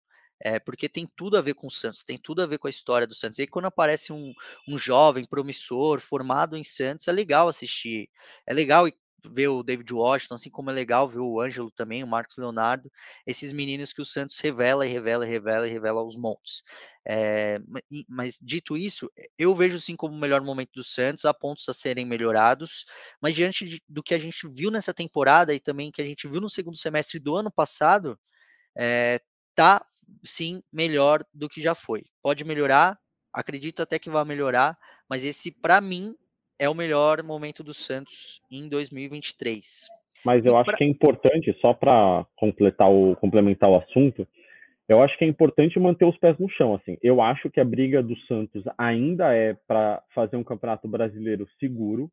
É, 0.43 0.59
porque 0.59 0.89
tem 0.89 1.07
tudo 1.17 1.37
a 1.37 1.43
ver 1.43 1.53
com 1.55 1.67
o 1.67 1.71
Santos, 1.71 2.03
tem 2.03 2.17
tudo 2.19 2.43
a 2.43 2.47
ver 2.47 2.57
com 2.59 2.67
a 2.67 2.71
história 2.71 3.07
do 3.07 3.15
Santos. 3.15 3.39
E 3.39 3.43
aí, 3.43 3.49
quando 3.49 3.67
aparece 3.67 4.11
um, 4.11 4.33
um 4.69 4.79
jovem 4.79 5.23
promissor, 5.27 6.01
formado 6.01 6.57
em 6.57 6.65
Santos, 6.65 7.07
é 7.09 7.13
legal 7.13 7.47
assistir. 7.49 8.09
É 8.47 8.55
legal 8.55 8.87
ver 9.29 9.49
o 9.49 9.63
David 9.63 9.93
Washington, 9.93 10.35
assim 10.35 10.51
como 10.51 10.71
é 10.71 10.73
legal 10.73 11.09
ver 11.09 11.21
o 11.21 11.41
Ângelo 11.41 11.71
também, 11.71 12.03
o 12.03 12.07
Marcos 12.07 12.37
Leonardo, 12.37 12.91
esses 13.27 13.53
meninos 13.53 13.93
que 13.93 14.01
o 14.01 14.05
Santos 14.05 14.39
revela 14.39 14.87
e 14.87 14.91
revela 14.91 15.27
e 15.27 15.31
revela 15.31 15.69
e 15.69 15.71
revela 15.71 16.01
aos 16.01 16.17
montes. 16.17 16.63
É, 17.07 17.59
mas 18.09 18.39
dito 18.43 18.77
isso, 18.77 19.11
eu 19.39 19.55
vejo 19.55 19.79
sim 19.81 19.97
como 19.97 20.15
o 20.15 20.19
melhor 20.19 20.43
momento 20.43 20.71
do 20.75 20.85
Santos, 20.85 21.25
há 21.25 21.33
pontos 21.33 21.69
a 21.69 21.75
serem 21.75 22.05
melhorados, 22.05 22.85
mas 23.21 23.35
diante 23.35 23.67
de, 23.67 23.83
do 23.89 24.03
que 24.03 24.15
a 24.15 24.19
gente 24.19 24.49
viu 24.49 24.71
nessa 24.71 24.95
temporada 24.95 25.55
e 25.55 25.61
também 25.61 25.91
que 25.91 26.03
a 26.03 26.05
gente 26.05 26.29
viu 26.29 26.41
no 26.41 26.51
segundo 26.51 26.77
semestre 26.77 27.19
do 27.19 27.35
ano 27.35 27.51
passado, 27.51 28.19
é, 28.79 29.21
tá 29.55 29.85
sim 30.25 30.63
melhor 30.73 31.25
do 31.33 31.49
que 31.49 31.63
já 31.63 31.75
foi. 31.75 32.05
Pode 32.23 32.45
melhorar, 32.45 32.99
acredito 33.33 33.83
até 33.83 33.99
que 33.99 34.11
vai 34.11 34.25
melhorar, 34.25 34.77
mas 35.09 35.25
esse 35.25 35.51
para 35.51 35.81
mim 35.81 36.15
é 36.61 36.69
o 36.69 36.75
melhor 36.75 37.23
momento 37.23 37.65
do 37.65 37.73
Santos 37.73 38.43
em 38.53 38.69
2023. 38.69 39.89
Mas 40.23 40.45
eu 40.45 40.59
acho 40.59 40.71
que 40.73 40.85
é 40.85 40.87
importante, 40.87 41.57
só 41.59 41.73
para 41.73 42.27
completar 42.37 42.91
o 42.91 43.17
complementar 43.17 43.71
o 43.71 43.77
assunto, 43.77 44.29
eu 44.87 45.01
acho 45.01 45.17
que 45.17 45.25
é 45.25 45.29
importante 45.29 45.81
manter 45.81 46.05
os 46.05 46.19
pés 46.19 46.39
no 46.39 46.51
chão. 46.51 46.75
Assim, 46.75 46.99
eu 47.03 47.23
acho 47.23 47.49
que 47.49 47.61
a 47.61 47.65
briga 47.65 48.03
do 48.03 48.15
Santos 48.27 48.63
ainda 48.77 49.35
é 49.35 49.55
para 49.67 50.03
fazer 50.15 50.37
um 50.37 50.45
campeonato 50.45 50.87
brasileiro 50.87 51.49
seguro, 51.59 52.11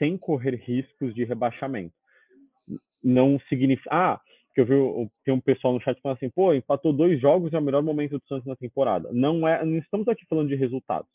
sem 0.00 0.18
correr 0.18 0.56
riscos 0.56 1.14
de 1.14 1.22
rebaixamento. 1.24 1.94
Não 3.04 3.38
significa. 3.48 3.88
Ah, 3.92 4.20
que 4.52 4.62
eu 4.62 4.66
vi 4.66 5.10
tem 5.24 5.32
um 5.32 5.40
pessoal 5.40 5.74
no 5.74 5.80
chat 5.80 6.00
falando 6.00 6.16
assim, 6.16 6.30
pô, 6.30 6.52
empatou 6.52 6.92
dois 6.92 7.20
jogos 7.20 7.52
é 7.52 7.58
o 7.58 7.62
melhor 7.62 7.82
momento 7.82 8.18
do 8.18 8.26
Santos 8.26 8.46
na 8.46 8.56
temporada. 8.56 9.10
Não 9.12 9.46
é, 9.46 9.64
não 9.64 9.76
estamos 9.76 10.08
aqui 10.08 10.24
falando 10.28 10.48
de 10.48 10.56
resultados. 10.56 11.08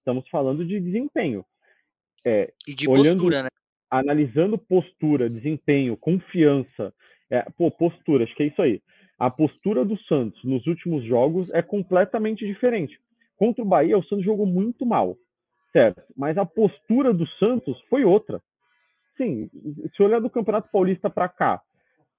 Estamos 0.00 0.28
falando 0.28 0.66
de 0.66 0.78
desempenho. 0.78 1.42
É, 2.24 2.52
e 2.66 2.74
de 2.74 2.88
olhando, 2.88 3.22
postura, 3.22 3.42
né? 3.42 3.48
Analisando 3.90 4.56
postura, 4.56 5.28
desempenho, 5.28 5.96
confiança. 5.96 6.94
É, 7.30 7.42
pô, 7.56 7.70
postura, 7.70 8.24
acho 8.24 8.34
que 8.34 8.42
é 8.42 8.46
isso 8.46 8.62
aí. 8.62 8.80
A 9.18 9.30
postura 9.30 9.84
do 9.84 9.96
Santos 10.04 10.42
nos 10.44 10.66
últimos 10.66 11.04
jogos 11.04 11.52
é 11.52 11.62
completamente 11.62 12.46
diferente. 12.46 12.98
Contra 13.36 13.62
o 13.62 13.66
Bahia, 13.66 13.98
o 13.98 14.04
Santos 14.04 14.24
jogou 14.24 14.46
muito 14.46 14.84
mal, 14.86 15.16
certo? 15.72 16.02
Mas 16.16 16.36
a 16.38 16.44
postura 16.44 17.12
do 17.12 17.26
Santos 17.38 17.80
foi 17.88 18.04
outra. 18.04 18.40
Sim, 19.16 19.48
se 19.94 20.02
olhar 20.02 20.20
do 20.20 20.30
Campeonato 20.30 20.70
Paulista 20.72 21.10
para 21.10 21.28
cá, 21.28 21.60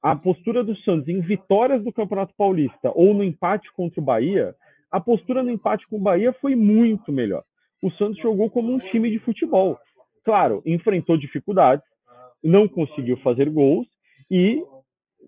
a 0.01 0.16
postura 0.16 0.64
do 0.64 0.76
Santos 0.78 1.08
em 1.08 1.22
vitórias 1.22 1.84
do 1.84 1.93
Campeonato 1.93 2.34
Paulista 2.38 2.91
ou 2.93 3.14
no 3.14 3.24
empate 3.24 3.72
contra 3.72 3.99
o 3.99 4.04
Bahia, 4.04 4.54
a 4.91 4.99
postura 4.99 5.41
no 5.41 5.49
empate 5.49 5.88
com 5.88 5.95
o 5.95 6.01
Bahia 6.01 6.34
foi 6.34 6.56
muito 6.56 7.12
melhor. 7.12 7.43
O 7.82 7.91
Santos 7.93 8.22
jogou 8.22 8.49
como 8.49 8.72
um 8.72 8.80
time 8.80 9.10
de 9.10 9.20
futebol 9.20 9.80
claro, 10.24 10.62
enfrentou 10.66 11.18
dificuldades, 11.18 11.86
não 12.44 12.68
conseguiu 12.68 13.18
fazer 13.18 13.50
gols 13.50 13.88
e 14.30 14.62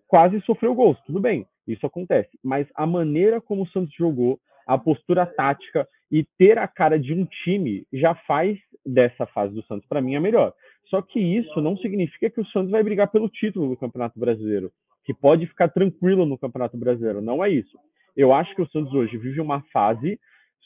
quase 0.08 0.42
sofreu 0.42 0.74
gols. 0.76 0.98
Tudo 1.06 1.20
bem, 1.20 1.46
isso 1.68 1.86
acontece. 1.86 2.30
Mas 2.44 2.68
a 2.76 2.86
maneira 2.86 3.40
como 3.42 3.64
o 3.64 3.68
Santos 3.68 3.94
jogou, 3.96 4.40
a 4.68 4.78
postura 4.78 5.26
tática 5.26 5.88
e 6.12 6.26
ter 6.38 6.58
a 6.58 6.68
cara 6.68 7.00
de 7.00 7.14
um 7.14 7.26
time 7.26 7.86
já 7.94 8.16
faz 8.16 8.58
dessa 8.86 9.26
fase 9.26 9.54
do 9.54 9.64
Santos, 9.64 9.88
para 9.88 10.02
mim, 10.02 10.16
a 10.16 10.22
melhor. 10.22 10.54
Só 10.90 11.02
que 11.02 11.20
isso 11.20 11.60
não 11.62 11.76
significa 11.78 12.30
que 12.30 12.42
o 12.42 12.46
Santos 12.48 12.72
vai 12.72 12.84
brigar 12.84 13.10
pelo 13.10 13.30
título 13.30 13.70
do 13.70 13.78
Campeonato 13.78 14.20
Brasileiro, 14.20 14.72
que 15.04 15.14
pode 15.14 15.48
ficar 15.48 15.70
tranquilo 15.70 16.26
no 16.26 16.38
Campeonato 16.38 16.78
Brasileiro. 16.78 17.22
Não 17.22 17.44
é 17.44 17.50
isso. 17.50 17.78
Eu 18.16 18.34
acho 18.34 18.56
que 18.56 18.62
o 18.62 18.70
Santos 18.70 18.94
hoje 18.94 19.18
vive 19.18 19.42
uma 19.42 19.62
fase 19.74 20.20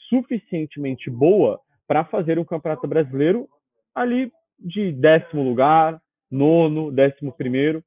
suficientemente 0.08 1.10
boa 1.10 1.60
para 1.86 2.04
fazer 2.04 2.38
um 2.38 2.44
Campeonato 2.44 2.86
Brasileiro 2.86 3.48
ali 3.94 4.32
de 4.58 4.92
décimo 4.92 5.42
lugar, 5.42 6.00
nono, 6.30 6.92
décimo 6.92 7.32
primeiro, 7.32 7.82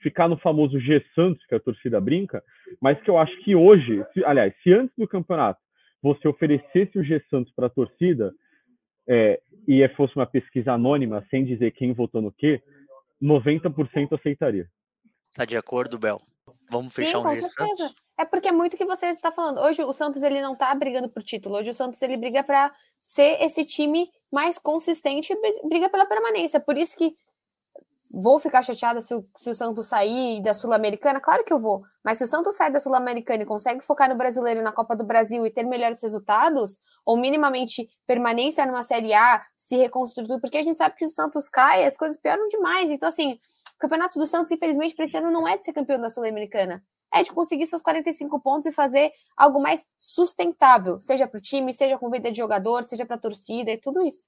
ficar 0.00 0.28
no 0.28 0.36
famoso 0.36 0.80
G 0.80 1.04
Santos, 1.14 1.44
que 1.46 1.54
a 1.54 1.60
torcida 1.60 2.00
brinca, 2.00 2.42
mas 2.80 3.00
que 3.02 3.08
eu 3.08 3.18
acho 3.18 3.36
que 3.44 3.54
hoje, 3.54 4.04
se, 4.12 4.24
aliás, 4.24 4.52
se 4.62 4.72
antes 4.72 4.94
do 4.96 5.06
campeonato 5.06 5.60
você 6.02 6.26
oferecesse 6.26 6.98
o 6.98 7.04
G 7.04 7.22
Santos 7.30 7.52
para 7.54 7.66
a 7.66 7.70
torcida 7.70 8.34
é, 9.08 9.40
e 9.68 9.86
fosse 9.90 10.16
uma 10.16 10.26
pesquisa 10.26 10.72
anônima, 10.72 11.24
sem 11.30 11.44
dizer 11.44 11.70
quem 11.72 11.92
votou 11.92 12.20
no 12.20 12.32
quê, 12.32 12.60
90% 13.22 14.18
aceitaria. 14.18 14.66
Tá 15.34 15.44
de 15.44 15.56
acordo, 15.56 15.98
Bel? 15.98 16.18
Vamos 16.70 16.92
fechar 16.92 17.20
Sim, 17.20 17.26
um 17.26 17.30
G 17.30 17.42
Santos? 17.42 17.94
É 18.18 18.24
porque 18.24 18.48
é 18.48 18.52
muito 18.52 18.76
que 18.76 18.84
você 18.84 19.06
está 19.06 19.30
falando. 19.30 19.60
Hoje 19.60 19.82
o 19.82 19.92
Santos 19.92 20.22
ele 20.22 20.42
não 20.42 20.54
está 20.54 20.74
brigando 20.74 21.08
por 21.08 21.22
título. 21.22 21.56
Hoje 21.56 21.70
o 21.70 21.74
Santos 21.74 22.02
ele 22.02 22.16
briga 22.16 22.42
para 22.42 22.74
ser 23.02 23.42
esse 23.42 23.64
time 23.64 24.08
mais 24.30 24.58
consistente 24.58 25.32
e 25.32 25.68
briga 25.68 25.90
pela 25.90 26.06
permanência. 26.06 26.60
Por 26.60 26.78
isso 26.78 26.96
que 26.96 27.14
vou 28.10 28.38
ficar 28.38 28.62
chateada 28.62 29.00
se 29.00 29.14
o, 29.14 29.26
se 29.36 29.50
o 29.50 29.54
Santos 29.54 29.88
sair 29.88 30.42
da 30.42 30.54
Sul-Americana? 30.54 31.20
Claro 31.20 31.44
que 31.44 31.52
eu 31.52 31.58
vou. 31.58 31.82
Mas 32.04 32.18
se 32.18 32.24
o 32.24 32.26
Santos 32.26 32.54
sai 32.56 32.70
da 32.70 32.78
Sul-Americana 32.78 33.42
e 33.42 33.46
consegue 33.46 33.80
focar 33.80 34.08
no 34.08 34.16
brasileiro 34.16 34.62
na 34.62 34.72
Copa 34.72 34.94
do 34.94 35.04
Brasil 35.04 35.46
e 35.46 35.50
ter 35.50 35.64
melhores 35.64 36.02
resultados, 36.02 36.78
ou 37.04 37.16
minimamente 37.16 37.88
permanência 38.06 38.64
numa 38.66 38.82
Série 38.82 39.14
A, 39.14 39.44
se 39.56 39.76
reconstruir, 39.76 40.40
porque 40.40 40.58
a 40.58 40.62
gente 40.62 40.78
sabe 40.78 40.94
que 40.96 41.06
se 41.06 41.12
o 41.12 41.14
Santos 41.14 41.48
cai, 41.48 41.84
as 41.86 41.96
coisas 41.96 42.18
pioram 42.18 42.48
demais. 42.48 42.90
Então, 42.90 43.08
assim, 43.08 43.32
o 43.32 43.78
campeonato 43.78 44.18
do 44.18 44.26
Santos, 44.26 44.52
infelizmente, 44.52 44.94
para 44.94 45.06
esse 45.06 45.16
ano 45.16 45.30
não 45.30 45.48
é 45.48 45.56
de 45.56 45.64
ser 45.64 45.72
campeão 45.72 46.00
da 46.00 46.10
Sul-Americana 46.10 46.82
é 47.12 47.22
de 47.22 47.32
conseguir 47.32 47.66
seus 47.66 47.82
45 47.82 48.40
pontos 48.40 48.66
e 48.66 48.72
fazer 48.72 49.12
algo 49.36 49.60
mais 49.60 49.86
sustentável, 49.98 51.00
seja 51.00 51.26
para 51.26 51.38
o 51.38 51.40
time, 51.40 51.72
seja 51.72 51.98
com 51.98 52.10
vida 52.10 52.30
de 52.30 52.38
jogador, 52.38 52.84
seja 52.84 53.04
para 53.04 53.16
a 53.16 53.20
torcida 53.20 53.70
e 53.70 53.78
tudo 53.78 54.02
isso. 54.02 54.22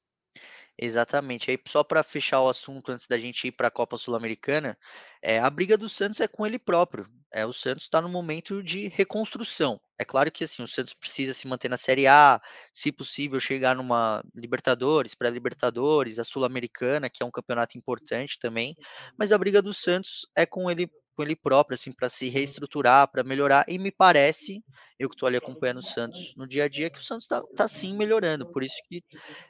Exatamente. 0.76 1.51
Aí 1.51 1.59
só 1.66 1.85
para 1.85 2.03
fechar 2.03 2.41
o 2.43 2.49
assunto 2.49 2.91
antes 2.91 3.07
da 3.07 3.16
gente 3.16 3.47
ir 3.47 3.53
para 3.53 3.68
a 3.68 3.70
Copa 3.70 3.97
Sul-Americana, 3.97 4.76
é, 5.22 5.39
a 5.39 5.49
briga 5.49 5.78
do 5.78 5.89
Santos 5.89 6.20
é 6.20 6.26
com 6.26 6.45
ele 6.45 6.59
próprio. 6.59 7.09
É, 7.32 7.47
o 7.47 7.53
Santos 7.53 7.85
está 7.85 8.01
no 8.01 8.09
momento 8.09 8.62
de 8.62 8.89
reconstrução. 8.89 9.80
É 9.99 10.05
claro 10.05 10.30
que 10.30 10.45
assim 10.45 10.62
o 10.62 10.68
Santos 10.68 10.93
precisa 10.93 11.32
se 11.32 11.47
manter 11.47 11.68
na 11.68 11.76
Série 11.76 12.07
A, 12.07 12.41
se 12.72 12.91
possível 12.91 13.39
chegar 13.39 13.76
numa 13.76 14.22
Libertadores, 14.35 15.14
pré-Libertadores, 15.14 16.18
a 16.18 16.24
Sul-Americana, 16.24 17.09
que 17.09 17.22
é 17.22 17.26
um 17.26 17.30
campeonato 17.30 17.78
importante 17.78 18.39
também. 18.39 18.76
Mas 19.16 19.30
a 19.32 19.39
briga 19.39 19.62
do 19.62 19.72
Santos 19.72 20.26
é 20.37 20.45
com 20.45 20.70
ele 20.70 20.91
com 21.14 21.22
ele 21.22 21.36
próprio, 21.36 21.74
assim, 21.74 21.92
para 21.92 22.08
se 22.08 22.28
reestruturar, 22.28 23.08
para 23.10 23.24
melhorar. 23.24 23.64
E 23.68 23.78
me 23.78 23.90
parece, 23.90 24.62
eu 24.98 25.08
que 25.08 25.14
estou 25.14 25.26
ali 25.26 25.36
acompanhando 25.36 25.78
o 25.78 25.82
Santos 25.82 26.34
no 26.36 26.46
dia 26.46 26.64
a 26.64 26.68
dia, 26.68 26.90
que 26.90 26.98
o 26.98 27.02
Santos 27.02 27.24
está 27.24 27.42
tá 27.56 27.68
sim 27.68 27.94
melhorando. 27.96 28.46
Por 28.50 28.62
isso 28.62 28.76
que 28.88 29.02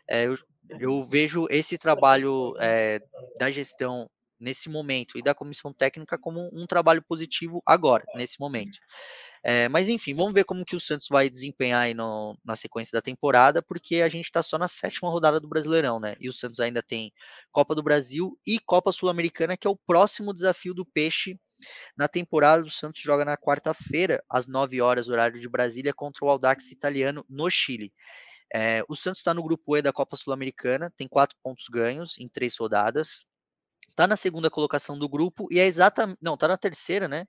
é, 0.09 0.27
eu, 0.27 0.39
eu 0.79 1.05
vejo 1.05 1.47
esse 1.51 1.79
trabalho 1.79 2.55
é, 2.59 3.01
da 3.39 3.51
gestão 3.51 4.09
nesse 4.39 4.69
momento 4.69 5.17
e 5.17 5.23
da 5.23 5.35
comissão 5.35 5.73
técnica 5.73 6.19
como 6.19 6.51
um 6.53 6.67
trabalho 6.67 7.03
positivo 7.03 7.63
agora, 7.65 8.05
nesse 8.15 8.39
momento. 8.39 8.79
É, 9.43 9.69
mas 9.69 9.89
enfim, 9.89 10.15
vamos 10.15 10.33
ver 10.33 10.45
como 10.45 10.65
que 10.65 10.75
o 10.75 10.81
Santos 10.81 11.07
vai 11.11 11.29
desempenhar 11.29 11.83
aí 11.83 11.95
no, 11.95 12.37
na 12.45 12.57
sequência 12.57 12.97
da 12.97 13.03
temporada, 13.03 13.63
porque 13.63 13.97
a 13.97 14.09
gente 14.09 14.25
está 14.25 14.43
só 14.43 14.57
na 14.57 14.69
sétima 14.69 15.11
rodada 15.11 15.39
do 15.39 15.49
Brasileirão, 15.49 16.01
né? 16.01 16.17
E 16.19 16.29
o 16.29 16.33
Santos 16.33 16.61
ainda 16.61 16.83
tem 16.83 17.13
Copa 17.53 17.75
do 17.75 17.83
Brasil 17.83 18.39
e 18.47 18.59
Copa 18.59 18.91
Sul-Americana, 18.91 19.57
que 19.57 19.67
é 19.67 19.71
o 19.71 19.77
próximo 19.77 20.33
desafio 20.33 20.73
do 20.73 20.87
Peixe 20.87 21.39
Na 21.97 22.09
temporada, 22.09 22.65
o 22.65 22.71
Santos 22.71 23.01
joga 23.01 23.25
na 23.25 23.37
quarta-feira, 23.37 24.23
às 24.29 24.47
9 24.47 24.81
horas, 24.81 25.09
horário 25.09 25.39
de 25.39 25.49
Brasília, 25.49 25.93
contra 25.95 26.25
o 26.25 26.29
Audax 26.29 26.71
italiano 26.71 27.25
no 27.29 27.49
Chile. 27.51 27.93
É, 28.53 28.83
o 28.89 28.95
Santos 28.95 29.19
está 29.21 29.35
no 29.35 29.43
grupo 29.43 29.77
E 29.77 29.83
da 29.83 29.93
Copa 29.93 30.17
Sul-Americana, 30.17 30.93
tem 30.97 31.09
quatro 31.09 31.37
pontos 31.43 31.67
ganhos 31.69 32.19
em 32.19 32.29
três 32.29 32.57
rodadas. 32.57 33.27
Está 33.89 34.07
na 34.07 34.17
segunda 34.17 34.51
colocação 34.51 34.99
do 34.99 35.09
grupo 35.09 35.47
e 35.51 35.59
é 35.59 35.67
exatamente. 35.67 36.19
Não, 36.21 36.35
está 36.35 36.49
na 36.49 36.57
terceira, 36.57 37.09
né? 37.09 37.25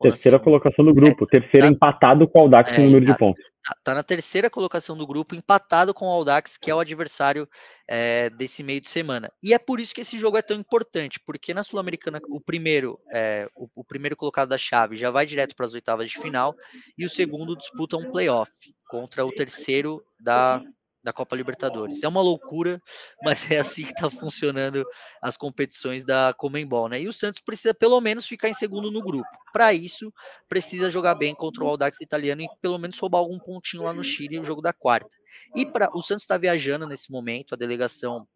Terceira 0.00 0.38
colocação 0.38 0.84
do 0.84 0.94
grupo. 0.94 1.24
É, 1.24 1.40
Terceira 1.40 1.66
tá, 1.66 1.72
empatado 1.72 2.28
com 2.28 2.38
o 2.38 2.42
Audax 2.42 2.72
é, 2.72 2.78
no 2.78 2.84
número 2.84 3.06
tá, 3.06 3.12
de 3.12 3.18
pontos. 3.18 3.44
Tá, 3.68 3.76
tá, 3.84 3.94
na 3.94 4.02
terceira 4.02 4.48
colocação 4.48 4.96
do 4.96 5.06
grupo, 5.06 5.34
empatado 5.34 5.92
com 5.92 6.06
o 6.06 6.08
Audax, 6.08 6.56
que 6.56 6.70
é 6.70 6.74
o 6.74 6.80
adversário 6.80 7.46
é, 7.86 8.30
desse 8.30 8.62
meio 8.62 8.80
de 8.80 8.88
semana. 8.88 9.30
E 9.42 9.52
é 9.52 9.58
por 9.58 9.78
isso 9.78 9.94
que 9.94 10.00
esse 10.00 10.18
jogo 10.18 10.38
é 10.38 10.42
tão 10.42 10.56
importante, 10.56 11.20
porque 11.20 11.52
na 11.52 11.62
Sul-Americana 11.62 12.18
o 12.30 12.40
primeiro, 12.40 12.98
é, 13.12 13.46
o, 13.54 13.68
o, 13.74 13.84
primeiro 13.84 14.16
colocado 14.16 14.48
da 14.48 14.56
chave 14.56 14.96
já 14.96 15.10
vai 15.10 15.26
direto 15.26 15.54
para 15.54 15.66
as 15.66 15.74
oitavas 15.74 16.08
de 16.08 16.18
final 16.18 16.56
e 16.96 17.04
o 17.04 17.10
segundo 17.10 17.54
disputa 17.54 17.98
um 17.98 18.10
playoff 18.10 18.50
contra 18.88 19.26
o 19.26 19.32
terceiro 19.32 20.02
da, 20.18 20.62
da 21.08 21.12
Copa 21.12 21.34
Libertadores. 21.34 22.02
É 22.02 22.08
uma 22.08 22.20
loucura, 22.20 22.80
mas 23.24 23.50
é 23.50 23.58
assim 23.58 23.84
que 23.84 23.92
está 23.92 24.10
funcionando 24.10 24.84
as 25.22 25.36
competições 25.36 26.04
da 26.04 26.34
Comembol, 26.36 26.88
né? 26.88 27.00
E 27.00 27.08
o 27.08 27.12
Santos 27.12 27.40
precisa 27.40 27.72
pelo 27.72 28.00
menos 28.00 28.26
ficar 28.26 28.48
em 28.48 28.54
segundo 28.54 28.90
no 28.90 29.02
grupo. 29.02 29.26
Para 29.52 29.72
isso, 29.72 30.12
precisa 30.48 30.90
jogar 30.90 31.14
bem 31.14 31.34
contra 31.34 31.64
o 31.64 31.68
Audax 31.68 32.00
italiano 32.00 32.42
e 32.42 32.48
pelo 32.60 32.78
menos 32.78 32.98
roubar 32.98 33.18
algum 33.18 33.38
pontinho 33.38 33.82
lá 33.84 33.92
no 33.92 34.04
Chile, 34.04 34.38
o 34.38 34.44
jogo 34.44 34.60
da 34.60 34.72
quarta. 34.72 35.16
E 35.54 35.64
para 35.64 35.90
o 35.94 36.02
Santos 36.02 36.24
está 36.24 36.36
viajando 36.36 36.86
nesse 36.86 37.10
momento, 37.10 37.54
a 37.54 37.56
delegação 37.56 38.26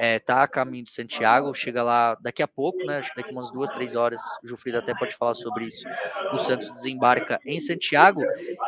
está 0.00 0.40
eh, 0.40 0.42
a 0.42 0.48
caminho 0.48 0.84
de 0.84 0.90
Santiago, 0.90 1.52
chega 1.54 1.82
lá 1.82 2.16
daqui 2.20 2.42
a 2.42 2.48
pouco, 2.48 2.78
né? 2.84 2.98
Acho 2.98 3.10
que 3.10 3.20
daqui 3.20 3.32
umas 3.32 3.50
duas, 3.50 3.70
três 3.70 3.94
horas, 3.94 4.20
o 4.42 4.46
Jufrida 4.46 4.78
até 4.78 4.94
pode 4.94 5.14
falar 5.16 5.34
sobre 5.34 5.66
isso. 5.66 5.86
O 6.32 6.38
Santos 6.38 6.70
desembarca 6.70 7.40
em 7.44 7.60
Santiago, 7.60 8.22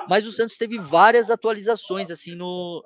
mas 0.08 0.26
o 0.26 0.32
Santos 0.32 0.56
teve 0.56 0.78
várias 0.78 1.30
atualizações 1.30 2.10
assim 2.10 2.34
no 2.34 2.82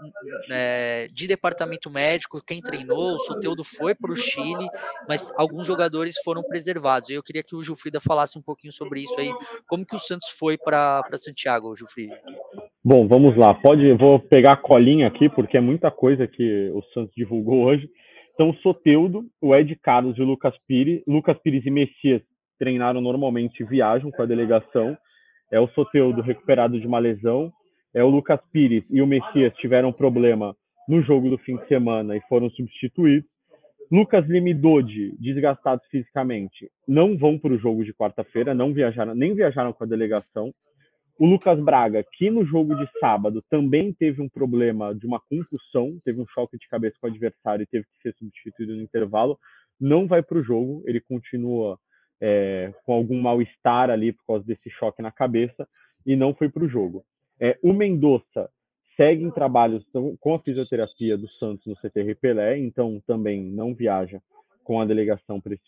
é, 0.51 1.09
de 1.13 1.27
departamento 1.27 1.91
médico, 1.91 2.43
quem 2.43 2.61
treinou, 2.61 3.15
o 3.15 3.19
Soteudo 3.19 3.65
foi 3.65 3.95
para 3.95 4.13
o 4.13 4.17
Chile, 4.17 4.69
mas 5.09 5.33
alguns 5.37 5.67
jogadores 5.67 6.17
foram 6.25 6.43
preservados. 6.43 7.11
Eu 7.11 7.23
queria 7.23 7.43
que 7.43 7.57
o 7.57 7.63
Jufrida 7.63 8.01
falasse 8.01 8.39
um 8.39 8.43
pouquinho 8.43 8.73
sobre 8.73 9.03
isso 9.03 9.19
aí, 9.19 9.31
como 9.67 9.87
que 9.87 9.97
o 9.97 9.99
Santos 9.99 10.29
foi 10.29 10.59
para 10.59 11.03
Santiago, 11.17 11.75
Jufrida. 11.75 12.21
Bom, 12.87 13.09
vamos 13.09 13.35
lá. 13.35 13.55
Pode, 13.55 13.95
vou 13.95 14.21
pegar 14.21 14.53
a 14.53 14.57
colinha 14.59 15.07
aqui 15.07 15.27
porque 15.31 15.57
é 15.57 15.61
muita 15.61 15.91
coisa 15.91 16.27
que 16.27 16.71
o 16.75 16.83
Santos 16.93 17.15
divulgou 17.17 17.65
hoje. 17.65 17.89
Então, 18.35 18.53
Soteudo, 18.57 19.25
o 19.41 19.57
Ed 19.57 19.75
Carlos 19.77 20.19
e 20.19 20.21
o 20.21 20.27
Lucas 20.27 20.55
Pires, 20.69 21.03
Lucas 21.07 21.39
Pires 21.39 21.65
e 21.65 21.71
Messias 21.71 22.21
treinaram 22.59 23.01
normalmente 23.01 23.63
e 23.63 23.67
viajam 23.67 24.11
com 24.11 24.21
a 24.21 24.27
delegação. 24.27 24.95
É 25.51 25.59
o 25.59 25.69
Soteudo 25.69 26.21
recuperado 26.21 26.79
de 26.79 26.87
uma 26.87 26.99
lesão. 26.99 27.51
É 27.95 28.05
o 28.05 28.11
Lucas 28.11 28.41
Pires 28.53 28.85
e 28.91 29.01
o 29.01 29.07
Messias 29.07 29.55
tiveram 29.55 29.91
problema 29.91 30.55
no 30.87 31.01
jogo 31.01 31.31
do 31.31 31.39
fim 31.39 31.57
de 31.57 31.67
semana 31.67 32.15
e 32.15 32.21
foram 32.29 32.51
substituídos. 32.51 33.31
Lucas 33.91 34.27
Lima 34.27 34.51
e 34.51 34.55
Dodi, 34.55 35.17
desgastados 35.19 35.87
fisicamente, 35.91 36.71
não 36.87 37.17
vão 37.17 37.39
para 37.39 37.55
o 37.55 37.59
jogo 37.59 37.83
de 37.83 37.95
quarta-feira, 37.95 38.53
não 38.53 38.75
viajaram, 38.75 39.15
nem 39.15 39.35
viajaram 39.35 39.73
com 39.73 39.85
a 39.85 39.87
delegação. 39.87 40.53
O 41.19 41.27
Lucas 41.27 41.61
Braga, 41.61 42.05
que 42.13 42.29
no 42.29 42.45
jogo 42.45 42.75
de 42.75 42.89
sábado 42.99 43.43
também 43.49 43.93
teve 43.93 44.21
um 44.21 44.29
problema 44.29 44.95
de 44.95 45.07
uma 45.07 45.21
concussão, 45.21 45.99
teve 46.05 46.21
um 46.21 46.27
choque 46.27 46.59
de 46.59 46.69
cabeça 46.69 46.97
com 47.01 47.07
o 47.07 47.11
adversário 47.11 47.63
e 47.63 47.67
teve 47.67 47.85
que 47.85 48.03
ser 48.03 48.15
substituído 48.19 48.75
no 48.75 48.83
intervalo, 48.83 49.39
não 49.81 50.07
vai 50.07 50.23
para 50.23 50.39
o 50.39 50.43
jogo, 50.43 50.83
ele 50.87 51.01
continua 51.01 51.79
é, 52.21 52.73
com 52.85 52.93
algum 52.93 53.21
mal-estar 53.21 53.91
ali 53.91 54.13
por 54.13 54.25
causa 54.27 54.45
desse 54.45 54.69
choque 54.71 55.03
na 55.03 55.13
cabeça 55.13 55.69
e 56.05 56.17
não 56.17 56.35
foi 56.35 56.49
para 56.49 56.65
o 56.65 56.69
jogo. 56.69 57.05
É, 57.39 57.59
o 57.63 57.73
Mendonça 57.73 58.51
segue 58.97 59.25
em 59.25 59.31
trabalhos 59.31 59.85
com 60.21 60.35
a 60.35 60.39
fisioterapia 60.41 61.17
do 61.17 61.29
Santos 61.29 61.67
no 61.67 61.77
CTR 61.77 62.15
Pelé, 62.21 62.59
então 62.59 63.03
também 63.07 63.43
não 63.43 63.75
viaja 63.75 64.21
com 64.63 64.81
a 64.81 64.85
delegação 64.85 65.41
para 65.41 65.55
esse 65.55 65.65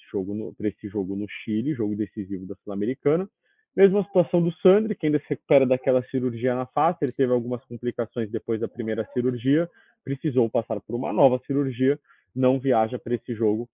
esse 0.61 0.89
jogo 0.89 1.17
no 1.17 1.27
Chile, 1.29 1.75
jogo 1.75 1.95
decisivo 1.95 2.47
da 2.47 2.55
Sul-Americana. 2.57 3.29
Mesma 3.77 4.03
situação 4.05 4.41
do 4.41 4.51
Sandri, 4.63 4.95
que 4.95 5.07
ainda 5.07 5.19
se 5.19 5.27
recupera 5.29 5.67
daquela 5.67 6.03
cirurgia 6.05 6.55
na 6.55 6.65
face, 6.65 6.99
ele 7.03 7.13
teve 7.13 7.31
algumas 7.33 7.63
complicações 7.65 8.31
depois 8.31 8.61
da 8.61 8.67
primeira 8.67 9.07
cirurgia, 9.13 9.69
precisou 10.03 10.49
passar 10.49 10.81
por 10.81 10.95
uma 10.97 11.13
nova 11.13 11.39
cirurgia, 11.47 11.99
não 12.35 12.59
viaja 12.59 12.99
para 12.99 13.15
esse 13.15 13.35
jogo 13.35 13.69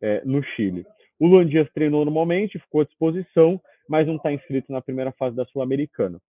é, 0.00 0.22
no 0.24 0.42
Chile. 0.42 0.86
O 1.18 1.26
Luan 1.26 1.46
Dias 1.46 1.68
treinou 1.74 2.04
normalmente, 2.04 2.58
ficou 2.60 2.82
à 2.82 2.84
disposição, 2.84 3.60
mas 3.88 4.06
não 4.06 4.14
está 4.14 4.32
inscrito 4.32 4.70
na 4.70 4.80
primeira 4.80 5.10
fase 5.12 5.34
da 5.34 5.44
Sul-Americana. 5.46 6.20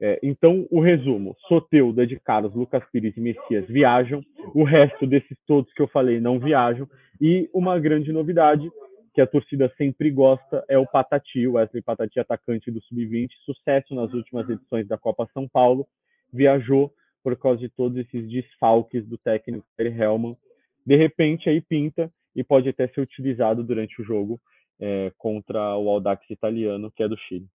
É, 0.00 0.18
então, 0.22 0.66
o 0.70 0.80
resumo: 0.80 1.36
Soteudo, 1.46 2.04
de 2.04 2.18
Carlos, 2.18 2.54
Lucas 2.54 2.82
Pires 2.90 3.16
e 3.16 3.20
Messias 3.20 3.66
viajam, 3.68 4.20
o 4.52 4.64
resto 4.64 5.06
desses 5.06 5.38
todos 5.46 5.72
que 5.72 5.80
eu 5.80 5.86
falei 5.86 6.20
não 6.20 6.40
viajam, 6.40 6.88
e 7.20 7.48
uma 7.54 7.78
grande 7.78 8.12
novidade 8.12 8.68
que 9.14 9.20
a 9.20 9.26
torcida 9.26 9.72
sempre 9.78 10.10
gosta 10.10 10.64
é 10.68 10.76
o 10.76 10.86
Patati, 10.86 11.46
o 11.46 11.52
Wesley 11.52 11.80
Patati, 11.80 12.18
atacante 12.18 12.70
do 12.70 12.82
Sub-20, 12.82 13.30
sucesso 13.44 13.94
nas 13.94 14.12
últimas 14.12 14.50
edições 14.50 14.88
da 14.88 14.98
Copa 14.98 15.28
São 15.32 15.48
Paulo, 15.48 15.86
viajou 16.32 16.92
por 17.22 17.36
causa 17.36 17.60
de 17.60 17.68
todos 17.68 17.96
esses 17.96 18.28
desfalques 18.28 19.06
do 19.06 19.16
técnico 19.16 19.64
Perry 19.76 19.96
Hellman. 19.96 20.36
De 20.84 20.96
repente, 20.96 21.48
aí 21.48 21.60
pinta 21.60 22.12
e 22.34 22.42
pode 22.42 22.68
até 22.68 22.88
ser 22.88 23.00
utilizado 23.00 23.62
durante 23.62 24.02
o 24.02 24.04
jogo 24.04 24.40
é, 24.80 25.12
contra 25.16 25.76
o 25.76 25.88
Audax 25.88 26.28
italiano, 26.28 26.90
que 26.90 27.02
é 27.02 27.08
do 27.08 27.16
Chile. 27.16 27.46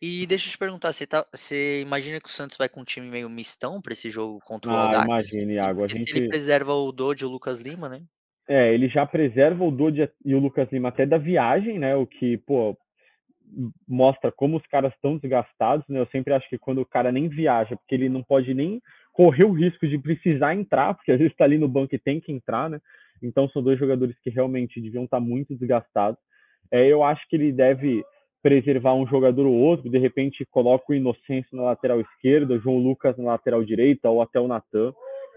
E 0.00 0.24
deixa 0.26 0.46
eu 0.46 0.52
te 0.52 0.58
perguntar, 0.58 0.92
você, 0.92 1.06
tá, 1.06 1.26
você 1.34 1.80
imagina 1.80 2.20
que 2.20 2.28
o 2.28 2.32
Santos 2.32 2.56
vai 2.56 2.68
com 2.68 2.82
um 2.82 2.84
time 2.84 3.08
meio 3.08 3.28
mistão 3.28 3.82
para 3.82 3.92
esse 3.92 4.10
jogo 4.10 4.38
contra 4.44 4.70
o 4.70 4.74
ah, 4.74 4.84
Audax? 4.84 5.04
Imagine, 5.04 5.54
Iago. 5.56 5.84
A 5.84 5.88
gente... 5.88 6.16
ele 6.16 6.28
preserva 6.28 6.72
o 6.74 6.92
Dodge 6.92 7.24
e 7.24 7.26
o 7.26 7.30
Lucas 7.30 7.60
Lima, 7.60 7.88
né? 7.88 8.02
É, 8.48 8.72
ele 8.72 8.88
já 8.88 9.04
preserva 9.04 9.64
o 9.64 9.70
Dodi 9.70 10.08
e 10.24 10.34
o 10.34 10.38
Lucas 10.38 10.70
Lima 10.70 10.88
até 10.88 11.04
da 11.04 11.18
viagem, 11.18 11.78
né? 11.78 11.96
O 11.96 12.06
que, 12.06 12.36
pô, 12.38 12.76
mostra 13.88 14.30
como 14.30 14.56
os 14.56 14.66
caras 14.66 14.92
estão 14.94 15.18
desgastados, 15.18 15.86
né? 15.88 16.00
Eu 16.00 16.06
sempre 16.06 16.32
acho 16.32 16.48
que 16.48 16.58
quando 16.58 16.80
o 16.80 16.86
cara 16.86 17.10
nem 17.10 17.28
viaja, 17.28 17.76
porque 17.76 17.94
ele 17.94 18.08
não 18.08 18.22
pode 18.22 18.54
nem 18.54 18.80
correr 19.12 19.44
o 19.44 19.52
risco 19.52 19.86
de 19.88 19.98
precisar 19.98 20.54
entrar, 20.54 20.94
porque 20.94 21.10
às 21.12 21.18
vezes 21.18 21.32
está 21.32 21.44
ali 21.44 21.58
no 21.58 21.68
banco 21.68 21.94
e 21.94 21.98
tem 21.98 22.20
que 22.20 22.32
entrar, 22.32 22.70
né? 22.70 22.80
Então 23.22 23.48
são 23.48 23.62
dois 23.62 23.78
jogadores 23.78 24.16
que 24.20 24.30
realmente 24.30 24.80
deviam 24.80 25.04
estar 25.04 25.18
tá 25.18 25.24
muito 25.24 25.54
desgastados. 25.54 26.18
É, 26.70 26.86
eu 26.86 27.02
acho 27.02 27.26
que 27.28 27.36
ele 27.36 27.52
deve 27.52 28.04
preservar 28.42 28.94
um 28.94 29.06
jogador 29.06 29.46
ou 29.46 29.54
outro, 29.54 29.90
de 29.90 29.98
repente 29.98 30.46
coloca 30.46 30.84
o 30.88 30.94
Inocêncio 30.94 31.56
na 31.56 31.64
lateral 31.64 32.00
esquerda, 32.00 32.54
o 32.54 32.60
João 32.60 32.78
Lucas 32.78 33.16
na 33.16 33.24
lateral 33.24 33.64
direita 33.64 34.08
ou 34.08 34.22
até 34.22 34.38
o 34.38 34.46
Natan. 34.46 34.92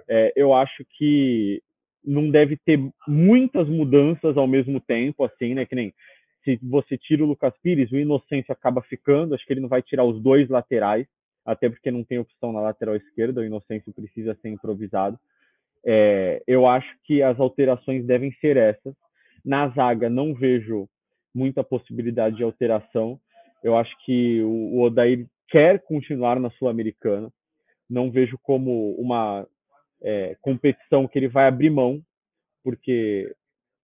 É, 0.08 0.34
eu 0.36 0.54
acho 0.54 0.84
que 0.98 1.62
não 2.04 2.30
deve 2.30 2.58
ter 2.58 2.80
muitas 3.08 3.68
mudanças 3.68 4.38
ao 4.38 4.48
mesmo 4.48 4.80
tempo, 4.80 5.24
assim, 5.24 5.54
né? 5.54 5.66
Que 5.66 5.76
nem 5.76 5.94
se 6.44 6.60
você 6.64 6.98
tira 6.98 7.24
o 7.24 7.28
Lucas 7.28 7.54
Pires, 7.62 7.92
o 7.92 7.98
Inocêncio 7.98 8.52
acaba 8.52 8.82
ficando, 8.82 9.36
acho 9.36 9.46
que 9.46 9.54
ele 9.54 9.62
não 9.62 9.70
vai 9.70 9.82
tirar 9.82 10.06
os 10.06 10.22
dois 10.22 10.50
laterais, 10.50 11.06
até 11.46 11.70
porque 11.70 11.92
não 11.92 12.04
tem 12.04 12.20
opção 12.20 12.54
na 12.54 12.62
lateral 12.62 12.96
esquerda, 12.96 13.42
o 13.42 13.46
Inocêncio 13.46 13.94
precisa 13.94 14.38
ser 14.42 14.50
improvisado. 14.50 15.20
É, 15.86 16.42
eu 16.48 16.68
acho 16.68 16.90
que 17.04 17.22
as 17.22 17.40
alterações 17.40 18.06
devem 18.06 18.32
ser 18.40 18.58
essas. 18.58 18.94
Na 19.44 19.70
zaga, 19.70 20.10
não 20.10 20.34
vejo 20.34 20.88
muita 21.34 21.64
possibilidade 21.64 22.38
de 22.38 22.44
alteração. 22.44 23.20
Eu 23.64 23.78
acho 23.78 23.94
que 24.06 24.42
o 24.44 24.82
Odair 24.82 25.26
quer 25.48 25.80
continuar 25.80 26.40
na 26.40 26.50
Sul-Americana. 26.52 27.32
Não 27.90 28.12
vejo 28.12 28.38
como 28.44 28.92
uma 28.96 29.48
é, 30.02 30.36
competição 30.42 31.08
que 31.08 31.18
ele 31.18 31.28
vai 31.28 31.48
abrir 31.48 31.70
mão, 31.70 32.02
porque 32.64 33.34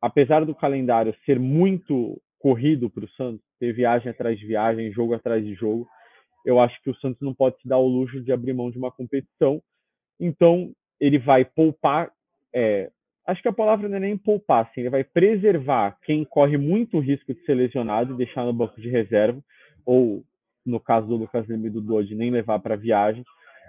apesar 0.02 0.46
do 0.46 0.56
calendário 0.56 1.16
ser 1.26 1.40
muito 1.40 2.22
corrido 2.40 2.90
para 2.90 3.06
o 3.06 3.10
Santos, 3.10 3.44
ter 3.60 3.74
viagem 3.74 4.10
atrás 4.10 4.38
de 4.38 4.46
viagem, 4.46 4.92
jogo 4.92 5.14
atrás 5.14 5.44
de 5.44 5.54
jogo, 5.56 5.88
eu 6.46 6.60
acho 6.60 6.80
que 6.84 6.90
o 6.90 6.96
Santos 6.98 7.20
não 7.22 7.34
pode 7.34 7.60
se 7.60 7.68
dar 7.68 7.80
o 7.80 7.88
luxo 7.88 8.22
de 8.22 8.32
abrir 8.32 8.54
mão 8.54 8.70
de 8.70 8.78
uma 8.78 8.92
competição. 8.92 9.62
Então, 10.20 10.72
ele 11.00 11.18
vai 11.18 11.44
poupar. 11.44 12.12
É, 12.54 12.92
acho 13.26 13.42
que 13.42 13.48
a 13.48 13.54
palavra 13.54 13.90
não 13.90 13.98
é 13.98 14.00
nem 14.00 14.18
poupar, 14.18 14.66
assim, 14.66 14.82
ele 14.82 14.92
vai 14.92 15.04
preservar 15.04 15.98
quem 16.04 16.24
corre 16.24 16.58
muito 16.58 17.00
risco 17.00 17.34
de 17.34 17.44
ser 17.46 17.56
lesionado 17.56 18.14
e 18.14 18.18
deixar 18.18 18.46
no 18.46 18.54
banco 18.54 18.80
de 18.80 18.90
reserva, 18.90 19.42
ou 19.84 20.24
no 20.64 20.80
caso 20.80 21.08
do 21.08 21.16
Lucas 21.16 21.48
Lima 21.48 21.68
e 21.68 21.72
do 21.72 21.82
Dodge, 21.82 22.16
nem 22.16 22.30
levar 22.30 22.60
para 22.60 22.76
viagem 22.76 23.24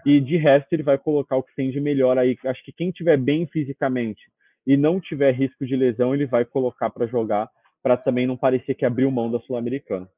e 0.05 0.21
de 0.21 0.37
resto, 0.37 0.73
ele 0.73 0.83
vai 0.83 0.99
colocar 0.99 1.37
o 1.37 1.43
que 1.43 1.55
tem 1.55 1.71
de 1.71 1.81
melhor 1.81 2.19
aí. 2.19 2.37
Acho 2.45 2.65
que 2.65 2.73
quem 2.73 2.91
tiver 2.91 3.17
bem 3.17 3.47
fisicamente 3.47 4.23
e 4.67 4.77
não 4.77 5.01
tiver 5.01 5.33
risco 5.33 5.65
de 5.65 5.77
lesão, 5.77 6.15
ele 6.15 6.27
vai 6.27 6.45
colocar 6.45 6.91
para 6.91 7.07
jogar, 7.07 7.49
para 7.83 7.97
também 7.97 8.27
não 8.27 8.37
parecer 8.37 8.75
que 8.75 8.85
abriu 8.85 9.11
mão 9.11 9.31
da 9.31 9.39
Sul-Americana. 9.41 10.09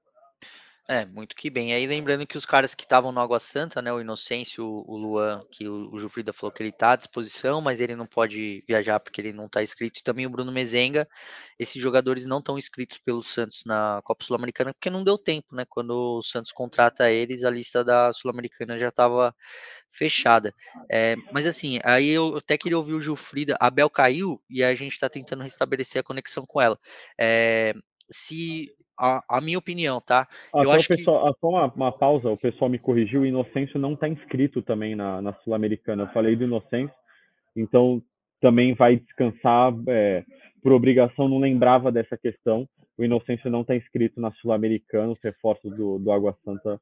É, 0.90 1.04
muito 1.04 1.36
que 1.36 1.50
bem. 1.50 1.74
Aí 1.74 1.86
lembrando 1.86 2.26
que 2.26 2.38
os 2.38 2.46
caras 2.46 2.74
que 2.74 2.82
estavam 2.84 3.12
no 3.12 3.20
Água 3.20 3.38
Santa, 3.38 3.82
né, 3.82 3.92
o 3.92 4.00
Inocêncio, 4.00 4.64
o 4.64 4.96
Luan, 4.96 5.44
que 5.52 5.68
o, 5.68 5.92
o 5.94 5.98
Jufrida 5.98 6.32
falou 6.32 6.50
que 6.50 6.62
ele 6.62 6.70
está 6.70 6.92
à 6.92 6.96
disposição, 6.96 7.60
mas 7.60 7.78
ele 7.82 7.94
não 7.94 8.06
pode 8.06 8.64
viajar 8.66 8.98
porque 8.98 9.20
ele 9.20 9.30
não 9.34 9.44
está 9.44 9.62
inscrito, 9.62 10.00
e 10.00 10.02
também 10.02 10.24
o 10.26 10.30
Bruno 10.30 10.50
Mezenga, 10.50 11.06
esses 11.58 11.80
jogadores 11.82 12.24
não 12.26 12.38
estão 12.38 12.56
inscritos 12.58 12.96
pelo 12.96 13.22
Santos 13.22 13.64
na 13.66 14.00
Copa 14.02 14.24
Sul-Americana 14.24 14.72
porque 14.72 14.88
não 14.88 15.04
deu 15.04 15.18
tempo, 15.18 15.54
né? 15.54 15.66
Quando 15.68 15.90
o 16.18 16.22
Santos 16.22 16.52
contrata 16.52 17.10
eles, 17.10 17.44
a 17.44 17.50
lista 17.50 17.84
da 17.84 18.10
Sul-Americana 18.14 18.78
já 18.78 18.88
estava 18.88 19.34
fechada. 19.90 20.54
É, 20.90 21.16
mas 21.32 21.46
assim, 21.46 21.78
aí 21.84 22.08
eu 22.08 22.36
até 22.38 22.56
queria 22.56 22.78
ouvir 22.78 22.94
o 22.94 23.02
Jufrida, 23.02 23.56
a 23.60 23.70
Bel 23.70 23.90
caiu 23.90 24.40
e 24.48 24.64
a 24.64 24.74
gente 24.74 24.92
está 24.92 25.08
tentando 25.10 25.42
restabelecer 25.42 26.00
a 26.00 26.02
conexão 26.04 26.44
com 26.46 26.62
ela. 26.62 26.78
É, 27.20 27.74
se 28.10 28.72
a, 28.98 29.22
a 29.28 29.40
minha 29.40 29.58
opinião, 29.58 30.00
tá? 30.00 30.26
Ah, 30.52 30.62
eu 30.62 30.70
acho 30.70 30.88
pessoal, 30.88 31.22
que... 31.22 31.30
Ah, 31.30 31.34
só 31.40 31.48
uma, 31.48 31.66
uma, 31.66 31.92
pausa, 31.92 32.28
o 32.28 32.36
pessoal 32.36 32.70
me 32.70 32.78
corrigiu, 32.78 33.20
o 33.20 33.26
Inocêncio 33.26 33.78
não 33.78 33.92
está 33.92 34.08
inscrito 34.08 34.60
também 34.60 34.96
na, 34.96 35.22
na 35.22 35.32
Sul-Americana. 35.44 36.02
Eu 36.02 36.08
falei 36.08 36.34
do 36.34 36.44
Inocêncio, 36.44 36.94
então 37.56 38.02
também 38.40 38.74
vai 38.74 38.96
descansar 38.96 39.72
é, 39.88 40.24
por 40.62 40.72
obrigação, 40.72 41.28
não 41.28 41.38
lembrava 41.38 41.92
dessa 41.92 42.16
questão. 42.16 42.68
O 42.96 43.04
Inocêncio 43.04 43.48
não 43.48 43.60
está 43.60 43.76
inscrito 43.76 44.20
na 44.20 44.32
Sul-Americana, 44.32 45.12
os 45.12 45.20
reforços 45.22 45.74
do, 45.76 45.98
do 45.98 46.10
Água 46.10 46.36
Santa 46.44 46.80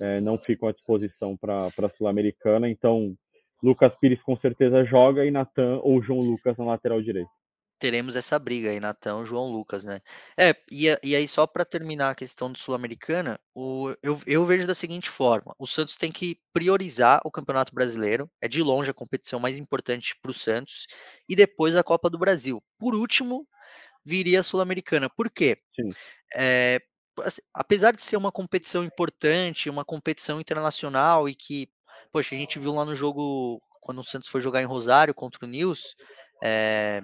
é, 0.00 0.20
não 0.20 0.38
ficam 0.38 0.68
à 0.68 0.72
disposição 0.72 1.36
para 1.36 1.66
a 1.66 1.90
Sul-Americana, 1.96 2.68
então 2.68 3.14
Lucas 3.62 3.92
Pires 4.00 4.22
com 4.22 4.36
certeza 4.36 4.84
joga 4.84 5.24
e 5.24 5.30
Natan 5.30 5.80
ou 5.82 6.00
João 6.02 6.20
Lucas 6.20 6.56
na 6.56 6.64
lateral 6.64 7.02
direito 7.02 7.30
teremos 7.78 8.16
essa 8.16 8.38
briga 8.38 8.70
aí, 8.70 8.80
Natão, 8.80 9.24
João 9.24 9.50
Lucas, 9.50 9.84
né? 9.84 10.00
É, 10.38 10.54
e, 10.70 10.86
e 11.02 11.16
aí 11.16 11.28
só 11.28 11.46
para 11.46 11.64
terminar 11.64 12.10
a 12.10 12.14
questão 12.14 12.50
do 12.50 12.58
Sul-Americana, 12.58 13.38
eu, 14.02 14.20
eu 14.26 14.44
vejo 14.46 14.66
da 14.66 14.74
seguinte 14.74 15.10
forma: 15.10 15.54
o 15.58 15.66
Santos 15.66 15.96
tem 15.96 16.10
que 16.10 16.40
priorizar 16.52 17.20
o 17.24 17.30
Campeonato 17.30 17.74
Brasileiro, 17.74 18.30
é 18.40 18.48
de 18.48 18.62
longe 18.62 18.90
a 18.90 18.94
competição 18.94 19.38
mais 19.40 19.58
importante 19.58 20.14
para 20.20 20.30
o 20.30 20.34
Santos, 20.34 20.86
e 21.28 21.36
depois 21.36 21.76
a 21.76 21.84
Copa 21.84 22.08
do 22.10 22.18
Brasil. 22.18 22.62
Por 22.78 22.94
último, 22.94 23.46
viria 24.04 24.40
a 24.40 24.42
Sul-Americana. 24.42 25.10
Por 25.10 25.30
quê? 25.30 25.58
É, 26.34 26.80
apesar 27.54 27.92
de 27.92 28.02
ser 28.02 28.16
uma 28.16 28.32
competição 28.32 28.84
importante, 28.84 29.70
uma 29.70 29.84
competição 29.84 30.40
internacional 30.40 31.28
e 31.28 31.34
que, 31.34 31.68
poxa, 32.12 32.34
a 32.34 32.38
gente 32.38 32.58
viu 32.58 32.72
lá 32.72 32.84
no 32.84 32.94
jogo 32.94 33.60
quando 33.80 34.00
o 34.00 34.04
Santos 34.04 34.28
foi 34.28 34.40
jogar 34.40 34.62
em 34.62 34.66
Rosário 34.66 35.14
contra 35.14 35.44
o 35.44 35.48
Nils, 35.48 35.94
é, 36.42 37.00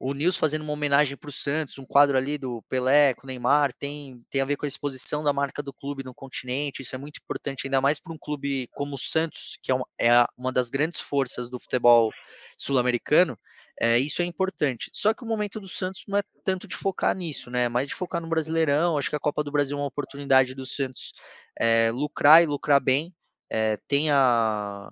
o 0.00 0.14
Nils 0.14 0.38
fazendo 0.38 0.62
uma 0.62 0.72
homenagem 0.72 1.14
para 1.14 1.28
o 1.28 1.32
Santos, 1.32 1.78
um 1.78 1.84
quadro 1.84 2.16
ali 2.16 2.38
do 2.38 2.62
Pelé 2.70 3.12
com 3.12 3.24
o 3.24 3.26
Neymar, 3.26 3.74
tem, 3.74 4.24
tem 4.30 4.40
a 4.40 4.46
ver 4.46 4.56
com 4.56 4.64
a 4.64 4.68
exposição 4.68 5.22
da 5.22 5.30
marca 5.30 5.62
do 5.62 5.74
clube 5.74 6.02
no 6.02 6.14
continente, 6.14 6.80
isso 6.80 6.94
é 6.94 6.98
muito 6.98 7.20
importante, 7.22 7.66
ainda 7.66 7.82
mais 7.82 8.00
para 8.00 8.14
um 8.14 8.18
clube 8.18 8.66
como 8.72 8.94
o 8.94 8.98
Santos, 8.98 9.58
que 9.62 9.70
é 9.70 9.74
uma, 9.74 9.86
é 10.00 10.10
uma 10.38 10.50
das 10.50 10.70
grandes 10.70 10.98
forças 11.00 11.50
do 11.50 11.60
futebol 11.60 12.10
sul-americano, 12.56 13.38
é, 13.78 13.98
isso 13.98 14.22
é 14.22 14.24
importante. 14.24 14.90
Só 14.94 15.12
que 15.12 15.22
o 15.22 15.26
momento 15.26 15.60
do 15.60 15.68
Santos 15.68 16.04
não 16.08 16.16
é 16.18 16.22
tanto 16.44 16.66
de 16.66 16.76
focar 16.76 17.14
nisso, 17.14 17.50
né? 17.50 17.64
É 17.64 17.68
mais 17.68 17.86
de 17.88 17.94
focar 17.94 18.22
no 18.22 18.28
Brasileirão, 18.28 18.96
acho 18.96 19.10
que 19.10 19.16
a 19.16 19.20
Copa 19.20 19.44
do 19.44 19.52
Brasil 19.52 19.76
é 19.76 19.80
uma 19.80 19.86
oportunidade 19.86 20.54
do 20.54 20.64
Santos 20.64 21.12
é, 21.58 21.90
lucrar 21.90 22.42
e 22.42 22.46
lucrar 22.46 22.80
bem, 22.80 23.14
é, 23.50 23.76
tem 23.86 24.10
a, 24.10 24.90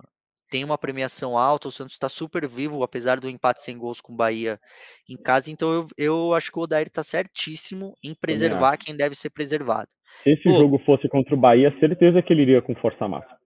tem 0.49 0.63
uma 0.63 0.77
premiação 0.77 1.37
alta, 1.37 1.67
o 1.67 1.71
Santos 1.71 1.93
está 1.93 2.09
super 2.09 2.47
vivo, 2.47 2.83
apesar 2.83 3.19
do 3.19 3.29
empate 3.29 3.63
sem 3.63 3.77
gols 3.77 4.01
com 4.01 4.13
o 4.13 4.15
Bahia 4.15 4.59
em 5.07 5.15
casa, 5.15 5.51
então 5.51 5.71
eu, 5.71 5.87
eu 5.97 6.33
acho 6.33 6.51
que 6.51 6.59
o 6.59 6.63
Odair 6.63 6.87
está 6.87 7.03
certíssimo 7.03 7.95
em 8.03 8.15
preservar 8.15 8.77
quem 8.77 8.97
deve 8.97 9.15
ser 9.15 9.29
preservado. 9.29 9.87
Se 10.23 10.31
esse 10.31 10.43
Pô, 10.43 10.51
jogo 10.51 10.79
fosse 10.79 11.07
contra 11.07 11.33
o 11.33 11.39
Bahia, 11.39 11.75
certeza 11.79 12.21
que 12.21 12.33
ele 12.33 12.41
iria 12.41 12.61
com 12.61 12.75
força 12.75 13.07
máxima. 13.07 13.37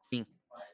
Sim, 0.00 0.24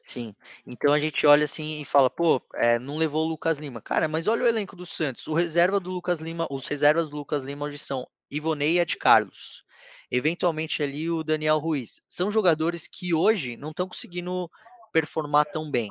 sim. 0.03 0.35
Então 0.67 0.93
a 0.93 0.99
gente 0.99 1.25
olha 1.25 1.45
assim 1.45 1.81
e 1.81 1.85
fala, 1.85 2.09
pô, 2.09 2.41
é, 2.55 2.77
não 2.77 2.97
levou 2.97 3.25
o 3.25 3.29
Lucas 3.29 3.57
Lima. 3.57 3.81
Cara, 3.81 4.07
mas 4.07 4.27
olha 4.27 4.43
o 4.43 4.47
elenco 4.47 4.75
do 4.75 4.85
Santos. 4.85 5.25
O 5.27 5.33
reserva 5.33 5.79
do 5.79 5.89
Lucas 5.89 6.19
Lima, 6.19 6.45
os 6.51 6.67
reservas 6.67 7.09
do 7.09 7.15
Lucas 7.15 7.43
Lima 7.43 7.65
hoje 7.65 7.77
são 7.77 8.05
Ivonei 8.29 8.73
e 8.73 8.79
Ed 8.79 8.97
Carlos 8.97 9.64
eventualmente 10.11 10.81
ali 10.83 11.09
o 11.09 11.23
Daniel 11.23 11.59
Ruiz. 11.59 12.01
São 12.07 12.31
jogadores 12.31 12.87
que 12.87 13.13
hoje 13.13 13.57
não 13.57 13.69
estão 13.69 13.87
conseguindo 13.87 14.49
performar 14.91 15.45
tão 15.45 15.69
bem. 15.69 15.89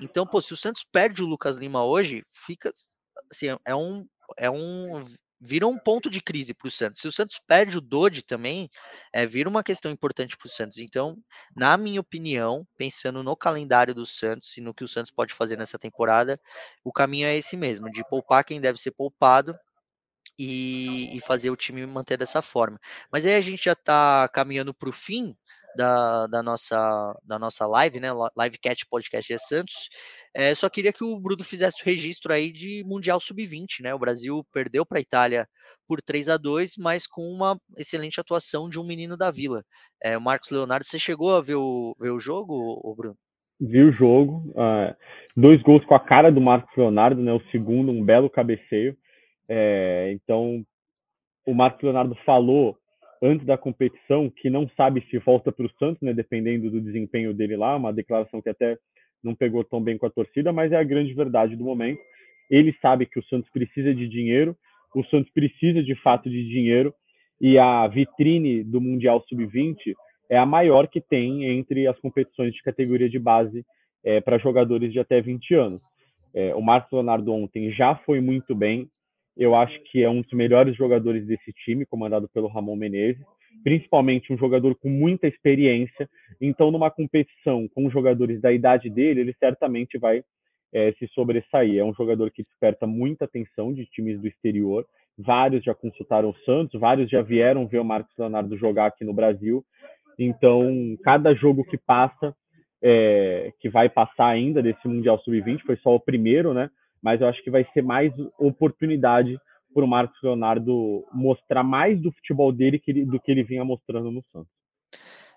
Então, 0.00 0.26
pô, 0.26 0.40
se 0.40 0.52
o 0.52 0.56
Santos 0.56 0.84
perde 0.84 1.22
o 1.22 1.26
Lucas 1.26 1.56
Lima 1.56 1.84
hoje, 1.84 2.22
fica 2.32 2.72
assim, 3.30 3.46
é 3.64 3.74
um 3.74 4.06
é 4.38 4.50
um 4.50 5.02
vira 5.40 5.66
um 5.66 5.78
ponto 5.78 6.08
de 6.08 6.22
crise 6.22 6.54
para 6.54 6.68
o 6.68 6.70
Santos. 6.70 7.00
Se 7.00 7.08
o 7.08 7.12
Santos 7.12 7.38
perde 7.38 7.76
o 7.76 7.80
Dodi 7.80 8.22
também, 8.22 8.68
é, 9.12 9.26
vira 9.26 9.48
uma 9.48 9.62
questão 9.62 9.90
importante 9.90 10.36
para 10.36 10.46
o 10.46 10.50
Santos. 10.50 10.78
Então, 10.78 11.18
na 11.54 11.76
minha 11.76 12.00
opinião, 12.00 12.66
pensando 12.76 13.22
no 13.22 13.36
calendário 13.36 13.94
do 13.94 14.06
Santos 14.06 14.56
e 14.56 14.60
no 14.62 14.72
que 14.72 14.84
o 14.84 14.88
Santos 14.88 15.10
pode 15.10 15.34
fazer 15.34 15.58
nessa 15.58 15.78
temporada, 15.78 16.40
o 16.82 16.90
caminho 16.90 17.26
é 17.26 17.36
esse 17.36 17.56
mesmo, 17.56 17.90
de 17.90 18.02
poupar 18.08 18.44
quem 18.44 18.60
deve 18.60 18.78
ser 18.80 18.92
poupado 18.92 19.54
e, 20.38 21.16
e, 21.16 21.20
fazer 21.20 21.50
o 21.50 21.56
time 21.56 21.86
manter 21.86 22.16
dessa 22.16 22.42
forma. 22.42 22.78
Mas 23.12 23.24
aí 23.24 23.34
a 23.34 23.40
gente 23.40 23.64
já 23.64 23.72
está 23.72 24.28
caminhando 24.28 24.74
para 24.74 24.88
o 24.88 24.92
fim 24.92 25.36
da, 25.76 26.26
da, 26.26 26.42
nossa, 26.42 27.14
da 27.24 27.38
nossa 27.38 27.66
live, 27.66 28.00
né? 28.00 28.08
Livecast 28.38 28.86
Podcast 28.88 29.32
de 29.32 29.38
Santos. 29.38 29.88
É, 30.34 30.54
só 30.54 30.68
queria 30.68 30.92
que 30.92 31.04
o 31.04 31.18
Bruno 31.18 31.44
fizesse 31.44 31.82
o 31.82 31.84
registro 31.84 32.32
aí 32.32 32.50
de 32.50 32.82
Mundial 32.86 33.20
Sub-20, 33.20 33.82
né? 33.82 33.94
O 33.94 33.98
Brasil 33.98 34.44
perdeu 34.52 34.86
para 34.86 34.98
a 34.98 35.02
Itália 35.02 35.46
por 35.86 36.00
3 36.00 36.28
a 36.28 36.36
2 36.36 36.76
mas 36.78 37.06
com 37.06 37.22
uma 37.22 37.58
excelente 37.76 38.20
atuação 38.20 38.68
de 38.68 38.80
um 38.80 38.86
menino 38.86 39.16
da 39.16 39.30
Vila. 39.30 39.62
É, 40.02 40.16
o 40.16 40.20
Marcos 40.20 40.50
Leonardo, 40.50 40.84
você 40.84 40.98
chegou 40.98 41.34
a 41.34 41.40
ver 41.40 41.56
o, 41.56 41.94
ver 41.98 42.10
o 42.10 42.20
jogo, 42.20 42.54
o 42.82 42.94
Bruno? 42.94 43.16
Vi 43.60 43.82
o 43.82 43.92
jogo, 43.92 44.50
uh, 44.50 44.94
dois 45.36 45.62
gols 45.62 45.84
com 45.84 45.94
a 45.94 46.00
cara 46.00 46.30
do 46.30 46.40
Marcos 46.40 46.76
Leonardo, 46.76 47.22
né? 47.22 47.32
O 47.32 47.40
segundo, 47.50 47.92
um 47.92 48.04
belo 48.04 48.28
cabeceio. 48.28 48.96
É, 49.48 50.10
então, 50.12 50.64
o 51.46 51.54
Marcos 51.54 51.82
Leonardo 51.82 52.14
falou 52.24 52.76
antes 53.22 53.46
da 53.46 53.56
competição 53.56 54.30
que 54.30 54.50
não 54.50 54.68
sabe 54.76 55.04
se 55.10 55.18
volta 55.18 55.50
para 55.50 55.66
o 55.66 55.70
Santos, 55.78 56.02
né, 56.02 56.12
dependendo 56.12 56.70
do 56.70 56.80
desempenho 56.80 57.32
dele 57.32 57.56
lá, 57.56 57.76
uma 57.76 57.92
declaração 57.92 58.42
que 58.42 58.50
até 58.50 58.76
não 59.22 59.34
pegou 59.34 59.64
tão 59.64 59.82
bem 59.82 59.96
com 59.96 60.06
a 60.06 60.10
torcida, 60.10 60.52
mas 60.52 60.72
é 60.72 60.76
a 60.76 60.84
grande 60.84 61.14
verdade 61.14 61.56
do 61.56 61.64
momento. 61.64 62.00
Ele 62.50 62.76
sabe 62.82 63.06
que 63.06 63.18
o 63.18 63.24
Santos 63.24 63.50
precisa 63.50 63.94
de 63.94 64.06
dinheiro, 64.06 64.56
o 64.94 65.02
Santos 65.04 65.32
precisa 65.32 65.82
de 65.82 65.94
fato 65.96 66.28
de 66.28 66.46
dinheiro 66.46 66.94
e 67.40 67.58
a 67.58 67.86
vitrine 67.88 68.62
do 68.62 68.80
Mundial 68.80 69.24
Sub-20 69.26 69.94
é 70.30 70.38
a 70.38 70.46
maior 70.46 70.86
que 70.86 71.00
tem 71.00 71.44
entre 71.44 71.86
as 71.86 71.98
competições 71.98 72.52
de 72.54 72.62
categoria 72.62 73.08
de 73.08 73.18
base 73.18 73.64
é, 74.04 74.20
para 74.20 74.38
jogadores 74.38 74.92
de 74.92 75.00
até 75.00 75.20
20 75.20 75.54
anos. 75.54 75.82
É, 76.34 76.54
o 76.54 76.60
Marcos 76.60 76.92
Leonardo 76.92 77.32
ontem 77.32 77.70
já 77.70 77.94
foi 77.94 78.20
muito 78.20 78.54
bem, 78.54 78.88
eu 79.36 79.54
acho 79.54 79.78
que 79.84 80.02
é 80.02 80.08
um 80.08 80.22
dos 80.22 80.32
melhores 80.32 80.76
jogadores 80.76 81.26
desse 81.26 81.52
time, 81.64 81.86
comandado 81.86 82.28
pelo 82.28 82.48
Ramon 82.48 82.76
Menezes, 82.76 83.24
principalmente 83.62 84.32
um 84.32 84.38
jogador 84.38 84.74
com 84.76 84.88
muita 84.88 85.26
experiência. 85.26 86.08
Então, 86.40 86.70
numa 86.70 86.90
competição 86.90 87.68
com 87.74 87.90
jogadores 87.90 88.40
da 88.40 88.52
idade 88.52 88.88
dele, 88.88 89.20
ele 89.20 89.34
certamente 89.38 89.98
vai 89.98 90.22
é, 90.72 90.92
se 90.92 91.06
sobressair. 91.08 91.78
É 91.78 91.84
um 91.84 91.94
jogador 91.94 92.30
que 92.30 92.42
desperta 92.42 92.86
muita 92.86 93.24
atenção 93.24 93.72
de 93.72 93.86
times 93.86 94.20
do 94.20 94.26
exterior. 94.26 94.84
Vários 95.16 95.64
já 95.64 95.74
consultaram 95.74 96.30
o 96.30 96.36
Santos, 96.44 96.80
vários 96.80 97.08
já 97.08 97.22
vieram 97.22 97.66
ver 97.66 97.78
o 97.78 97.84
Marcos 97.84 98.14
Leonardo 98.18 98.56
jogar 98.56 98.86
aqui 98.86 99.04
no 99.04 99.14
Brasil. 99.14 99.64
Então, 100.18 100.96
cada 101.02 101.34
jogo 101.34 101.64
que 101.64 101.78
passa, 101.78 102.34
é, 102.82 103.52
que 103.60 103.68
vai 103.68 103.88
passar 103.88 104.26
ainda 104.26 104.62
desse 104.62 104.86
Mundial 104.86 105.18
Sub-20, 105.20 105.60
foi 105.62 105.76
só 105.76 105.94
o 105.94 106.00
primeiro, 106.00 106.52
né? 106.52 106.68
Mas 107.04 107.20
eu 107.20 107.28
acho 107.28 107.44
que 107.44 107.50
vai 107.50 107.66
ser 107.74 107.82
mais 107.82 108.12
oportunidade 108.38 109.38
para 109.74 109.84
o 109.84 109.88
Marcos 109.88 110.18
Leonardo 110.22 111.04
mostrar 111.12 111.62
mais 111.62 112.00
do 112.00 112.10
futebol 112.12 112.50
dele 112.50 112.80
do 113.04 113.20
que 113.20 113.30
ele 113.30 113.42
vinha 113.42 113.62
mostrando 113.62 114.10
no 114.10 114.22
Santos. 114.22 114.63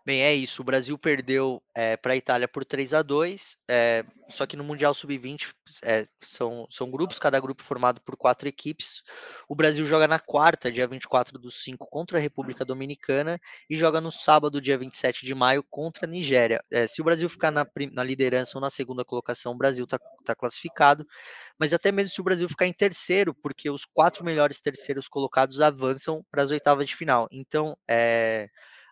Bem, 0.08 0.24
é 0.24 0.34
isso. 0.34 0.62
O 0.62 0.66
Brasil 0.66 0.98
perdeu 0.98 1.62
é, 1.76 1.98
para 1.98 2.14
a 2.14 2.16
Itália 2.16 2.48
por 2.48 2.64
3 2.64 2.94
a 2.94 3.02
2 3.02 3.58
é, 3.70 4.06
só 4.30 4.46
que 4.46 4.56
no 4.56 4.64
Mundial 4.64 4.94
Sub-20 4.94 5.54
é, 5.84 6.06
são, 6.24 6.66
são 6.70 6.90
grupos, 6.90 7.20
cada 7.20 7.38
grupo 7.42 7.62
formado 7.62 8.00
por 8.00 8.16
quatro 8.16 8.48
equipes. 8.48 9.04
O 9.50 9.54
Brasil 9.56 9.84
joga 9.86 10.08
na 10.08 10.18
quarta, 10.18 10.72
dia 10.72 10.88
24 10.88 11.38
do 11.38 11.52
5, 11.52 11.86
contra 11.88 12.18
a 12.18 12.22
República 12.22 12.64
Dominicana 12.64 13.38
e 13.70 13.76
joga 13.76 14.00
no 14.00 14.10
sábado, 14.10 14.62
dia 14.62 14.78
27 14.78 15.26
de 15.26 15.36
maio, 15.36 15.62
contra 15.70 16.06
a 16.06 16.10
Nigéria. 16.10 16.64
Se 16.88 17.02
o 17.02 17.04
Brasil 17.04 17.28
ficar 17.28 17.52
na, 17.52 17.68
na, 17.92 18.02
liderança 18.02 18.54
ou 18.56 18.62
na 18.62 18.70
segunda 18.70 19.04
colocação, 19.04 19.52
o 19.52 19.58
Brasil 19.58 19.84
está 19.84 20.00
tá 20.24 20.34
classificado, 20.34 21.06
mas 21.60 21.74
até 21.74 21.92
mesmo 21.92 22.14
se 22.14 22.22
o 22.22 22.24
Brasil 22.24 22.48
ficar 22.48 22.66
em 22.66 22.72
terceiro, 22.72 23.34
porque 23.34 23.70
os 23.70 23.84
quatro 23.84 24.24
melhores 24.24 24.62
terceiros 24.62 25.10
colocados 25.10 25.60
avançam 25.60 26.26
para 26.32 26.44
as 26.44 26.50
oitavas 26.50 26.88
de 26.88 26.96
final. 26.96 27.28
Então, 27.30 27.78
é 27.90 28.48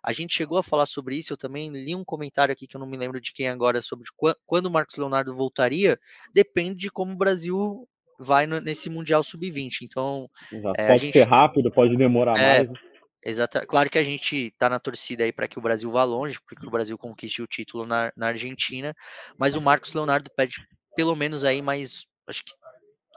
a 0.05 0.13
gente 0.13 0.35
chegou 0.35 0.59
a 0.59 0.63
falar 0.63 0.85
sobre 0.85 1.17
isso, 1.17 1.33
eu 1.33 1.37
também 1.37 1.69
li 1.69 1.95
um 1.95 2.05
comentário 2.05 2.53
aqui 2.53 2.67
que 2.67 2.75
eu 2.75 2.79
não 2.79 2.85
me 2.85 2.95
lembro 2.95 3.19
de 3.19 3.33
quem 3.33 3.49
agora, 3.49 3.81
sobre 3.81 4.05
quando 4.45 4.67
o 4.67 4.71
Marcos 4.71 4.97
Leonardo 4.97 5.35
voltaria, 5.35 5.99
depende 6.31 6.77
de 6.77 6.91
como 6.91 7.13
o 7.13 7.17
Brasil 7.17 7.87
vai 8.19 8.45
nesse 8.45 8.87
Mundial 8.87 9.23
Sub-20. 9.23 9.81
Então, 9.81 10.29
é, 10.77 10.87
pode 10.89 10.99
gente, 10.99 11.13
ser 11.13 11.27
rápido, 11.27 11.71
pode 11.71 11.97
demorar 11.97 12.37
é, 12.37 12.63
mais. 12.63 12.79
Exata. 13.25 13.65
Claro 13.65 13.89
que 13.89 13.97
a 13.97 14.03
gente 14.03 14.53
tá 14.59 14.69
na 14.69 14.79
torcida 14.79 15.23
aí 15.23 15.31
para 15.31 15.47
que 15.47 15.57
o 15.57 15.61
Brasil 15.61 15.91
vá 15.91 16.03
longe, 16.03 16.37
porque 16.47 16.67
o 16.67 16.71
Brasil 16.71 16.95
conquiste 16.95 17.41
o 17.41 17.47
título 17.47 17.83
na, 17.83 18.13
na 18.15 18.27
Argentina, 18.27 18.93
mas 19.39 19.55
o 19.55 19.61
Marcos 19.61 19.95
Leonardo 19.95 20.29
pede 20.37 20.57
pelo 20.95 21.15
menos 21.15 21.43
aí 21.43 21.63
mais, 21.63 22.05
acho 22.27 22.43
que 22.43 22.51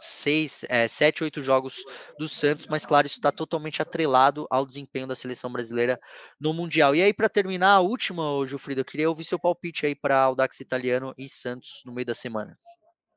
seis, 0.01 0.64
é, 0.68 0.86
sete, 0.86 1.24
oito 1.24 1.40
jogos 1.40 1.76
do 2.18 2.28
Santos, 2.28 2.66
mas 2.66 2.86
claro, 2.86 3.07
isso 3.07 3.18
está 3.18 3.32
totalmente 3.32 3.82
atrelado 3.82 4.46
ao 4.51 4.66
desempenho 4.66 5.07
da 5.07 5.14
seleção 5.14 5.51
brasileira 5.51 5.99
no 6.40 6.53
Mundial. 6.53 6.94
E 6.94 7.03
aí, 7.03 7.12
para 7.12 7.28
terminar, 7.28 7.74
a 7.74 7.80
última, 7.80 8.22
Gilfrido, 8.46 8.80
eu 8.80 8.84
queria 8.84 9.09
ouvir 9.09 9.24
seu 9.24 9.38
palpite 9.38 9.86
aí 9.86 9.94
para 9.94 10.16
Audax 10.16 10.61
Italiano 10.61 11.14
e 11.18 11.28
Santos 11.28 11.82
no 11.84 11.92
meio 11.92 12.07
da 12.07 12.14
semana. 12.14 12.57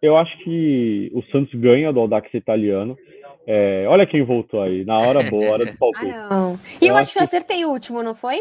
Eu 0.01 0.17
acho 0.17 0.35
que 0.43 1.11
o 1.13 1.21
Santos 1.31 1.53
ganha 1.59 1.93
do 1.93 1.99
Audax 1.99 2.33
Italiano. 2.33 2.97
É, 3.45 3.85
olha 3.87 4.07
quem 4.07 4.23
voltou 4.23 4.61
aí, 4.61 4.83
na 4.83 4.97
hora 4.97 5.23
boa, 5.29 5.51
hora 5.51 5.65
do 5.65 5.77
palpite. 5.77 6.11
Ah, 6.11 6.29
não. 6.29 6.59
E 6.81 6.85
eu, 6.85 6.89
eu 6.89 6.97
acho 6.97 7.13
que 7.13 7.19
eu 7.19 7.23
acertei 7.23 7.65
o 7.65 7.69
último, 7.69 8.01
não 8.01 8.15
foi? 8.15 8.39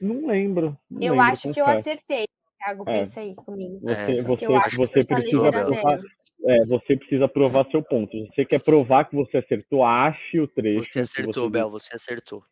Não 0.00 0.26
lembro. 0.26 0.76
Não 0.90 1.00
eu 1.02 1.12
lembro, 1.12 1.32
acho 1.32 1.52
que 1.52 1.60
eu 1.60 1.66
acertei. 1.66 2.26
Thiago, 2.58 2.84
é. 2.88 2.98
pensa 2.98 3.20
aí 3.20 3.34
comigo. 3.34 3.80
Você, 3.80 4.22
você, 4.22 4.76
você 4.76 5.06
precisa 5.06 5.50
provar, 5.50 6.00
é, 6.44 6.64
você 6.66 6.96
precisa 6.96 7.28
provar 7.28 7.68
seu 7.70 7.82
ponto. 7.82 8.16
Você 8.26 8.44
quer 8.44 8.62
provar 8.62 9.04
que 9.04 9.16
você 9.16 9.38
acertou, 9.38 9.84
ache 9.84 10.40
o 10.40 10.46
trecho. 10.46 10.84
Você 10.84 11.00
acertou, 11.00 11.44
você 11.44 11.50
Bel, 11.50 11.70
você 11.70 11.94
acertou. 11.94 12.42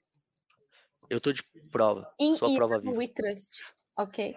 Eu 1.11 1.21
tô 1.21 1.33
de 1.33 1.43
prova. 1.71 2.09
In, 2.19 2.35
sua 2.35 2.55
prova 2.55 2.79
viva. 2.79 2.97
We 2.97 3.09
trust. 3.09 3.63
Ok. 3.97 4.35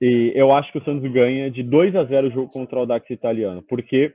E 0.00 0.32
eu 0.34 0.52
acho 0.52 0.72
que 0.72 0.78
o 0.78 0.84
Santos 0.84 1.10
ganha 1.12 1.50
de 1.50 1.62
2 1.62 1.94
a 1.94 2.04
0 2.04 2.28
o 2.28 2.30
jogo 2.30 2.50
contra 2.50 2.76
o 2.76 2.80
Audax 2.80 3.08
italiano, 3.10 3.62
porque 3.62 4.14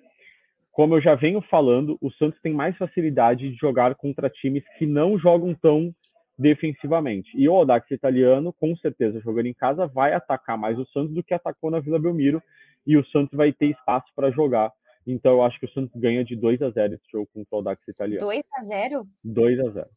como 0.72 0.96
eu 0.96 1.02
já 1.02 1.16
venho 1.16 1.42
falando, 1.42 1.98
o 2.02 2.12
Santos 2.12 2.40
tem 2.42 2.54
mais 2.54 2.76
facilidade 2.78 3.50
de 3.50 3.56
jogar 3.56 3.96
contra 3.96 4.30
times 4.30 4.64
que 4.78 4.86
não 4.86 5.18
jogam 5.18 5.54
tão 5.56 5.96
defensivamente. 6.38 7.30
E 7.34 7.48
o 7.48 7.54
Audax 7.54 7.90
italiano, 7.92 8.52
com 8.52 8.76
certeza, 8.76 9.22
jogando 9.22 9.46
em 9.46 9.54
casa, 9.54 9.88
vai 9.88 10.14
atacar 10.14 10.58
mais 10.58 10.78
o 10.78 10.86
Santos 10.88 11.14
do 11.14 11.24
que 11.24 11.34
atacou 11.34 11.72
na 11.72 11.80
Vila 11.80 11.98
Belmiro, 11.98 12.44
e 12.86 12.98
o 12.98 13.06
Santos 13.08 13.36
vai 13.36 13.52
ter 13.52 13.68
espaço 13.68 14.08
para 14.16 14.32
jogar. 14.32 14.72
Então 15.08 15.34
eu 15.34 15.44
acho 15.44 15.60
que 15.60 15.66
o 15.66 15.72
Santos 15.72 16.00
ganha 16.00 16.24
de 16.24 16.36
2 16.36 16.62
a 16.62 16.70
0 16.70 16.96
esse 16.96 17.06
jogo 17.12 17.28
contra 17.34 17.48
o 17.52 17.56
Audax 17.58 17.88
italiano. 17.88 18.26
2 18.26 18.44
a 18.54 18.64
0? 18.64 19.08
2 19.24 19.60
a 19.60 19.70
0. 19.70 19.90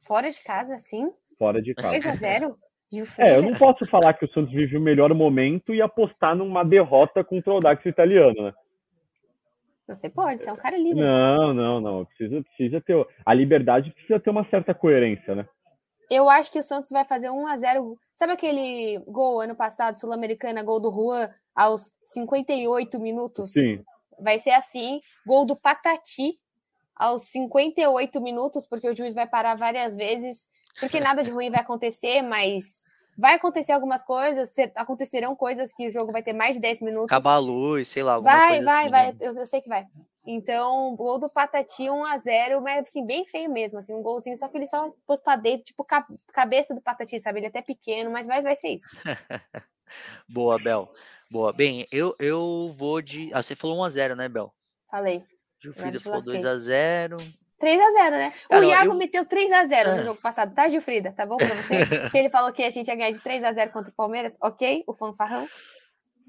Fora 0.00 0.30
de 0.30 0.42
casa, 0.42 0.78
sim? 0.78 1.10
Fora 1.38 1.62
de 1.62 1.74
casa. 1.74 1.88
2 1.90 2.06
a 2.06 2.14
0? 2.14 2.58
É, 3.18 3.36
eu 3.36 3.42
não 3.42 3.54
posso 3.54 3.84
falar 3.86 4.12
que 4.14 4.24
o 4.24 4.32
Santos 4.32 4.52
vive 4.52 4.76
o 4.76 4.80
melhor 4.80 5.12
momento 5.12 5.74
e 5.74 5.82
apostar 5.82 6.36
numa 6.36 6.62
derrota 6.62 7.24
contra 7.24 7.50
o 7.50 7.54
Audax 7.54 7.84
italiano, 7.84 8.40
né? 8.40 8.54
Você 9.88 10.08
pode, 10.08 10.40
você 10.40 10.48
é 10.48 10.52
um 10.52 10.56
cara 10.56 10.78
livre. 10.78 11.00
Não, 11.00 11.52
não, 11.52 11.80
não. 11.80 12.04
Precisa, 12.04 12.42
precisa 12.42 12.80
ter. 12.80 13.06
A 13.24 13.34
liberdade 13.34 13.90
precisa 13.90 14.18
ter 14.18 14.30
uma 14.30 14.48
certa 14.48 14.72
coerência, 14.72 15.34
né? 15.34 15.46
Eu 16.14 16.28
acho 16.30 16.50
que 16.50 16.58
o 16.58 16.62
Santos 16.62 16.90
vai 16.90 17.04
fazer 17.04 17.30
1 17.30 17.46
a 17.46 17.58
0 17.58 17.98
Sabe 18.14 18.32
aquele 18.32 18.98
gol 19.08 19.40
ano 19.40 19.56
passado, 19.56 19.98
Sul-Americana, 19.98 20.62
gol 20.62 20.78
do 20.78 20.92
Juan, 20.92 21.28
aos 21.54 21.90
58 22.06 23.00
minutos? 23.00 23.52
Sim. 23.52 23.82
Vai 24.20 24.38
ser 24.38 24.50
assim: 24.50 25.00
gol 25.26 25.44
do 25.44 25.56
Patati 25.56 26.38
aos 26.94 27.22
58 27.24 28.20
minutos, 28.20 28.66
porque 28.66 28.88
o 28.88 28.96
juiz 28.96 29.14
vai 29.14 29.26
parar 29.26 29.56
várias 29.56 29.96
vezes, 29.96 30.46
porque 30.78 31.00
nada 31.00 31.24
de 31.24 31.30
ruim 31.30 31.50
vai 31.50 31.60
acontecer, 31.60 32.22
mas 32.22 32.84
Vai 33.16 33.34
acontecer 33.34 33.72
algumas 33.72 34.02
coisas, 34.02 34.52
acontecerão 34.74 35.36
coisas 35.36 35.72
que 35.72 35.86
o 35.86 35.90
jogo 35.90 36.10
vai 36.10 36.22
ter 36.22 36.32
mais 36.32 36.56
de 36.56 36.60
10 36.60 36.82
minutos. 36.82 37.12
Acabar 37.12 37.34
a 37.34 37.38
luz, 37.38 37.88
sei 37.88 38.02
lá. 38.02 38.18
Vai, 38.18 38.62
vai, 38.62 38.80
assim, 38.80 38.90
vai. 38.90 39.12
Né? 39.12 39.16
Eu, 39.20 39.34
eu, 39.34 39.46
sei 39.46 39.60
que 39.60 39.68
vai. 39.68 39.86
Então, 40.26 40.96
gol 40.96 41.18
do 41.18 41.28
Patati 41.28 41.84
1x0, 41.84 42.60
mas 42.60 42.86
assim, 42.86 43.04
bem 43.04 43.26
feio 43.26 43.50
mesmo, 43.50 43.78
assim, 43.78 43.92
um 43.92 44.02
golzinho, 44.02 44.38
só 44.38 44.48
que 44.48 44.56
ele 44.56 44.66
só 44.66 44.90
pôs 45.06 45.20
pra 45.20 45.36
dentro, 45.36 45.66
tipo 45.66 45.86
cabeça 46.32 46.74
do 46.74 46.80
Patati, 46.80 47.20
sabe? 47.20 47.40
Ele 47.40 47.46
é 47.46 47.48
até 47.50 47.60
pequeno, 47.60 48.10
mas 48.10 48.26
vai, 48.26 48.40
vai 48.40 48.54
ser 48.54 48.68
isso. 48.68 48.88
Boa, 50.28 50.58
Bel. 50.58 50.90
Boa. 51.30 51.52
Bem, 51.52 51.86
eu, 51.92 52.14
eu 52.18 52.74
vou 52.76 53.02
de. 53.02 53.30
Ah, 53.34 53.42
você 53.42 53.54
falou 53.54 53.84
1x0, 53.86 54.14
né, 54.14 54.28
Bel? 54.28 54.52
Falei. 54.90 55.22
Gilfrida 55.60 56.00
falou 56.00 56.20
2x0. 56.20 57.16
3x0, 57.60 58.10
né? 58.10 58.32
Cara, 58.48 58.66
o 58.66 58.68
Iago 58.68 58.92
eu... 58.92 58.94
meteu 58.94 59.24
3x0 59.24 59.72
é. 59.72 59.94
no 59.96 60.04
jogo 60.04 60.20
passado, 60.20 60.54
tá, 60.54 60.68
Gilfrida? 60.68 61.12
Tá 61.12 61.24
bom 61.24 61.36
pra 61.36 61.54
você? 61.54 62.10
que 62.10 62.16
ele 62.18 62.28
falou 62.28 62.52
que 62.52 62.62
a 62.62 62.70
gente 62.70 62.88
ia 62.88 62.94
ganhar 62.94 63.10
de 63.10 63.20
3x0 63.20 63.70
contra 63.70 63.90
o 63.90 63.94
Palmeiras, 63.94 64.36
ok? 64.40 64.84
O 64.86 64.92
fanfarrão. 64.92 65.48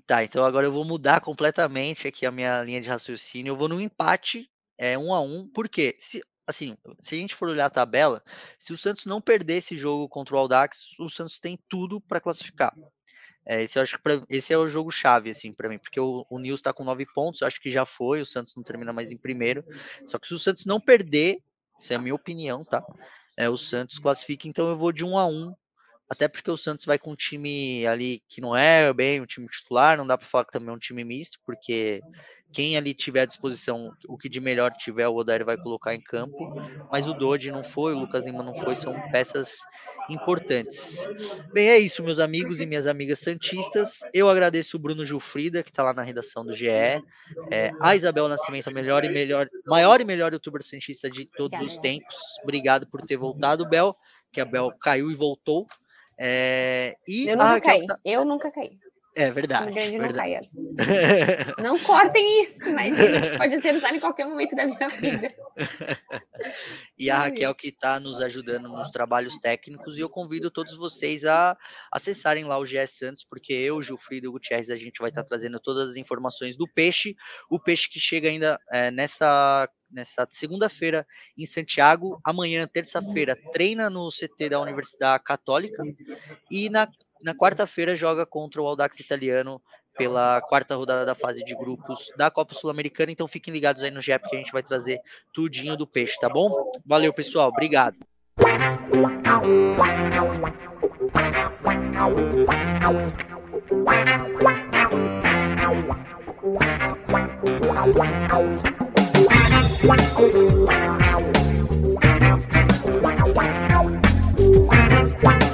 Tá, 0.08 0.24
então 0.24 0.45
agora 0.45 0.68
eu 0.68 0.72
vou 0.72 0.86
mudar 0.86 1.20
completamente 1.20 2.08
aqui 2.08 2.26
a 2.26 2.32
minha 2.32 2.64
linha 2.64 2.80
de 2.80 2.89
raciocínio. 2.89 3.51
Eu 3.51 3.58
vou 3.58 3.68
no 3.68 3.82
empate, 3.82 4.49
é 4.78 4.97
um 4.97 5.14
a 5.14 5.20
um, 5.20 5.47
porque 5.47 5.95
se 5.97 6.22
assim, 6.47 6.78
se 6.99 7.16
a 7.16 7.18
gente 7.18 7.34
for 7.34 7.49
olhar 7.49 7.66
a 7.66 7.70
tabela, 7.72 8.22
se 8.60 8.72
o 8.72 8.78
Santos 8.78 9.06
não 9.06 9.20
perder 9.20 9.56
esse 9.56 9.76
jogo 9.76 10.08
contra 10.08 10.36
o 10.36 10.38
Aldax, 10.38 10.93
o 10.99 11.10
Santos 11.10 11.39
tem 11.39 11.58
tudo 11.68 11.99
para 11.99 12.22
classificar. 12.22 12.72
É, 13.45 13.64
esse, 13.64 13.78
eu 13.78 13.84
acho 13.84 13.97
que 13.97 14.03
pra, 14.03 14.22
esse 14.30 14.53
é 14.53 14.58
o 14.58 14.68
jogo 14.68 14.91
chave, 14.91 15.30
assim, 15.30 15.53
para 15.53 15.70
mim, 15.70 15.78
porque 15.78 15.99
o, 15.99 16.26
o 16.30 16.39
Nils 16.39 16.60
está 16.60 16.74
com 16.74 16.84
nove 16.84 17.06
pontos, 17.14 17.43
acho 17.43 17.60
que 17.62 17.72
já 17.72 17.86
foi, 17.86 18.22
o 18.22 18.26
Santos 18.26 18.56
não 18.56 18.64
termina 18.64 18.93
mais 18.93 19.12
em 19.12 19.18
primeiro. 19.18 19.64
Só 20.08 20.18
que 20.20 20.28
se 20.28 20.34
o 20.34 20.39
Santos 20.39 20.66
não 20.66 20.80
perder, 20.80 21.39
isso 21.80 21.93
é 21.93 21.95
a 21.95 21.99
minha 21.99 22.16
opinião, 22.16 22.64
tá? 22.64 22.84
É, 23.38 23.49
o 23.49 23.58
Santos 23.58 23.99
classifica, 23.99 24.47
então 24.47 24.70
eu 24.70 24.78
vou 24.78 24.91
de 24.91 25.03
um 25.03 25.18
a 25.18 25.26
um, 25.26 25.53
até 26.10 26.28
porque 26.28 26.51
o 26.51 26.58
Santos 26.58 26.86
vai 26.86 26.99
com 26.99 27.12
um 27.12 27.16
time 27.16 27.86
ali 27.88 28.22
que 28.28 28.39
não 28.39 28.56
é 28.56 28.93
bem 28.93 29.22
um 29.22 29.26
time 29.26 29.47
titular, 29.47 29.97
não 29.97 30.06
dá 30.06 30.18
para 30.18 30.28
falar 30.28 30.45
que 30.45 30.51
também 30.51 30.70
é 30.70 30.74
um 30.74 30.80
time 30.80 31.03
misto, 31.03 31.39
porque 31.45 32.01
quem 32.53 32.78
ali 32.78 32.93
tiver 32.93 33.22
à 33.22 33.26
disposição, 33.26 33.91
o 34.08 34.18
que 34.18 34.30
de 34.30 34.39
melhor 34.39 34.72
tiver, 34.72 35.08
o 35.08 35.16
Odair 35.16 35.43
vai 35.43 35.58
colocar 35.58 35.93
em 35.93 35.99
campo, 35.99 36.38
mas 36.89 37.06
o 37.06 37.14
Dodi 37.14 37.51
não 37.51 37.64
foi, 37.64 37.93
o 37.93 37.99
Lucas 37.99 38.26
Lima 38.26 38.43
não 38.43 38.56
foi, 38.56 38.76
são 38.78 38.93
peças 39.12 39.58
importantes. 40.10 41.06
Bem, 41.51 41.68
é 41.68 41.78
isso, 41.78 42.01
meus 42.01 42.20
amigos 42.20 42.62
e 42.62 42.66
minhas 42.66 42.88
amigas 42.88 43.20
santistas. 43.20 43.99
Eu 44.14 44.30
agradeço 44.30 44.78
o 44.78 44.80
Bruno 44.80 45.06
Gilfrida, 45.06 45.64
que 45.64 45.70
está 45.70 45.84
lá 45.84 45.93
na 45.93 46.01
redação 46.01 46.45
do 46.45 46.53
GE, 46.53 46.70
é, 46.70 47.72
a 47.82 47.95
Isabel 47.95 48.30
Nascimento, 48.30 48.70
a 48.70 48.72
melhor 48.72 49.03
e 49.03 49.10
melhor, 49.10 49.49
maior 49.66 49.99
e 49.99 50.06
melhor 50.06 50.32
youtuber 50.32 50.64
santista 50.64 51.10
de 51.10 51.26
todos 51.26 51.60
os 51.60 51.78
tempos. 51.78 52.16
Obrigado 52.43 52.88
por 52.88 53.01
ter 53.01 53.18
voltado, 53.18 53.68
Bel, 53.68 53.93
que 54.32 54.39
a 54.39 54.45
Bel 54.45 54.72
caiu 54.80 55.12
e 55.12 55.16
voltou. 55.16 55.68
É, 56.18 56.97
e 57.07 57.28
eu 57.28 57.38
nunca 57.38 57.61
caí, 57.61 57.86
tá... 57.86 57.99
eu 58.05 58.26
nunca 58.26 58.51
caí. 58.51 58.80
É 59.16 59.32
verdade. 59.32 59.72
verdade. 59.72 60.49
Não, 61.57 61.63
não 61.78 61.80
cortem 61.80 62.43
isso, 62.43 62.70
mas 62.74 62.93
pode 63.38 63.61
ser 63.61 63.74
usado 63.74 63.95
em 63.95 63.99
qualquer 63.99 64.26
momento 64.26 64.53
da 64.55 64.66
minha 64.66 64.89
vida. 64.89 65.34
e 66.99 67.09
a 67.09 67.20
Raquel 67.20 67.55
que 67.55 67.70
está 67.70 67.97
nos 67.97 68.22
ajudando 68.22 68.68
nos 68.68 68.89
trabalhos 68.89 69.39
técnicos, 69.39 69.97
e 69.97 70.01
eu 70.01 70.09
convido 70.09 70.51
todos 70.51 70.76
vocês 70.76 71.24
a 71.24 71.57
acessarem 71.91 72.43
lá 72.43 72.59
o 72.59 72.66
GS 72.66 72.97
Santos, 72.97 73.24
porque 73.24 73.53
eu, 73.53 73.82
Gilfrido 73.82 74.28
e 74.28 74.32
Gutierrez, 74.32 74.70
a 74.70 74.76
gente 74.76 74.99
vai 74.99 75.09
estar 75.09 75.24
tá 75.24 75.30
trazendo 75.30 75.61
todas 75.61 75.91
as 75.91 75.95
informações 75.95 76.57
do 76.57 76.68
peixe, 76.68 77.16
o 77.49 77.57
peixe 77.57 77.89
que 77.89 77.99
chega 77.99 78.28
ainda 78.28 78.59
é, 78.72 78.91
nessa 78.91 79.70
nessa 79.89 80.28
segunda-feira 80.30 81.07
em 81.38 81.45
Santiago. 81.45 82.20
Amanhã, 82.24 82.68
terça-feira, 82.68 83.38
treina 83.53 83.89
no 83.89 84.09
CT 84.09 84.49
da 84.49 84.59
Universidade 84.59 85.24
Católica. 85.24 85.82
E 86.51 86.70
na 86.70 86.88
na 87.26 87.34
quarta-feira 87.34 87.95
joga 87.95 88.23
contra 88.23 88.61
o 88.61 88.67
Audax 88.67 88.99
Italiano 88.99 89.59
pela 89.97 90.39
quarta 90.41 90.76
rodada 90.76 91.03
da 91.03 91.15
fase 91.15 91.43
de 91.43 91.55
grupos 91.55 92.11
da 92.15 92.30
Copa 92.30 92.53
Sul-Americana. 92.53 93.11
Então 93.11 93.28
fiquem 93.28 93.51
ligados 93.51 93.82
aí 93.82 93.89
no 93.89 93.99
GEP 93.99 94.30
que 94.30 94.36
a 94.36 94.39
gente 94.39 94.51
vai 94.51 94.61
trazer 94.61 94.99
tudinho 95.34 95.76
do 95.76 95.88
peixe, 95.88 96.19
tá 96.19 96.30
bom? 96.30 96.51
Valeu, 96.86 97.11
pessoal. 97.11 97.49
Obrigado. 97.49 97.97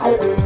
Wow. 0.02 0.41